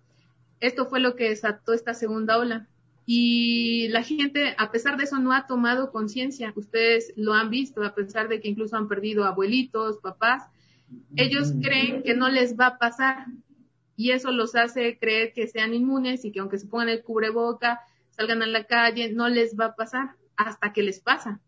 esto 0.61 0.87
fue 0.87 1.01
lo 1.01 1.16
que 1.16 1.31
desató 1.31 1.72
esta 1.72 1.95
segunda 1.95 2.39
ola. 2.39 2.68
Y 3.05 3.89
la 3.89 4.03
gente, 4.03 4.55
a 4.59 4.70
pesar 4.70 4.97
de 4.99 5.05
eso, 5.05 5.18
no 5.18 5.33
ha 5.33 5.47
tomado 5.47 5.91
conciencia. 5.91 6.53
Ustedes 6.55 7.12
lo 7.16 7.33
han 7.33 7.49
visto, 7.49 7.83
a 7.83 7.95
pesar 7.95 8.29
de 8.29 8.39
que 8.39 8.49
incluso 8.49 8.76
han 8.76 8.87
perdido 8.87 9.24
abuelitos, 9.24 9.99
papás, 9.99 10.45
ellos 11.16 11.53
creen 11.62 12.03
que 12.03 12.14
no 12.14 12.29
les 12.29 12.59
va 12.59 12.66
a 12.66 12.79
pasar 12.79 13.26
y 13.99 14.13
eso 14.13 14.31
los 14.31 14.55
hace 14.55 14.97
creer 14.97 15.33
que 15.33 15.49
sean 15.49 15.75
inmunes 15.75 16.25
y 16.25 16.31
que 16.31 16.39
aunque 16.39 16.57
se 16.57 16.69
pongan 16.69 16.89
el 16.89 17.03
cubreboca, 17.03 17.81
salgan 18.11 18.43
a 18.43 18.47
la 18.47 18.63
calle, 18.63 19.13
no 19.13 19.29
les 19.29 19.59
va 19.59 19.65
a 19.67 19.75
pasar 19.75 20.15
hasta 20.37 20.73
que 20.73 20.85
les 20.85 21.01
pasa. 21.01 21.41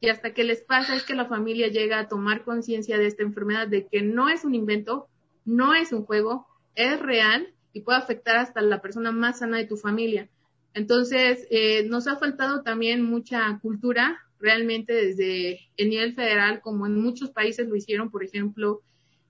Y 0.00 0.08
hasta 0.08 0.32
que 0.32 0.42
les 0.42 0.62
pasa 0.62 0.96
es 0.96 1.02
que 1.02 1.14
la 1.14 1.26
familia 1.26 1.68
llega 1.68 1.98
a 1.98 2.08
tomar 2.08 2.44
conciencia 2.44 2.96
de 2.96 3.06
esta 3.06 3.22
enfermedad, 3.22 3.68
de 3.68 3.86
que 3.88 4.00
no 4.00 4.30
es 4.30 4.46
un 4.46 4.54
invento, 4.54 5.06
no 5.44 5.74
es 5.74 5.92
un 5.92 6.06
juego, 6.06 6.46
es 6.76 6.98
real 6.98 7.52
y 7.74 7.82
puede 7.82 7.98
afectar 7.98 8.38
hasta 8.38 8.62
la 8.62 8.80
persona 8.80 9.12
más 9.12 9.40
sana 9.40 9.58
de 9.58 9.66
tu 9.66 9.76
familia. 9.76 10.30
Entonces, 10.72 11.46
eh, 11.50 11.84
nos 11.84 12.06
ha 12.06 12.16
faltado 12.16 12.62
también 12.62 13.02
mucha 13.02 13.58
cultura 13.60 14.18
realmente 14.40 14.94
desde 14.94 15.60
el 15.76 15.90
nivel 15.90 16.14
federal, 16.14 16.62
como 16.62 16.86
en 16.86 16.98
muchos 16.98 17.28
países 17.28 17.68
lo 17.68 17.76
hicieron, 17.76 18.10
por 18.10 18.24
ejemplo, 18.24 18.80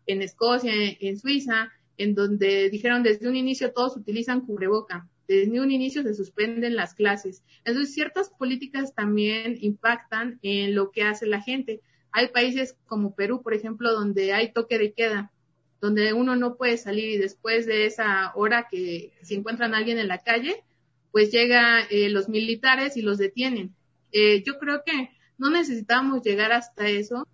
en 0.06 0.22
Escocia, 0.22 0.72
en 0.76 1.18
Suiza, 1.18 1.72
en 1.98 2.14
donde 2.14 2.70
dijeron 2.70 3.02
desde 3.02 3.28
un 3.28 3.36
inicio 3.36 3.72
todos 3.72 3.96
utilizan 3.96 4.42
cubreboca, 4.42 5.08
desde 5.28 5.60
un 5.60 5.70
inicio 5.70 6.02
se 6.02 6.14
suspenden 6.14 6.76
las 6.76 6.94
clases. 6.94 7.42
Entonces, 7.64 7.94
ciertas 7.94 8.30
políticas 8.30 8.94
también 8.94 9.56
impactan 9.60 10.38
en 10.42 10.74
lo 10.74 10.90
que 10.90 11.04
hace 11.04 11.26
la 11.26 11.40
gente. 11.40 11.80
Hay 12.10 12.28
países 12.28 12.76
como 12.86 13.14
Perú, 13.14 13.42
por 13.42 13.54
ejemplo, 13.54 13.92
donde 13.92 14.32
hay 14.32 14.52
toque 14.52 14.78
de 14.78 14.92
queda, 14.92 15.32
donde 15.80 16.12
uno 16.12 16.36
no 16.36 16.56
puede 16.56 16.76
salir 16.76 17.08
y 17.10 17.16
después 17.16 17.66
de 17.66 17.86
esa 17.86 18.32
hora 18.34 18.68
que 18.70 19.12
se 19.22 19.34
encuentran 19.34 19.74
alguien 19.74 19.98
en 19.98 20.08
la 20.08 20.18
calle, 20.18 20.62
pues 21.10 21.30
llega 21.30 21.80
eh, 21.80 22.08
los 22.08 22.28
militares 22.28 22.96
y 22.96 23.02
los 23.02 23.18
detienen. 23.18 23.74
Eh, 24.12 24.42
yo 24.44 24.58
creo 24.58 24.82
que 24.84 25.10
no 25.38 25.50
necesitamos 25.50 26.22
llegar 26.22 26.52
hasta 26.52 26.88
eso. 26.88 27.26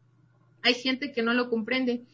Hay 0.62 0.74
gente 0.74 1.12
que 1.12 1.22
no 1.22 1.34
lo 1.34 1.50
comprende. 1.50 2.04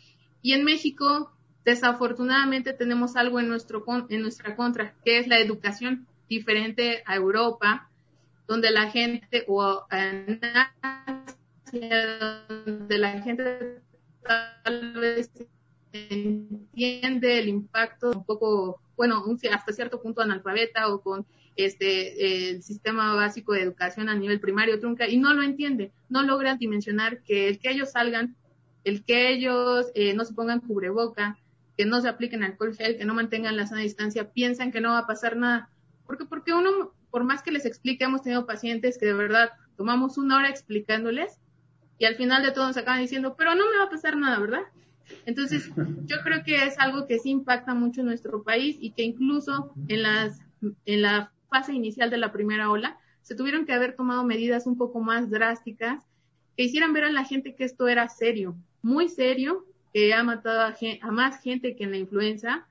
Y 0.43 0.53
en 0.53 0.65
México, 0.65 1.34
desafortunadamente, 1.65 2.73
tenemos 2.73 3.17
algo 3.17 3.41
en, 3.41 3.49
nuestro, 3.49 3.85
en 4.09 4.23
nuestra 4.23 4.57
contra, 4.57 4.95
que 5.05 5.19
es 5.19 5.27
la 5.27 5.39
educación, 5.39 6.07
diferente 6.29 7.03
a 7.07 7.17
Europa, 7.17 7.89
donde 8.47 8.71
la 8.71 8.91
gente, 8.91 9.45
o 9.47 9.85
en 9.91 10.41
donde 11.73 12.99
la 12.99 13.23
gente 13.23 13.81
tal 14.65 14.93
vez 14.95 15.31
entiende 15.93 17.39
el 17.39 17.49
impacto 17.49 18.11
un 18.11 18.25
poco, 18.25 18.81
bueno, 18.97 19.25
hasta 19.53 19.73
cierto 19.73 20.01
punto 20.01 20.21
analfabeta 20.23 20.89
o 20.89 21.01
con 21.01 21.27
este, 21.57 22.51
el 22.51 22.63
sistema 22.63 23.15
básico 23.15 23.53
de 23.53 23.63
educación 23.63 24.09
a 24.09 24.15
nivel 24.15 24.41
primario 24.41 24.81
trunca 24.81 25.09
y 25.09 25.19
no 25.19 25.33
lo 25.35 25.43
entiende, 25.43 25.93
no 26.09 26.23
logran 26.23 26.59
dimensionar 26.59 27.23
que 27.23 27.49
el 27.49 27.59
que 27.59 27.71
ellos 27.71 27.93
salgan, 27.93 28.37
el 28.83 29.05
que 29.05 29.31
ellos 29.31 29.87
eh, 29.95 30.15
no 30.15 30.25
se 30.25 30.35
pongan 30.35 30.61
cubreboca, 30.61 31.39
que 31.77 31.87
no 31.87 32.01
se 32.01 32.09
apliquen 32.09 32.43
alcohol 32.43 32.77
gel, 32.77 32.97
que 32.97 33.05
no 33.05 33.15
mantengan 33.15 33.57
la 33.57 33.67
sana 33.67 33.83
distancia, 33.83 34.33
piensan 34.33 34.73
que 34.73 34.81
no 34.81 34.91
va 34.91 34.99
a 34.99 35.07
pasar 35.07 35.37
nada. 35.37 35.71
Porque, 36.07 36.25
porque 36.25 36.53
uno, 36.53 36.93
por 37.11 37.25
más 37.25 37.43
que 37.43 37.53
les 37.53 37.67
explique, 37.67 38.05
hemos 38.05 38.23
tenido 38.23 38.47
pacientes 38.47 38.99
que 38.99 39.07
de 39.07 39.15
verdad 39.15 39.51
tomamos 39.77 40.19
una 40.19 40.37
hora 40.37 40.51
explicándoles 40.51 41.41
y 41.99 42.05
al 42.05 42.17
final 42.17 42.43
de 42.43 42.53
todo 42.53 42.67
nos 42.67 42.77
acaban 42.77 43.01
diciendo, 43.01 43.35
pero 43.37 43.55
no 43.55 43.71
me 43.71 43.79
va 43.79 43.85
a 43.85 43.91
pasar 43.91 44.17
nada, 44.17 44.39
¿verdad? 44.39 44.63
Entonces, 45.27 45.71
yo 46.07 46.17
creo 46.23 46.45
que 46.45 46.65
es 46.65 46.79
algo 46.79 47.07
que 47.07 47.19
sí 47.19 47.31
impacta 47.31 47.75
mucho 47.75 48.01
en 48.01 48.07
nuestro 48.07 48.43
país 48.43 48.77
y 48.81 48.93
que 48.93 49.03
incluso 49.03 49.73
en 49.89 50.03
las 50.03 50.41
en 50.87 51.03
la 51.03 51.33
fase 51.51 51.73
inicial 51.73 52.11
de 52.11 52.17
la 52.17 52.33
primera 52.33 52.71
ola, 52.71 52.99
se 53.23 53.35
tuvieron 53.35 53.67
que 53.67 53.73
haber 53.73 53.97
tomado 53.97 54.25
medidas 54.25 54.67
un 54.67 54.77
poco 54.77 55.01
más 55.01 55.31
drásticas 55.31 56.05
que 56.57 56.65
hicieran 56.65 56.93
ver 56.93 57.05
a 57.05 57.13
la 57.13 57.25
gente 57.25 57.55
que 57.55 57.65
esto 57.65 57.89
era 57.89 58.09
serio, 58.09 58.57
muy 58.83 59.09
serio, 59.09 59.65
que 59.95 60.13
ha 60.13 60.25
matado 60.25 60.61
a, 60.61 61.11
más 61.13 61.41
gente 61.41 61.77
que 61.77 61.85
en 61.85 61.93
la 61.93 61.99
influenza, 61.99 62.67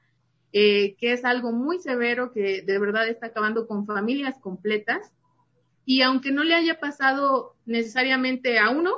eh, 0.52 0.96
que 0.98 1.14
es 1.14 1.24
algo 1.24 1.54
muy 1.54 1.80
severo 1.80 2.34
que 2.34 2.62
de 2.62 2.80
verdad 2.80 3.08
está 3.08 3.28
acabando 3.28 3.66
con 3.66 3.88
familias 3.88 4.38
completas. 4.40 5.14
Y 5.86 6.02
aunque 6.02 6.34
no 6.34 6.44
le 6.44 6.54
haya 6.54 6.82
pasado 6.82 7.56
necesariamente 7.66 8.60
a 8.60 8.70
uno, 8.70 8.92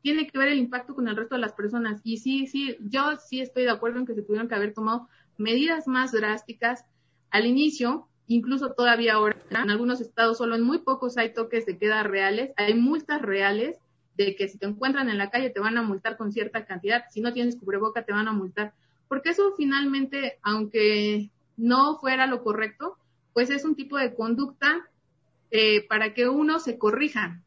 tiene 0.00 0.28
que 0.28 0.38
ver 0.38 0.48
el 0.48 0.58
impacto 0.58 0.94
con 0.94 1.08
el 1.08 1.16
resto 1.16 1.34
de 1.34 1.40
las 1.40 1.54
personas. 1.54 2.00
Y 2.04 2.18
sí, 2.18 2.46
sí, 2.46 2.76
yo 2.80 3.16
sí 3.16 3.40
estoy 3.40 3.64
de 3.64 3.70
acuerdo 3.70 3.98
en 3.98 4.06
que 4.06 4.14
se 4.14 4.22
tuvieron 4.22 4.48
que 4.48 4.54
haber 4.54 4.72
tomado 4.72 5.08
medidas 5.36 5.88
más 5.88 6.12
drásticas 6.12 6.84
al 7.30 7.46
inicio, 7.46 8.08
incluso 8.28 8.74
todavía 8.74 9.14
ahora, 9.14 9.42
en 9.50 9.70
algunos 9.70 10.00
estados 10.00 10.38
solo 10.38 10.54
en 10.54 10.62
muy 10.62 10.78
pocos 10.78 11.18
hay 11.18 11.34
toques 11.34 11.66
de 11.66 11.78
queda 11.78 12.04
reales, 12.04 12.52
hay 12.56 12.74
multas 12.74 13.22
reales 13.22 13.76
de 14.16 14.34
que 14.34 14.48
si 14.48 14.58
te 14.58 14.66
encuentran 14.66 15.08
en 15.08 15.18
la 15.18 15.30
calle 15.30 15.50
te 15.50 15.60
van 15.60 15.76
a 15.76 15.82
multar 15.82 16.16
con 16.16 16.32
cierta 16.32 16.64
cantidad, 16.64 17.04
si 17.10 17.20
no 17.20 17.32
tienes 17.32 17.56
cubreboca 17.56 18.04
te 18.04 18.12
van 18.12 18.28
a 18.28 18.32
multar, 18.32 18.72
porque 19.08 19.30
eso 19.30 19.54
finalmente, 19.56 20.38
aunque 20.42 21.30
no 21.56 21.98
fuera 21.98 22.26
lo 22.26 22.42
correcto, 22.42 22.96
pues 23.32 23.50
es 23.50 23.64
un 23.64 23.74
tipo 23.74 23.98
de 23.98 24.14
conducta 24.14 24.88
eh, 25.50 25.86
para 25.88 26.14
que 26.14 26.28
uno 26.28 26.58
se 26.58 26.78
corrija. 26.78 27.40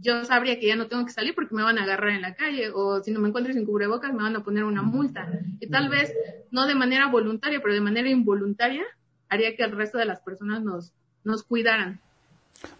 Yo 0.00 0.24
sabría 0.24 0.58
que 0.58 0.66
ya 0.66 0.76
no 0.76 0.88
tengo 0.88 1.04
que 1.04 1.12
salir 1.12 1.34
porque 1.34 1.54
me 1.54 1.62
van 1.62 1.78
a 1.78 1.84
agarrar 1.84 2.10
en 2.10 2.22
la 2.22 2.34
calle 2.34 2.70
o 2.74 3.00
si 3.02 3.12
no 3.12 3.20
me 3.20 3.28
encuentro 3.28 3.52
sin 3.52 3.64
cubrebocas 3.64 4.12
me 4.12 4.22
van 4.22 4.34
a 4.34 4.42
poner 4.42 4.64
una 4.64 4.82
multa. 4.82 5.28
Y 5.60 5.68
tal 5.68 5.88
vez 5.88 6.12
no 6.50 6.66
de 6.66 6.74
manera 6.74 7.06
voluntaria, 7.08 7.60
pero 7.62 7.74
de 7.74 7.80
manera 7.80 8.08
involuntaria 8.08 8.84
haría 9.28 9.54
que 9.54 9.62
el 9.62 9.72
resto 9.72 9.98
de 9.98 10.06
las 10.06 10.20
personas 10.20 10.62
nos, 10.62 10.92
nos 11.22 11.44
cuidaran. 11.44 12.00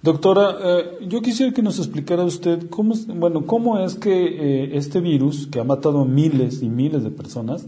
Doctora, 0.02 0.56
eh, 0.62 0.98
yo 1.08 1.22
quisiera 1.22 1.52
que 1.52 1.62
nos 1.62 1.78
explicara 1.78 2.24
usted 2.24 2.68
cómo, 2.68 2.94
bueno, 3.06 3.46
cómo 3.46 3.78
es 3.78 3.94
que 3.94 4.12
eh, 4.12 4.76
este 4.76 5.00
virus, 5.00 5.46
que 5.46 5.60
ha 5.60 5.64
matado 5.64 6.04
miles 6.04 6.62
y 6.62 6.68
miles 6.68 7.02
de 7.02 7.10
personas, 7.10 7.66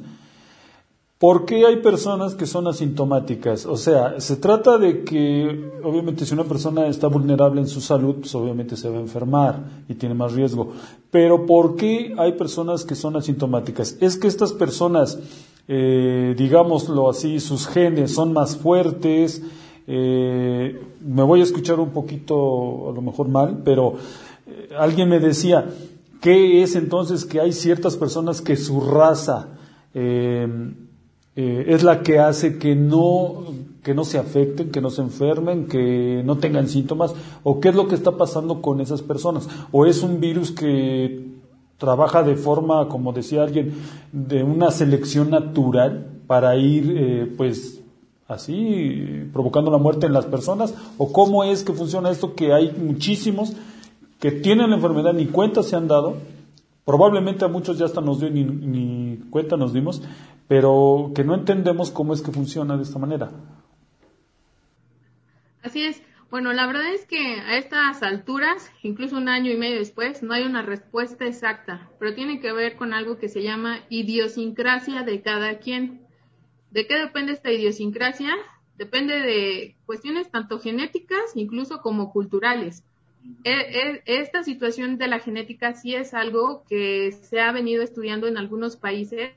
¿por 1.18 1.44
qué 1.46 1.66
hay 1.66 1.76
personas 1.76 2.34
que 2.34 2.46
son 2.46 2.66
asintomáticas? 2.66 3.66
O 3.66 3.76
sea, 3.76 4.20
se 4.20 4.36
trata 4.36 4.78
de 4.78 5.04
que, 5.04 5.70
obviamente, 5.82 6.26
si 6.26 6.34
una 6.34 6.44
persona 6.44 6.86
está 6.88 7.06
vulnerable 7.08 7.60
en 7.60 7.68
su 7.68 7.80
salud, 7.80 8.16
pues 8.16 8.34
obviamente 8.34 8.76
se 8.76 8.88
va 8.88 8.98
a 8.98 9.00
enfermar 9.00 9.82
y 9.88 9.94
tiene 9.94 10.14
más 10.14 10.32
riesgo. 10.32 10.72
Pero 11.10 11.46
¿por 11.46 11.76
qué 11.76 12.14
hay 12.18 12.32
personas 12.32 12.84
que 12.84 12.94
son 12.94 13.16
asintomáticas? 13.16 13.96
¿Es 14.00 14.16
que 14.16 14.28
estas 14.28 14.52
personas 14.52 15.18
eh, 15.68 16.34
digámoslo 16.38 17.10
así, 17.10 17.40
sus 17.40 17.66
genes 17.66 18.14
son 18.14 18.32
más 18.32 18.56
fuertes. 18.56 19.42
Eh, 19.86 20.80
me 21.00 21.22
voy 21.22 21.40
a 21.40 21.44
escuchar 21.44 21.78
un 21.80 21.90
poquito, 21.90 22.90
a 22.90 22.92
lo 22.92 23.02
mejor 23.02 23.28
mal, 23.28 23.62
pero 23.64 23.94
eh, 24.46 24.70
alguien 24.76 25.08
me 25.08 25.20
decía, 25.20 25.66
¿qué 26.20 26.62
es 26.62 26.74
entonces 26.76 27.24
que 27.24 27.40
hay 27.40 27.52
ciertas 27.52 27.96
personas 27.96 28.40
que 28.40 28.56
su 28.56 28.80
raza 28.80 29.48
es 29.94 31.82
la 31.82 32.02
que 32.02 32.18
hace 32.18 32.58
que 32.58 32.74
no, 32.74 33.44
que 33.82 33.94
no 33.94 34.04
se 34.04 34.18
afecten, 34.18 34.70
que 34.70 34.82
no 34.82 34.90
se 34.90 35.00
enfermen, 35.00 35.66
que 35.68 36.22
no 36.24 36.36
tengan 36.36 36.68
síntomas? 36.68 37.14
¿O 37.42 37.60
qué 37.60 37.70
es 37.70 37.74
lo 37.74 37.88
que 37.88 37.94
está 37.94 38.18
pasando 38.18 38.60
con 38.60 38.80
esas 38.82 39.00
personas? 39.00 39.48
¿O 39.72 39.86
es 39.86 40.02
un 40.02 40.20
virus 40.20 40.52
que 40.52 41.36
trabaja 41.78 42.22
de 42.22 42.36
forma, 42.36 42.88
como 42.88 43.12
decía 43.12 43.42
alguien, 43.42 43.74
de 44.12 44.42
una 44.42 44.70
selección 44.70 45.30
natural 45.30 46.22
para 46.26 46.56
ir, 46.56 46.94
eh, 46.96 47.32
pues, 47.36 47.82
así, 48.28 49.28
provocando 49.32 49.70
la 49.70 49.78
muerte 49.78 50.06
en 50.06 50.12
las 50.12 50.26
personas? 50.26 50.74
¿O 50.98 51.12
cómo 51.12 51.44
es 51.44 51.62
que 51.62 51.72
funciona 51.72 52.10
esto 52.10 52.34
que 52.34 52.52
hay 52.52 52.72
muchísimos 52.72 53.54
que 54.20 54.32
tienen 54.32 54.70
la 54.70 54.76
enfermedad, 54.76 55.12
ni 55.12 55.26
cuenta 55.26 55.62
se 55.62 55.76
han 55.76 55.88
dado? 55.88 56.16
Probablemente 56.84 57.44
a 57.44 57.48
muchos 57.48 57.78
ya 57.78 57.84
hasta 57.86 58.00
nos 58.00 58.20
dio, 58.20 58.30
ni, 58.30 58.44
ni 58.44 59.16
cuenta 59.30 59.56
nos 59.56 59.72
dimos, 59.72 60.02
pero 60.48 61.10
que 61.14 61.24
no 61.24 61.34
entendemos 61.34 61.90
cómo 61.90 62.14
es 62.14 62.22
que 62.22 62.30
funciona 62.32 62.76
de 62.76 62.84
esta 62.84 62.98
manera. 62.98 63.30
Así 65.62 65.82
es. 65.82 66.00
Bueno, 66.30 66.52
la 66.52 66.66
verdad 66.66 66.92
es 66.92 67.06
que 67.06 67.40
a 67.40 67.56
estas 67.56 68.02
alturas, 68.02 68.70
incluso 68.82 69.16
un 69.16 69.28
año 69.28 69.50
y 69.50 69.56
medio 69.56 69.78
después, 69.78 70.22
no 70.22 70.34
hay 70.34 70.42
una 70.42 70.62
respuesta 70.62 71.24
exacta, 71.24 71.88
pero 72.00 72.14
tiene 72.14 72.40
que 72.40 72.52
ver 72.52 72.76
con 72.76 72.92
algo 72.92 73.16
que 73.18 73.28
se 73.28 73.42
llama 73.42 73.78
idiosincrasia 73.90 75.02
de 75.02 75.22
cada 75.22 75.58
quien. 75.58 76.05
¿De 76.70 76.86
qué 76.86 76.98
depende 76.98 77.32
esta 77.32 77.52
idiosincrasia? 77.52 78.34
Depende 78.76 79.20
de 79.20 79.76
cuestiones 79.86 80.30
tanto 80.30 80.60
genéticas, 80.60 81.34
incluso 81.34 81.80
como 81.80 82.12
culturales. 82.12 82.84
E, 83.44 83.50
e, 83.52 84.02
esta 84.06 84.42
situación 84.42 84.98
de 84.98 85.08
la 85.08 85.18
genética 85.18 85.72
sí 85.74 85.94
es 85.94 86.14
algo 86.14 86.64
que 86.68 87.12
se 87.12 87.40
ha 87.40 87.52
venido 87.52 87.82
estudiando 87.82 88.26
en 88.26 88.36
algunos 88.36 88.76
países. 88.76 89.32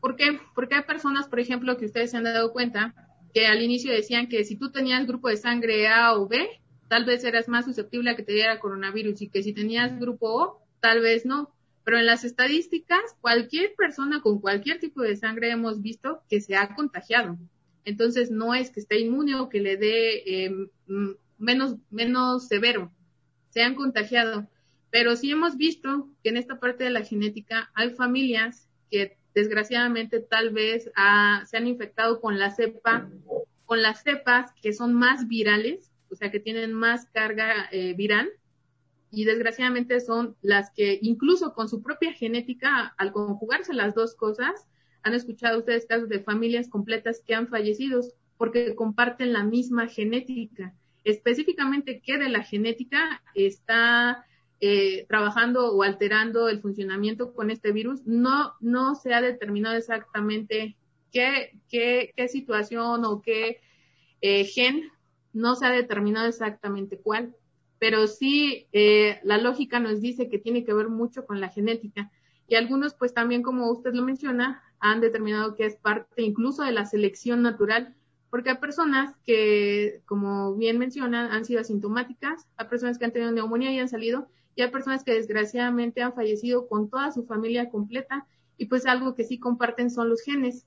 ¿Por 0.00 0.16
qué? 0.16 0.38
Porque 0.54 0.76
hay 0.76 0.82
personas, 0.82 1.28
por 1.28 1.40
ejemplo, 1.40 1.76
que 1.76 1.86
ustedes 1.86 2.10
se 2.10 2.16
han 2.16 2.24
dado 2.24 2.52
cuenta, 2.52 2.94
que 3.32 3.46
al 3.46 3.62
inicio 3.62 3.92
decían 3.92 4.28
que 4.28 4.44
si 4.44 4.56
tú 4.56 4.70
tenías 4.70 5.06
grupo 5.06 5.28
de 5.28 5.36
sangre 5.36 5.88
A 5.88 6.14
o 6.14 6.28
B, 6.28 6.48
tal 6.88 7.04
vez 7.04 7.24
eras 7.24 7.48
más 7.48 7.64
susceptible 7.64 8.10
a 8.10 8.16
que 8.16 8.22
te 8.22 8.32
diera 8.32 8.60
coronavirus 8.60 9.22
y 9.22 9.28
que 9.28 9.42
si 9.42 9.52
tenías 9.52 9.98
grupo 9.98 10.28
O, 10.34 10.62
tal 10.80 11.00
vez 11.00 11.26
no. 11.26 11.50
Pero 11.86 12.00
en 12.00 12.06
las 12.06 12.24
estadísticas, 12.24 12.98
cualquier 13.20 13.76
persona 13.76 14.20
con 14.20 14.40
cualquier 14.40 14.80
tipo 14.80 15.02
de 15.02 15.14
sangre 15.14 15.52
hemos 15.52 15.82
visto 15.82 16.20
que 16.28 16.40
se 16.40 16.56
ha 16.56 16.74
contagiado. 16.74 17.38
Entonces, 17.84 18.32
no 18.32 18.54
es 18.54 18.72
que 18.72 18.80
esté 18.80 18.98
inmune 18.98 19.36
o 19.36 19.48
que 19.48 19.60
le 19.60 19.76
dé 19.76 20.16
eh, 20.26 20.52
menos, 21.38 21.76
menos 21.90 22.48
severo. 22.48 22.90
Se 23.50 23.62
han 23.62 23.76
contagiado. 23.76 24.48
Pero 24.90 25.14
sí 25.14 25.30
hemos 25.30 25.56
visto 25.56 26.10
que 26.24 26.30
en 26.30 26.38
esta 26.38 26.58
parte 26.58 26.82
de 26.82 26.90
la 26.90 27.04
genética 27.04 27.70
hay 27.72 27.90
familias 27.90 28.68
que 28.90 29.16
desgraciadamente 29.32 30.18
tal 30.18 30.50
vez 30.50 30.90
ah, 30.96 31.44
se 31.46 31.56
han 31.56 31.68
infectado 31.68 32.20
con 32.20 32.40
la 32.40 32.50
cepa, 32.50 33.08
con 33.64 33.80
las 33.80 34.02
cepas 34.02 34.50
que 34.60 34.72
son 34.72 34.92
más 34.92 35.28
virales, 35.28 35.92
o 36.10 36.16
sea, 36.16 36.32
que 36.32 36.40
tienen 36.40 36.72
más 36.72 37.06
carga 37.12 37.68
eh, 37.70 37.94
viral, 37.94 38.28
y 39.10 39.24
desgraciadamente 39.24 40.00
son 40.00 40.36
las 40.42 40.70
que 40.70 40.98
incluso 41.02 41.54
con 41.54 41.68
su 41.68 41.82
propia 41.82 42.12
genética, 42.12 42.94
al 42.98 43.12
conjugarse 43.12 43.72
las 43.72 43.94
dos 43.94 44.14
cosas, 44.14 44.66
han 45.02 45.14
escuchado 45.14 45.58
ustedes 45.58 45.86
casos 45.86 46.08
de 46.08 46.20
familias 46.20 46.68
completas 46.68 47.22
que 47.24 47.34
han 47.34 47.48
fallecido 47.48 48.00
porque 48.36 48.74
comparten 48.74 49.32
la 49.32 49.44
misma 49.44 49.88
genética. 49.88 50.74
Específicamente, 51.04 52.02
¿qué 52.04 52.18
de 52.18 52.28
la 52.28 52.42
genética 52.42 53.22
está 53.34 54.26
eh, 54.58 55.04
trabajando 55.06 55.70
o 55.70 55.82
alterando 55.82 56.48
el 56.48 56.62
funcionamiento 56.62 57.34
con 57.34 57.50
este 57.50 57.72
virus, 57.72 58.06
no, 58.06 58.54
no 58.60 58.94
se 58.94 59.12
ha 59.12 59.20
determinado 59.20 59.76
exactamente 59.76 60.76
qué, 61.12 61.52
qué, 61.68 62.14
qué 62.16 62.26
situación 62.28 63.04
o 63.04 63.20
qué 63.20 63.60
eh, 64.22 64.44
gen, 64.46 64.90
no 65.34 65.56
se 65.56 65.66
ha 65.66 65.70
determinado 65.70 66.26
exactamente 66.26 66.98
cuál, 66.98 67.36
pero 67.86 68.08
sí 68.08 68.66
eh, 68.72 69.20
la 69.22 69.38
lógica 69.38 69.78
nos 69.78 70.00
dice 70.00 70.28
que 70.28 70.40
tiene 70.40 70.64
que 70.64 70.74
ver 70.74 70.88
mucho 70.88 71.24
con 71.24 71.40
la 71.40 71.50
genética. 71.50 72.10
Y 72.48 72.56
algunos, 72.56 72.94
pues 72.94 73.14
también, 73.14 73.44
como 73.44 73.70
usted 73.70 73.94
lo 73.94 74.02
menciona, 74.02 74.60
han 74.80 75.00
determinado 75.00 75.54
que 75.54 75.66
es 75.66 75.76
parte 75.76 76.22
incluso 76.22 76.64
de 76.64 76.72
la 76.72 76.84
selección 76.84 77.42
natural, 77.42 77.94
porque 78.28 78.50
hay 78.50 78.56
personas 78.56 79.14
que, 79.24 80.02
como 80.04 80.56
bien 80.56 80.78
mencionan, 80.78 81.30
han 81.30 81.44
sido 81.44 81.60
asintomáticas, 81.60 82.48
hay 82.56 82.66
personas 82.66 82.98
que 82.98 83.04
han 83.04 83.12
tenido 83.12 83.30
neumonía 83.30 83.70
y 83.70 83.78
han 83.78 83.88
salido, 83.88 84.26
y 84.56 84.62
hay 84.62 84.70
personas 84.72 85.04
que 85.04 85.14
desgraciadamente 85.14 86.02
han 86.02 86.12
fallecido 86.12 86.66
con 86.66 86.90
toda 86.90 87.12
su 87.12 87.24
familia 87.24 87.70
completa 87.70 88.26
y 88.56 88.66
pues 88.66 88.84
algo 88.86 89.14
que 89.14 89.22
sí 89.22 89.38
comparten 89.38 89.92
son 89.92 90.08
los 90.08 90.22
genes, 90.22 90.66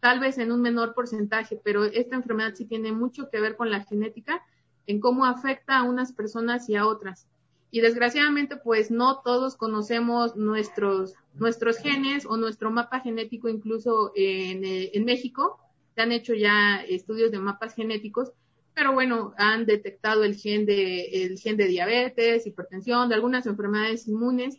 tal 0.00 0.20
vez 0.20 0.38
en 0.38 0.50
un 0.50 0.62
menor 0.62 0.94
porcentaje, 0.94 1.60
pero 1.62 1.84
esta 1.84 2.16
enfermedad 2.16 2.54
sí 2.54 2.64
tiene 2.64 2.92
mucho 2.92 3.28
que 3.28 3.42
ver 3.42 3.56
con 3.56 3.70
la 3.70 3.84
genética, 3.84 4.42
en 4.86 5.00
cómo 5.00 5.24
afecta 5.24 5.78
a 5.78 5.82
unas 5.82 6.12
personas 6.12 6.68
y 6.68 6.76
a 6.76 6.86
otras. 6.86 7.26
Y 7.70 7.80
desgraciadamente 7.80 8.56
pues 8.56 8.90
no 8.90 9.20
todos 9.22 9.56
conocemos 9.56 10.36
nuestros, 10.36 11.14
nuestros 11.34 11.78
genes 11.78 12.24
o 12.26 12.36
nuestro 12.36 12.70
mapa 12.70 13.00
genético 13.00 13.48
incluso 13.48 14.12
en, 14.14 14.64
eh, 14.64 14.90
en 14.94 15.04
México. 15.04 15.58
Se 15.94 16.02
han 16.02 16.12
hecho 16.12 16.34
ya 16.34 16.82
estudios 16.82 17.30
de 17.30 17.38
mapas 17.38 17.74
genéticos 17.74 18.32
pero 18.76 18.92
bueno, 18.92 19.32
han 19.38 19.64
detectado 19.64 20.22
el 20.22 20.36
gen 20.36 20.66
de, 20.66 21.24
el 21.24 21.38
gen 21.38 21.56
de 21.56 21.66
diabetes, 21.66 22.46
hipertensión, 22.46 23.08
de 23.08 23.14
algunas 23.14 23.46
enfermedades 23.46 24.06
inmunes, 24.06 24.58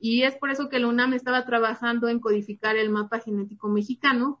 y 0.00 0.22
es 0.22 0.34
por 0.36 0.48
eso 0.48 0.70
que 0.70 0.78
la 0.78 0.88
UNAM 0.88 1.12
estaba 1.12 1.44
trabajando 1.44 2.08
en 2.08 2.20
codificar 2.20 2.76
el 2.76 2.88
mapa 2.88 3.20
genético 3.20 3.68
mexicano, 3.68 4.40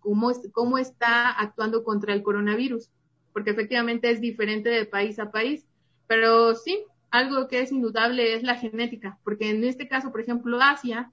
cómo, 0.00 0.32
cómo 0.50 0.78
está 0.78 1.30
actuando 1.30 1.84
contra 1.84 2.12
el 2.12 2.24
coronavirus, 2.24 2.90
porque 3.36 3.50
efectivamente 3.50 4.08
es 4.10 4.22
diferente 4.22 4.70
de 4.70 4.86
país 4.86 5.18
a 5.18 5.30
país, 5.30 5.66
pero 6.06 6.54
sí, 6.54 6.82
algo 7.10 7.48
que 7.48 7.60
es 7.60 7.70
indudable 7.70 8.32
es 8.32 8.42
la 8.42 8.54
genética, 8.54 9.18
porque 9.24 9.50
en 9.50 9.62
este 9.62 9.88
caso, 9.88 10.10
por 10.10 10.22
ejemplo, 10.22 10.58
Asia 10.58 11.12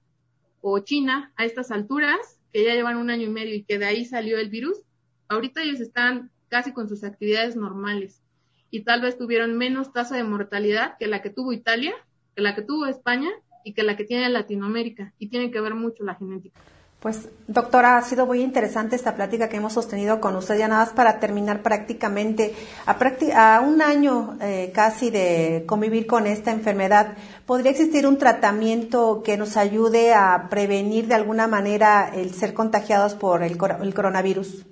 o 0.62 0.78
China, 0.78 1.34
a 1.36 1.44
estas 1.44 1.70
alturas, 1.70 2.40
que 2.50 2.64
ya 2.64 2.72
llevan 2.72 2.96
un 2.96 3.10
año 3.10 3.24
y 3.24 3.28
medio 3.28 3.54
y 3.54 3.64
que 3.64 3.78
de 3.78 3.84
ahí 3.84 4.06
salió 4.06 4.38
el 4.38 4.48
virus, 4.48 4.80
ahorita 5.28 5.62
ellos 5.62 5.80
están 5.80 6.30
casi 6.48 6.72
con 6.72 6.88
sus 6.88 7.04
actividades 7.04 7.56
normales 7.56 8.22
y 8.70 8.84
tal 8.84 9.02
vez 9.02 9.18
tuvieron 9.18 9.58
menos 9.58 9.92
tasa 9.92 10.16
de 10.16 10.24
mortalidad 10.24 10.96
que 10.98 11.08
la 11.08 11.20
que 11.20 11.28
tuvo 11.28 11.52
Italia, 11.52 11.92
que 12.34 12.40
la 12.40 12.54
que 12.54 12.62
tuvo 12.62 12.86
España 12.86 13.28
y 13.64 13.74
que 13.74 13.82
la 13.82 13.98
que 13.98 14.04
tiene 14.04 14.30
Latinoamérica 14.30 15.12
y 15.18 15.28
tiene 15.28 15.50
que 15.50 15.60
ver 15.60 15.74
mucho 15.74 16.04
la 16.04 16.14
genética. 16.14 16.58
Pues, 17.04 17.28
doctora, 17.48 17.98
ha 17.98 18.02
sido 18.02 18.24
muy 18.24 18.40
interesante 18.40 18.96
esta 18.96 19.14
plática 19.14 19.50
que 19.50 19.58
hemos 19.58 19.74
sostenido 19.74 20.22
con 20.22 20.36
usted. 20.36 20.56
Ya 20.56 20.68
nada 20.68 20.86
más 20.86 20.94
para 20.94 21.20
terminar 21.20 21.60
prácticamente, 21.60 22.54
a, 22.86 23.60
un 23.60 23.82
año 23.82 24.38
eh, 24.40 24.72
casi 24.74 25.10
de 25.10 25.64
convivir 25.66 26.06
con 26.06 26.26
esta 26.26 26.50
enfermedad, 26.50 27.12
¿podría 27.44 27.72
existir 27.72 28.06
un 28.06 28.16
tratamiento 28.16 29.22
que 29.22 29.36
nos 29.36 29.58
ayude 29.58 30.14
a 30.14 30.46
prevenir 30.48 31.06
de 31.06 31.14
alguna 31.14 31.46
manera 31.46 32.10
el 32.10 32.32
ser 32.32 32.54
contagiados 32.54 33.12
por 33.12 33.42
el 33.42 33.58
coronavirus? 33.58 34.64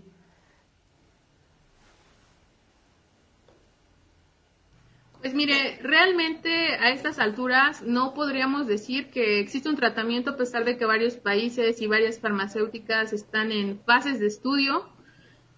Pues 5.22 5.34
mire, 5.34 5.78
realmente 5.80 6.50
a 6.74 6.90
estas 6.90 7.20
alturas 7.20 7.80
no 7.82 8.12
podríamos 8.12 8.66
decir 8.66 9.08
que 9.10 9.38
existe 9.38 9.68
un 9.68 9.76
tratamiento 9.76 10.32
a 10.32 10.36
pesar 10.36 10.64
de 10.64 10.76
que 10.76 10.84
varios 10.84 11.14
países 11.14 11.80
y 11.80 11.86
varias 11.86 12.18
farmacéuticas 12.18 13.12
están 13.12 13.52
en 13.52 13.78
fases 13.86 14.18
de 14.18 14.26
estudio 14.26 14.84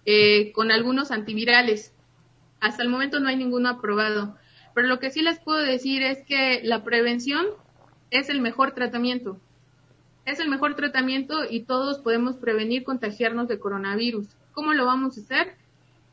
eh, 0.05 0.51
con 0.51 0.71
algunos 0.71 1.09
antivirales. 1.09 1.95
Hasta 2.59 2.83
el 2.83 2.89
momento 2.89 3.19
no 3.19 3.27
hay 3.27 3.37
ninguno 3.37 3.69
aprobado. 3.69 4.37
Pero 4.75 4.87
lo 4.87 4.99
que 4.99 5.09
sí 5.09 5.23
les 5.23 5.39
puedo 5.39 5.57
decir 5.57 6.03
es 6.03 6.23
que 6.27 6.61
la 6.63 6.83
prevención 6.83 7.47
es 8.11 8.29
el 8.29 8.41
mejor 8.41 8.73
tratamiento. 8.73 9.39
Es 10.25 10.39
el 10.39 10.47
mejor 10.47 10.75
tratamiento 10.75 11.39
y 11.49 11.61
todos 11.61 11.97
podemos 11.97 12.35
prevenir 12.35 12.83
contagiarnos 12.83 13.47
de 13.47 13.57
coronavirus. 13.57 14.27
¿Cómo 14.53 14.73
lo 14.73 14.85
vamos 14.85 15.17
a 15.17 15.21
hacer? 15.21 15.55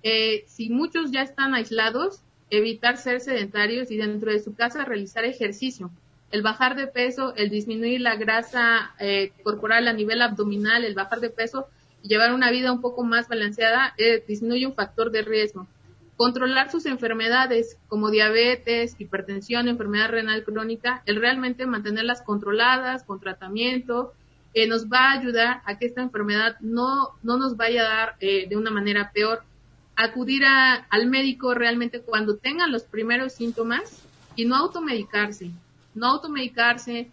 Eh, 0.03 0.45
si 0.47 0.71
muchos 0.71 1.11
ya 1.11 1.21
están 1.21 1.55
aislados, 1.55 2.23
evitar 2.53 2.99
ser 2.99 3.21
sedentarios 3.21 3.91
y 3.91 3.97
dentro 3.97 4.31
de 4.31 4.39
su 4.39 4.55
casa 4.55 4.85
realizar 4.85 5.25
ejercicio. 5.25 5.91
El 6.31 6.43
bajar 6.43 6.77
de 6.77 6.87
peso, 6.87 7.35
el 7.35 7.51
disminuir 7.51 8.01
la 8.01 8.17
grasa 8.17 8.95
eh, 9.01 9.33
corporal 9.43 9.89
a 9.89 9.93
nivel 9.93 10.23
abdominal, 10.23 10.85
el 10.85 10.95
bajar 10.95 11.21
de 11.21 11.31
peso 11.31 11.67
y 12.03 12.09
llevar 12.09 12.33
una 12.33 12.51
vida 12.51 12.71
un 12.71 12.83
poco 12.83 13.05
más 13.05 13.29
balanceada 13.29 13.95
eh, 13.97 14.23
disminuye 14.29 14.67
un 14.67 14.75
factor 14.75 15.11
de 15.11 15.23
riesgo. 15.23 15.67
Controlar 16.17 16.71
sus 16.71 16.85
enfermedades 16.85 17.79
como 17.89 18.11
diabetes, 18.11 18.97
hipertensión, 18.99 19.67
enfermedad 19.67 20.11
renal 20.11 20.45
crónica, 20.45 21.03
el 21.07 21.17
realmente 21.17 21.67
mantenerlas 21.67 22.21
controladas 22.21 23.03
con 23.03 23.19
tratamiento 23.19 24.13
eh, 24.53 24.67
nos 24.67 24.89
va 24.89 25.11
a 25.11 25.19
ayudar 25.19 25.63
a 25.65 25.79
que 25.79 25.87
esta 25.87 26.03
enfermedad 26.03 26.57
no, 26.61 27.17
no 27.23 27.39
nos 27.39 27.57
vaya 27.57 27.81
a 27.81 27.97
dar 27.97 28.17
eh, 28.21 28.47
de 28.47 28.57
una 28.57 28.71
manera 28.71 29.11
peor. 29.13 29.43
Acudir 29.97 30.43
al 30.45 31.07
médico 31.07 31.55
realmente 31.55 32.01
cuando 32.01 32.37
tengan 32.37 32.73
los 32.73 32.85
primeros 32.85 33.35
síntomas 33.35 34.03
y 34.37 34.47
no 34.47 34.57
automedicarse, 34.57 35.51
no 35.95 36.07
automedicarse, 36.07 37.11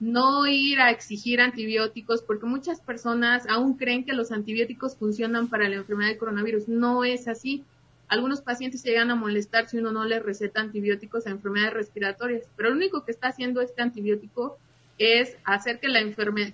no 0.00 0.46
ir 0.46 0.80
a 0.80 0.90
exigir 0.90 1.40
antibióticos, 1.40 2.22
porque 2.22 2.46
muchas 2.46 2.80
personas 2.80 3.46
aún 3.48 3.76
creen 3.76 4.04
que 4.04 4.12
los 4.12 4.30
antibióticos 4.30 4.96
funcionan 4.96 5.48
para 5.48 5.68
la 5.68 5.76
enfermedad 5.76 6.10
de 6.10 6.18
coronavirus. 6.18 6.68
No 6.68 7.04
es 7.04 7.26
así. 7.26 7.64
Algunos 8.06 8.40
pacientes 8.40 8.84
llegan 8.84 9.10
a 9.10 9.16
molestar 9.16 9.68
si 9.68 9.78
uno 9.78 9.92
no 9.92 10.04
les 10.04 10.22
receta 10.22 10.60
antibióticos 10.60 11.26
a 11.26 11.30
enfermedades 11.30 11.74
respiratorias, 11.74 12.44
pero 12.56 12.70
lo 12.70 12.76
único 12.76 13.04
que 13.04 13.10
está 13.10 13.28
haciendo 13.28 13.60
este 13.60 13.82
antibiótico 13.82 14.56
es 14.98 15.36
hacer 15.44 15.78
que 15.78 15.88
la, 15.88 16.00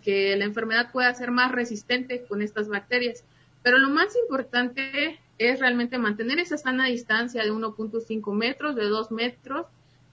que 0.03 0.37
la 0.37 0.45
enfermedad 0.45 0.91
pueda 0.93 1.13
ser 1.15 1.31
más 1.31 1.53
resistente 1.53 2.25
con 2.27 2.43
estas 2.43 2.69
bacterias. 2.69 3.25
Pero 3.63 3.79
lo 3.79 3.89
más 3.91 4.15
importante 4.17 5.19
es 5.39 5.61
realmente 5.61 5.99
mantener 5.99 6.39
esa 6.39 6.57
sana 6.57 6.87
distancia 6.87 7.43
de 7.43 7.53
1.5 7.53 8.33
metros, 8.35 8.77
de 8.77 8.85
2 8.85 9.11
metros, 9.11 9.67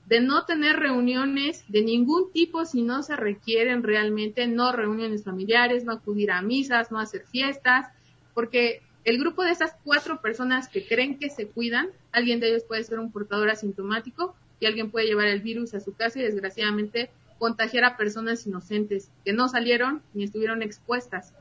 de 0.08 0.20
no 0.20 0.46
tener 0.46 0.78
reuniones 0.78 1.64
de 1.68 1.84
ningún 1.84 2.32
tipo 2.32 2.66
si 2.66 2.82
no 2.82 3.04
se 3.04 3.16
requieren 3.16 3.84
realmente, 3.84 4.48
no 4.48 4.72
reuniones 4.72 5.24
familiares, 5.24 5.86
no 5.86 5.94
acudir 5.94 6.32
a 6.32 6.42
misas, 6.42 6.92
no 6.92 7.00
hacer 7.00 7.26
fiestas, 7.28 7.88
porque 8.34 8.82
el 9.04 9.18
grupo 9.20 9.44
de 9.44 9.52
esas 9.52 9.76
cuatro 9.84 10.22
personas 10.22 10.68
que 10.68 10.86
creen 10.86 11.18
que 11.18 11.30
se 11.30 11.48
cuidan, 11.48 11.90
alguien 12.12 12.40
de 12.40 12.50
ellos 12.50 12.64
puede 12.64 12.84
ser 12.84 13.00
un 13.00 13.12
portador 13.12 13.50
asintomático 13.50 14.36
y 14.60 14.66
alguien 14.66 14.92
puede 14.92 15.08
llevar 15.08 15.28
el 15.28 15.42
virus 15.42 15.74
a 15.74 15.80
su 15.80 15.96
casa 15.96 16.20
y 16.20 16.24
desgraciadamente 16.24 17.10
contagiar 17.40 17.84
a 17.84 17.98
personas 17.98 18.46
inocentes 18.46 19.10
que 19.26 19.34
no 19.34 19.50
salieron 19.50 20.04
ni 20.14 20.24
estuvieron 20.24 20.62
expuestas. 20.62 21.34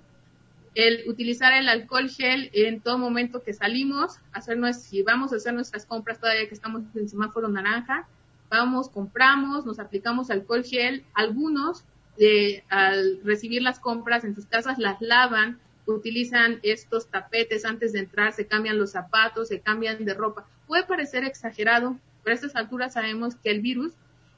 El 0.75 1.09
utilizar 1.09 1.53
el 1.53 1.69
alcohol 1.69 2.09
gel 2.09 2.51
en 2.53 2.81
todo 2.81 2.97
momento 2.97 3.43
que 3.43 3.53
salimos, 3.53 4.19
hacernos, 4.33 4.77
si 4.77 5.03
vamos 5.03 5.33
a 5.33 5.37
hacer 5.37 5.53
nuestras 5.53 5.85
compras 5.85 6.21
todavía 6.21 6.49
que 6.49 6.55
estamos 6.55 6.83
en 6.95 7.09
semáforo 7.09 7.49
naranja, 7.49 8.07
vamos, 8.49 8.89
compramos, 8.89 9.67
nos 9.67 9.79
aplicamos 9.79 10.31
alcohol 10.31 10.65
gel, 10.65 11.05
algunos 11.15 11.85
de, 12.19 12.65
al 12.69 13.21
recibir 13.25 13.63
las 13.63 13.81
compras 13.81 14.25
en 14.25 14.35
sus 14.35 14.47
casas 14.47 14.79
las 14.79 15.01
lavan, 15.01 15.59
utilizan 15.87 16.61
estos 16.63 17.09
tapetes 17.09 17.65
antes 17.65 17.93
de 17.93 18.01
entrar, 18.01 18.33
se 18.33 18.47
cambian 18.47 18.79
los 18.79 18.93
zapatos, 18.93 19.49
se 19.49 19.61
cambian 19.61 20.05
de 20.05 20.15
ropa. 20.15 20.47
Puede 20.67 20.85
parecer 20.85 21.25
exagerado, 21.25 21.97
pero 22.23 22.33
a 22.33 22.37
estas 22.37 22.57
alturas 22.57 22.95
sabemos 22.95 23.35
que 23.37 23.51
el 23.51 23.61
virus 23.61 23.93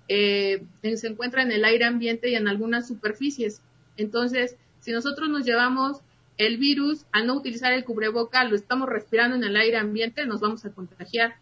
eh, 0.08 0.64
se 0.82 1.06
encuentra 1.06 1.42
en 1.42 1.52
el 1.52 1.64
aire 1.64 1.84
ambiente 1.84 2.30
y 2.30 2.34
en 2.34 2.48
algunas 2.48 2.88
superficies. 2.88 3.60
Entonces, 3.96 4.56
si 4.80 4.92
nosotros 4.92 5.28
nos 5.28 5.44
llevamos 5.44 6.00
el 6.38 6.56
virus 6.58 7.04
al 7.12 7.26
no 7.26 7.34
utilizar 7.34 7.72
el 7.72 7.84
cubreboca, 7.84 8.44
lo 8.44 8.56
estamos 8.56 8.88
respirando 8.88 9.36
en 9.36 9.44
el 9.44 9.56
aire 9.56 9.76
ambiente, 9.76 10.26
nos 10.26 10.40
vamos 10.40 10.64
a 10.64 10.70
contagiar 10.70 11.36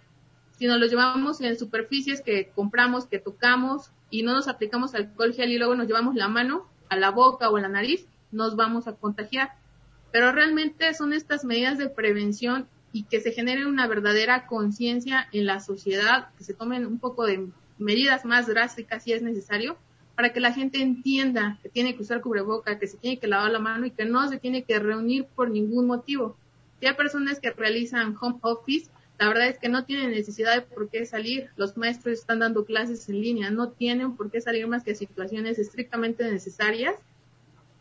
si 0.61 0.67
nos 0.67 0.79
lo 0.79 0.85
llevamos 0.85 1.41
en 1.41 1.59
superficies 1.59 2.21
que 2.21 2.51
compramos, 2.55 3.07
que 3.07 3.19
tocamos 3.19 3.93
y 4.11 4.25
no 4.25 4.35
nos 4.35 4.47
aplicamos 4.47 4.95
alcohol 4.95 5.33
gel 5.33 5.51
y 5.51 5.57
luego 5.57 5.75
nos 5.75 5.87
llevamos 5.87 6.17
la 6.17 6.29
mano 6.29 6.67
a 6.91 6.97
la 6.97 7.11
boca 7.11 7.49
o 7.49 7.57
a 7.57 7.63
la 7.63 7.69
nariz, 7.69 8.05
nos 8.31 8.57
vamos 8.57 8.87
a 8.87 8.93
contagiar. 8.93 9.53
Pero 10.13 10.33
realmente 10.33 10.93
son 10.93 11.15
estas 11.15 11.47
medidas 11.47 11.79
de 11.79 11.89
prevención 11.89 12.69
y 12.93 13.05
que 13.05 13.23
se 13.23 13.33
genere 13.33 13.65
una 13.65 13.87
verdadera 13.87 14.47
conciencia 14.47 15.29
en 15.33 15.47
la 15.47 15.61
sociedad, 15.61 16.29
que 16.37 16.45
se 16.45 16.53
tomen 16.53 16.85
un 16.85 16.99
poco 16.99 17.25
de 17.25 17.49
medidas 17.79 18.27
más 18.27 18.47
drásticas 18.47 19.05
si 19.05 19.15
es 19.15 19.23
necesario, 19.23 19.79
para 20.21 20.35
que 20.35 20.41
la 20.41 20.53
gente 20.53 20.83
entienda 20.83 21.59
que 21.63 21.71
tiene 21.71 21.97
que 21.97 22.03
usar 22.03 22.21
cubreboca, 22.21 22.79
que 22.79 22.87
se 22.87 22.99
tiene 22.99 23.19
que 23.19 23.27
lavar 23.27 23.51
la 23.51 23.59
mano 23.59 23.87
y 23.87 23.91
que 23.91 24.05
no 24.05 24.29
se 24.29 24.37
tiene 24.37 24.65
que 24.65 24.79
reunir 24.79 25.25
por 25.25 25.49
ningún 25.49 25.87
motivo. 25.87 26.37
Si 26.79 26.87
hay 26.87 26.93
personas 26.93 27.41
que 27.41 27.53
realizan 27.53 28.15
home 28.21 28.37
office, 28.43 28.91
la 29.19 29.29
verdad 29.29 29.49
es 29.49 29.59
que 29.59 29.71
no 29.71 29.87
tienen 29.87 30.11
necesidad 30.11 30.57
de 30.57 30.61
por 30.61 30.91
qué 30.91 31.07
salir. 31.07 31.49
Los 31.57 31.79
maestros 31.79 32.19
están 32.19 32.41
dando 32.41 32.67
clases 32.67 33.09
en 33.09 33.19
línea, 33.19 33.51
no 33.51 33.71
tienen 33.71 34.15
por 34.15 34.31
qué 34.31 34.43
salir 34.43 34.67
más 34.67 34.85
que 34.85 34.95
situaciones 34.95 35.59
estrictamente 35.59 36.31
necesarias. 36.31 36.97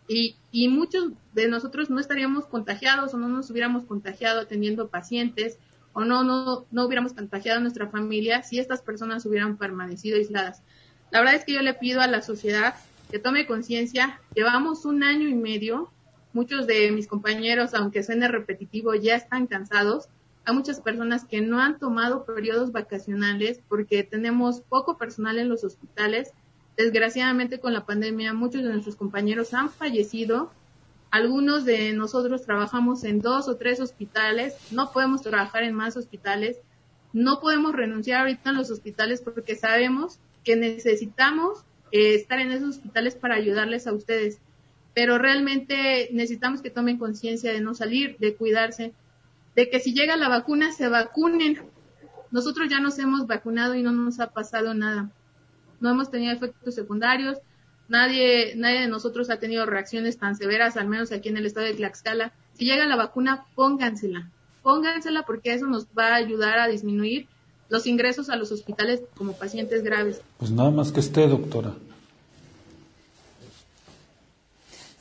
Y, 0.07 0.37
y 0.53 0.69
muchos 0.69 1.11
de 1.33 1.49
nosotros 1.49 1.89
no 1.89 1.99
estaríamos 1.99 2.45
contagiados 2.45 3.13
o 3.13 3.17
no 3.17 3.27
nos 3.27 3.51
hubiéramos 3.51 3.83
contagiado 3.83 4.39
atendiendo 4.39 4.87
pacientes 4.87 5.57
o 5.91 6.05
no, 6.05 6.23
no, 6.23 6.65
no 6.71 6.85
hubiéramos 6.85 7.11
contagiado 7.11 7.57
a 7.57 7.61
nuestra 7.61 7.89
familia 7.89 8.43
si 8.43 8.59
estas 8.59 8.81
personas 8.81 9.25
hubieran 9.25 9.57
permanecido 9.57 10.15
aisladas. 10.15 10.63
La 11.11 11.19
verdad 11.19 11.35
es 11.35 11.45
que 11.45 11.53
yo 11.53 11.61
le 11.61 11.73
pido 11.73 12.01
a 12.01 12.07
la 12.07 12.21
sociedad 12.21 12.75
que 13.09 13.19
tome 13.19 13.47
conciencia. 13.47 14.19
Llevamos 14.35 14.85
un 14.85 15.03
año 15.03 15.27
y 15.27 15.35
medio. 15.35 15.91
Muchos 16.33 16.67
de 16.67 16.91
mis 16.91 17.07
compañeros, 17.07 17.73
aunque 17.73 18.03
suene 18.03 18.27
repetitivo, 18.27 18.93
ya 18.93 19.15
están 19.15 19.47
cansados 19.47 20.09
hay 20.49 20.55
muchas 20.55 20.81
personas 20.81 21.25
que 21.25 21.41
no 21.41 21.61
han 21.61 21.77
tomado 21.77 22.25
periodos 22.25 22.71
vacacionales 22.71 23.61
porque 23.67 24.01
tenemos 24.03 24.61
poco 24.61 24.97
personal 24.97 25.37
en 25.37 25.47
los 25.47 25.63
hospitales. 25.63 26.31
Desgraciadamente 26.75 27.59
con 27.59 27.71
la 27.71 27.85
pandemia 27.85 28.33
muchos 28.33 28.63
de 28.63 28.69
nuestros 28.69 28.95
compañeros 28.95 29.53
han 29.53 29.69
fallecido. 29.69 30.51
Algunos 31.11 31.65
de 31.65 31.93
nosotros 31.93 32.45
trabajamos 32.45 33.03
en 33.03 33.19
dos 33.19 33.47
o 33.47 33.57
tres 33.57 33.79
hospitales, 33.79 34.55
no 34.71 34.91
podemos 34.91 35.21
trabajar 35.21 35.63
en 35.63 35.75
más 35.75 35.95
hospitales, 35.97 36.57
no 37.13 37.39
podemos 37.41 37.73
renunciar 37.73 38.21
ahorita 38.21 38.49
en 38.49 38.57
los 38.57 38.71
hospitales 38.71 39.21
porque 39.21 39.55
sabemos 39.55 40.17
que 40.43 40.55
necesitamos 40.55 41.65
eh, 41.91 42.15
estar 42.15 42.39
en 42.39 42.51
esos 42.51 42.77
hospitales 42.77 43.15
para 43.15 43.35
ayudarles 43.35 43.87
a 43.87 43.93
ustedes. 43.93 44.39
Pero 44.93 45.17
realmente 45.17 46.09
necesitamos 46.11 46.61
que 46.61 46.69
tomen 46.69 46.97
conciencia 46.97 47.51
de 47.51 47.61
no 47.61 47.73
salir, 47.73 48.17
de 48.19 48.35
cuidarse, 48.35 48.93
de 49.55 49.69
que 49.69 49.79
si 49.79 49.93
llega 49.93 50.17
la 50.17 50.29
vacuna 50.29 50.71
se 50.71 50.87
vacunen. 50.87 51.61
Nosotros 52.31 52.69
ya 52.69 52.79
nos 52.79 52.99
hemos 52.99 53.27
vacunado 53.27 53.75
y 53.75 53.81
no 53.81 53.91
nos 53.91 54.19
ha 54.19 54.27
pasado 54.27 54.73
nada. 54.73 55.09
No 55.79 55.89
hemos 55.89 56.11
tenido 56.11 56.33
efectos 56.33 56.75
secundarios. 56.75 57.37
Nadie, 57.87 58.53
nadie 58.55 58.81
de 58.81 58.87
nosotros 58.87 59.31
ha 59.31 59.39
tenido 59.39 59.65
reacciones 59.65 60.17
tan 60.17 60.35
severas, 60.35 60.77
al 60.77 60.87
menos 60.87 61.11
aquí 61.11 61.29
en 61.29 61.37
el 61.37 61.47
estado 61.47 61.65
de 61.65 61.73
Tlaxcala. 61.73 62.33
Si 62.53 62.65
llega 62.65 62.85
la 62.85 62.95
vacuna, 62.95 63.45
póngansela. 63.55 64.29
Póngansela 64.61 65.23
porque 65.23 65.53
eso 65.53 65.65
nos 65.65 65.87
va 65.87 66.09
a 66.09 66.15
ayudar 66.15 66.59
a 66.59 66.67
disminuir 66.67 67.27
los 67.69 67.87
ingresos 67.87 68.29
a 68.29 68.35
los 68.35 68.51
hospitales 68.51 69.01
como 69.15 69.33
pacientes 69.33 69.83
graves. 69.83 70.21
Pues 70.37 70.51
nada 70.51 70.71
más 70.71 70.91
que 70.91 70.99
esté, 70.99 71.27
doctora. 71.27 71.73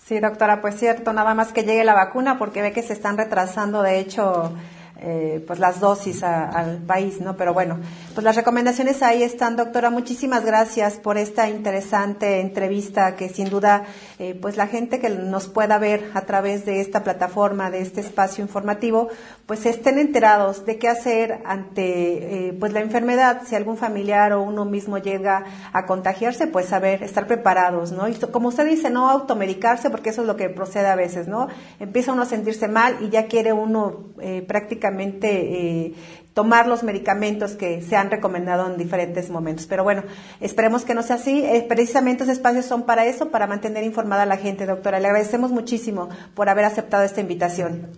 Sí, 0.05 0.21
doctora, 0.21 0.63
pues 0.63 0.79
cierto, 0.79 1.13
nada 1.13 1.35
más 1.35 1.53
que 1.53 1.65
llegue 1.65 1.85
la 1.85 1.95
vacuna 1.95 2.39
porque 2.39 2.63
ve 2.63 2.73
que 2.73 2.83
se 2.83 2.95
están 2.95 3.19
retrasando, 3.19 3.83
de 3.83 3.99
hecho, 3.99 4.53
eh, 5.01 5.45
pues 5.47 5.61
las 5.61 5.79
dosis 5.79 6.25
al 6.25 6.79
país, 6.79 7.21
¿no? 7.21 7.37
Pero 7.37 7.55
bueno, 7.55 7.79
pues 8.15 8.25
las 8.25 8.35
recomendaciones 8.35 9.01
ahí 9.01 9.23
están, 9.23 9.55
doctora. 9.55 9.91
Muchísimas 9.91 10.45
gracias 10.45 10.95
por 10.95 11.19
esta 11.19 11.49
interesante 11.49 12.41
entrevista 12.41 13.15
que 13.15 13.29
sin 13.29 13.49
duda, 13.49 13.85
eh, 14.19 14.37
pues 14.43 14.57
la 14.57 14.67
gente 14.67 14.99
que 14.99 15.09
nos 15.09 15.47
pueda 15.47 15.79
ver 15.79 16.11
a 16.15 16.23
través 16.23 16.67
de 16.67 16.81
esta 16.81 17.05
plataforma, 17.05 17.71
de 17.71 17.81
este 17.81 18.01
espacio 18.01 18.43
informativo, 18.43 19.09
pues 19.47 19.67
estén 19.67 20.01
enterados 20.01 20.67
de 20.67 20.79
qué 20.79 20.89
hacer 20.89 21.43
ante, 21.45 22.49
eh, 22.49 22.53
pues 22.59 22.73
la 22.73 22.81
enfermedad. 22.81 23.43
Si 23.47 23.55
algún 23.55 23.77
familiar 23.77 24.33
o 24.33 24.43
uno 24.43 24.65
mismo 24.65 24.99
llega 24.99 25.45
a 25.73 25.87
contagiarse, 25.87 26.49
pues 26.49 26.67
saber, 26.67 27.05
estar 27.05 27.29
preparados, 27.29 27.93
¿no? 27.93 28.09
Y 28.09 28.15
como 28.15 28.49
usted 28.49 28.67
dice, 28.67 28.91
no 28.91 29.09
automedicarse, 29.09 29.91
porque 29.91 30.11
eso 30.11 30.23
es 30.23 30.27
lo 30.27 30.35
que 30.35 30.49
procede 30.49 30.89
a 30.89 30.97
veces, 30.97 31.29
¿no? 31.29 31.47
Empieza 31.79 32.13
uno 32.13 32.23
a 32.23 32.27
sentirse 32.27 32.67
mal 32.67 32.97
y 33.01 33.11
ya 33.11 33.27
quiere 33.27 33.53
uno 33.53 34.09
prácticamente 34.49 34.88
eh, 34.91 35.95
tomar 36.35 36.69
los 36.69 36.85
medicamentos 36.85 37.57
que 37.57 37.83
se 37.83 37.97
han 37.97 38.11
recomendado 38.11 38.71
en 38.71 38.79
diferentes 38.79 39.29
momentos. 39.29 39.67
Pero 39.67 39.83
bueno, 39.83 40.05
esperemos 40.41 40.85
que 40.85 40.95
no 40.95 41.03
sea 41.03 41.17
así. 41.17 41.43
Eh, 41.45 41.67
precisamente 41.69 42.23
esos 42.23 42.37
espacios 42.37 42.65
son 42.65 42.85
para 42.87 43.07
eso, 43.07 43.31
para 43.31 43.47
mantener 43.47 43.83
informada 43.85 44.23
a 44.23 44.27
la 44.27 44.37
gente, 44.37 44.65
doctora. 44.65 45.01
Le 45.01 45.09
agradecemos 45.09 45.51
muchísimo 45.51 46.09
por 46.35 46.49
haber 46.49 46.65
aceptado 46.65 47.03
esta 47.03 47.21
invitación. 47.21 47.89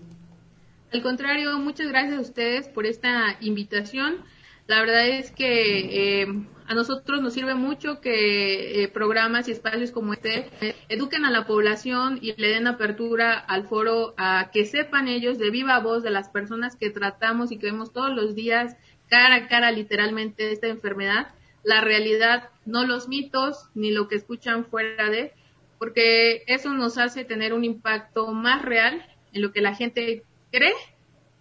Al 0.92 1.02
contrario, 1.02 1.58
muchas 1.58 1.88
gracias 1.88 2.16
a 2.16 2.20
ustedes 2.20 2.68
por 2.68 2.86
esta 2.86 3.36
invitación. 3.40 4.24
La 4.66 4.80
verdad 4.80 5.06
es 5.06 5.30
que 5.30 6.22
eh, 6.22 6.26
a 6.70 6.74
nosotros 6.74 7.20
nos 7.20 7.34
sirve 7.34 7.56
mucho 7.56 8.00
que 8.00 8.84
eh, 8.84 8.88
programas 8.88 9.48
y 9.48 9.50
espacios 9.50 9.90
como 9.90 10.12
este 10.12 10.48
eduquen 10.88 11.24
a 11.24 11.30
la 11.32 11.44
población 11.44 12.20
y 12.22 12.32
le 12.40 12.50
den 12.50 12.68
apertura 12.68 13.32
al 13.36 13.66
foro 13.66 14.14
a 14.16 14.50
que 14.52 14.64
sepan 14.64 15.08
ellos 15.08 15.36
de 15.36 15.50
viva 15.50 15.80
voz 15.80 16.04
de 16.04 16.10
las 16.10 16.28
personas 16.28 16.76
que 16.76 16.90
tratamos 16.90 17.50
y 17.50 17.58
que 17.58 17.66
vemos 17.66 17.92
todos 17.92 18.14
los 18.14 18.36
días 18.36 18.76
cara 19.08 19.34
a 19.34 19.48
cara 19.48 19.72
literalmente 19.72 20.52
esta 20.52 20.68
enfermedad, 20.68 21.34
la 21.64 21.80
realidad, 21.80 22.50
no 22.66 22.86
los 22.86 23.08
mitos 23.08 23.68
ni 23.74 23.90
lo 23.90 24.06
que 24.06 24.14
escuchan 24.14 24.64
fuera 24.64 25.10
de, 25.10 25.32
porque 25.80 26.44
eso 26.46 26.72
nos 26.72 26.98
hace 26.98 27.24
tener 27.24 27.52
un 27.52 27.64
impacto 27.64 28.28
más 28.28 28.62
real 28.62 29.04
en 29.32 29.42
lo 29.42 29.50
que 29.50 29.60
la 29.60 29.74
gente 29.74 30.22
cree 30.52 30.74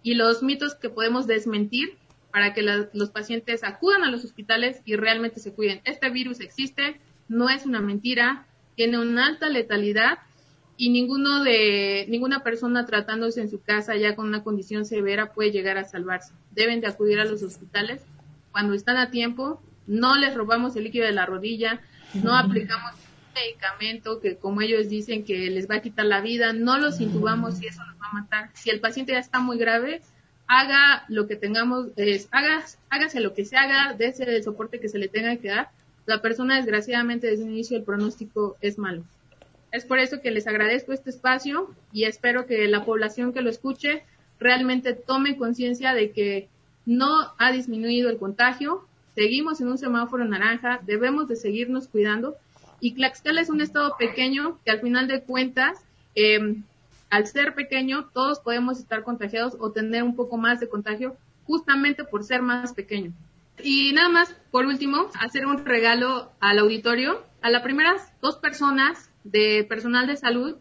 y 0.02 0.14
los 0.14 0.42
mitos 0.42 0.74
que 0.74 0.90
podemos 0.90 1.28
desmentir 1.28 1.99
para 2.32 2.54
que 2.54 2.62
los 2.62 3.10
pacientes 3.10 3.64
acudan 3.64 4.02
a 4.02 4.10
los 4.10 4.24
hospitales 4.24 4.82
y 4.84 4.96
realmente 4.96 5.40
se 5.40 5.52
cuiden. 5.52 5.80
Este 5.84 6.10
virus 6.10 6.40
existe, 6.40 7.00
no 7.28 7.48
es 7.48 7.66
una 7.66 7.80
mentira, 7.80 8.46
tiene 8.76 8.98
una 8.98 9.26
alta 9.26 9.48
letalidad 9.48 10.18
y 10.76 10.90
ninguno 10.90 11.44
de 11.44 12.06
ninguna 12.08 12.42
persona 12.42 12.86
tratándose 12.86 13.40
en 13.40 13.50
su 13.50 13.60
casa 13.60 13.96
ya 13.96 14.16
con 14.16 14.26
una 14.26 14.42
condición 14.42 14.86
severa 14.86 15.32
puede 15.32 15.50
llegar 15.50 15.76
a 15.76 15.84
salvarse. 15.84 16.32
Deben 16.52 16.80
de 16.80 16.86
acudir 16.86 17.20
a 17.20 17.24
los 17.24 17.42
hospitales 17.42 18.02
cuando 18.52 18.74
están 18.74 18.96
a 18.96 19.10
tiempo. 19.10 19.62
No 19.86 20.16
les 20.16 20.34
robamos 20.34 20.76
el 20.76 20.84
líquido 20.84 21.04
de 21.04 21.12
la 21.12 21.26
rodilla, 21.26 21.80
no 22.14 22.34
aplicamos 22.34 22.92
medicamento 23.34 24.20
que 24.20 24.36
como 24.36 24.60
ellos 24.60 24.88
dicen 24.88 25.24
que 25.24 25.50
les 25.50 25.68
va 25.68 25.76
a 25.76 25.82
quitar 25.82 26.06
la 26.06 26.20
vida, 26.20 26.52
no 26.52 26.78
los 26.78 27.00
intubamos 27.00 27.60
y 27.60 27.66
eso 27.66 27.82
los 27.84 27.96
va 27.96 28.08
a 28.10 28.14
matar. 28.14 28.50
Si 28.54 28.70
el 28.70 28.80
paciente 28.80 29.12
ya 29.12 29.18
está 29.18 29.40
muy 29.40 29.58
grave, 29.58 30.02
haga 30.50 31.04
lo 31.06 31.28
que 31.28 31.36
tengamos, 31.36 31.90
es, 31.94 32.26
haga, 32.32 32.64
hágase 32.88 33.20
lo 33.20 33.34
que 33.34 33.44
se 33.44 33.56
haga, 33.56 33.94
dése 33.96 34.24
el 34.24 34.42
soporte 34.42 34.80
que 34.80 34.88
se 34.88 34.98
le 34.98 35.06
tenga 35.06 35.36
que 35.36 35.46
dar. 35.46 35.70
La 36.06 36.20
persona 36.20 36.56
desgraciadamente 36.56 37.28
desde 37.28 37.44
el 37.44 37.50
inicio 37.50 37.76
el 37.76 37.84
pronóstico 37.84 38.56
es 38.60 38.76
malo. 38.76 39.04
Es 39.70 39.84
por 39.84 40.00
eso 40.00 40.20
que 40.20 40.32
les 40.32 40.48
agradezco 40.48 40.92
este 40.92 41.10
espacio 41.10 41.72
y 41.92 42.02
espero 42.02 42.46
que 42.46 42.66
la 42.66 42.84
población 42.84 43.32
que 43.32 43.42
lo 43.42 43.48
escuche 43.48 44.02
realmente 44.40 44.92
tome 44.92 45.36
conciencia 45.36 45.94
de 45.94 46.10
que 46.10 46.48
no 46.84 47.32
ha 47.38 47.52
disminuido 47.52 48.10
el 48.10 48.18
contagio, 48.18 48.84
seguimos 49.14 49.60
en 49.60 49.68
un 49.68 49.78
semáforo 49.78 50.24
naranja, 50.24 50.80
debemos 50.84 51.28
de 51.28 51.36
seguirnos 51.36 51.86
cuidando 51.86 52.34
y 52.80 52.94
Tlaxcala 52.94 53.40
es 53.40 53.50
un 53.50 53.60
estado 53.60 53.94
pequeño 53.96 54.58
que 54.64 54.72
al 54.72 54.80
final 54.80 55.06
de 55.06 55.22
cuentas, 55.22 55.78
em, 56.16 56.64
al 57.10 57.26
ser 57.26 57.54
pequeño, 57.54 58.08
todos 58.14 58.40
podemos 58.40 58.78
estar 58.78 59.02
contagiados 59.02 59.56
o 59.58 59.72
tener 59.72 60.04
un 60.04 60.16
poco 60.16 60.36
más 60.36 60.60
de 60.60 60.68
contagio 60.68 61.16
justamente 61.44 62.04
por 62.04 62.24
ser 62.24 62.42
más 62.42 62.72
pequeño. 62.72 63.12
Y 63.62 63.92
nada 63.92 64.08
más, 64.08 64.34
por 64.50 64.66
último, 64.66 65.10
hacer 65.18 65.46
un 65.46 65.64
regalo 65.64 66.30
al 66.40 66.58
auditorio. 66.58 67.22
A 67.42 67.50
las 67.50 67.62
primeras 67.62 68.12
dos 68.20 68.36
personas 68.36 69.10
de 69.24 69.64
personal 69.68 70.06
de 70.06 70.16
salud 70.16 70.56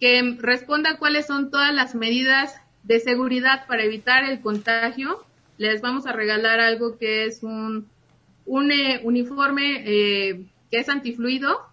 que 0.00 0.36
responda 0.38 0.96
cuáles 0.96 1.26
son 1.26 1.50
todas 1.50 1.74
las 1.74 1.94
medidas 1.94 2.54
de 2.84 3.00
seguridad 3.00 3.66
para 3.66 3.84
evitar 3.84 4.24
el 4.24 4.40
contagio. 4.40 5.22
Les 5.58 5.82
vamos 5.82 6.06
a 6.06 6.12
regalar 6.12 6.58
algo 6.58 6.96
que 6.96 7.26
es 7.26 7.42
un, 7.42 7.86
un 8.46 8.72
eh, 8.72 9.00
uniforme 9.04 9.82
eh, 9.84 10.46
que 10.70 10.78
es 10.78 10.88
antifluido. 10.88 11.69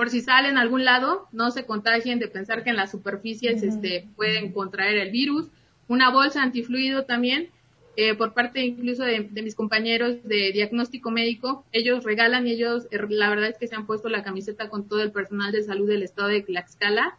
Por 0.00 0.08
si 0.08 0.22
salen 0.22 0.56
a 0.56 0.62
algún 0.62 0.86
lado, 0.86 1.28
no 1.30 1.50
se 1.50 1.66
contagien 1.66 2.18
de 2.20 2.26
pensar 2.26 2.64
que 2.64 2.70
en 2.70 2.76
las 2.76 2.90
superficies 2.90 3.62
este, 3.62 4.08
pueden 4.16 4.50
contraer 4.50 4.96
el 4.96 5.10
virus. 5.10 5.48
Una 5.88 6.08
bolsa 6.08 6.42
antifluido 6.42 7.04
también 7.04 7.50
eh, 7.96 8.14
por 8.14 8.32
parte 8.32 8.64
incluso 8.64 9.04
de, 9.04 9.28
mis 9.42 9.54
compañeros 9.54 10.16
de 10.24 10.52
diagnóstico 10.52 11.10
médico, 11.10 11.66
ellos 11.70 12.02
regalan 12.02 12.46
y 12.46 12.52
ellos, 12.52 12.86
eh, 12.90 12.98
la 13.10 13.28
verdad 13.28 13.50
es 13.50 13.58
que 13.58 13.66
se 13.66 13.74
han 13.74 13.84
puesto 13.84 14.08
la 14.08 14.22
camiseta 14.22 14.70
con 14.70 14.88
todo 14.88 15.02
el 15.02 15.12
personal 15.12 15.52
de 15.52 15.64
salud 15.64 15.86
del 15.86 16.02
estado 16.02 16.28
de 16.28 16.40
Tlaxcala, 16.40 17.18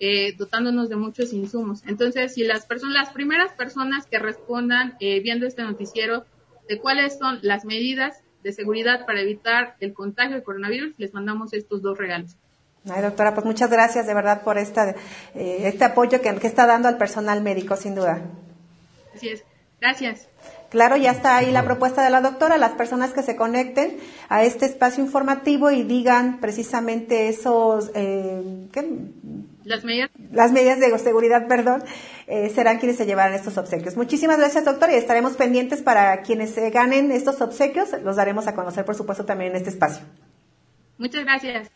eh, 0.00 0.34
dotándonos 0.36 0.88
de 0.88 0.96
muchos 0.96 1.32
insumos. 1.32 1.84
Entonces, 1.86 2.34
si 2.34 2.42
las 2.42 2.66
personas, 2.66 2.94
las 2.94 3.10
primeras 3.10 3.52
personas 3.52 4.08
que 4.08 4.18
respondan 4.18 4.96
viendo 4.98 5.46
este 5.46 5.62
noticiero 5.62 6.26
de 6.68 6.80
cuáles 6.80 7.18
son 7.20 7.38
las 7.42 7.64
medidas 7.64 8.24
de 8.46 8.52
seguridad 8.52 9.06
para 9.06 9.20
evitar 9.22 9.74
el 9.80 9.92
contagio 9.92 10.36
del 10.36 10.44
coronavirus, 10.44 10.94
les 10.98 11.12
mandamos 11.12 11.52
estos 11.52 11.82
dos 11.82 11.98
regalos. 11.98 12.36
Ay, 12.88 13.02
doctora, 13.02 13.34
pues 13.34 13.44
muchas 13.44 13.68
gracias 13.68 14.06
de 14.06 14.14
verdad 14.14 14.42
por 14.42 14.56
esta, 14.56 14.94
este 15.34 15.84
apoyo 15.84 16.20
que, 16.20 16.32
que 16.36 16.46
está 16.46 16.64
dando 16.64 16.86
al 16.86 16.96
personal 16.96 17.42
médico, 17.42 17.74
sin 17.74 17.96
duda. 17.96 18.22
Así 19.12 19.30
es. 19.30 19.42
Gracias. 19.80 20.28
Claro, 20.70 20.96
ya 20.96 21.12
está 21.12 21.36
ahí 21.36 21.52
la 21.52 21.64
propuesta 21.64 22.02
de 22.02 22.10
la 22.10 22.20
doctora. 22.20 22.58
Las 22.58 22.72
personas 22.72 23.12
que 23.12 23.22
se 23.22 23.36
conecten 23.36 23.98
a 24.28 24.42
este 24.42 24.66
espacio 24.66 25.02
informativo 25.04 25.70
y 25.70 25.82
digan 25.82 26.40
precisamente 26.40 27.28
esos, 27.28 27.90
eh, 27.94 28.68
¿qué? 28.72 28.86
Las 29.64 29.84
medidas. 29.84 30.10
Las 30.32 30.52
medidas 30.52 30.80
de 30.80 30.96
seguridad, 30.98 31.46
perdón, 31.48 31.82
eh, 32.26 32.50
serán 32.54 32.78
quienes 32.78 32.96
se 32.96 33.06
llevarán 33.06 33.34
estos 33.34 33.58
obsequios. 33.58 33.96
Muchísimas 33.96 34.38
gracias, 34.38 34.64
doctora, 34.64 34.92
y 34.92 34.96
estaremos 34.96 35.36
pendientes 35.36 35.82
para 35.82 36.22
quienes 36.22 36.50
se 36.50 36.70
ganen 36.70 37.12
estos 37.12 37.40
obsequios. 37.40 37.90
Los 38.02 38.16
daremos 38.16 38.46
a 38.46 38.54
conocer, 38.54 38.84
por 38.84 38.94
supuesto, 38.94 39.24
también 39.24 39.52
en 39.52 39.56
este 39.56 39.70
espacio. 39.70 40.04
Muchas 40.98 41.24
gracias. 41.24 41.70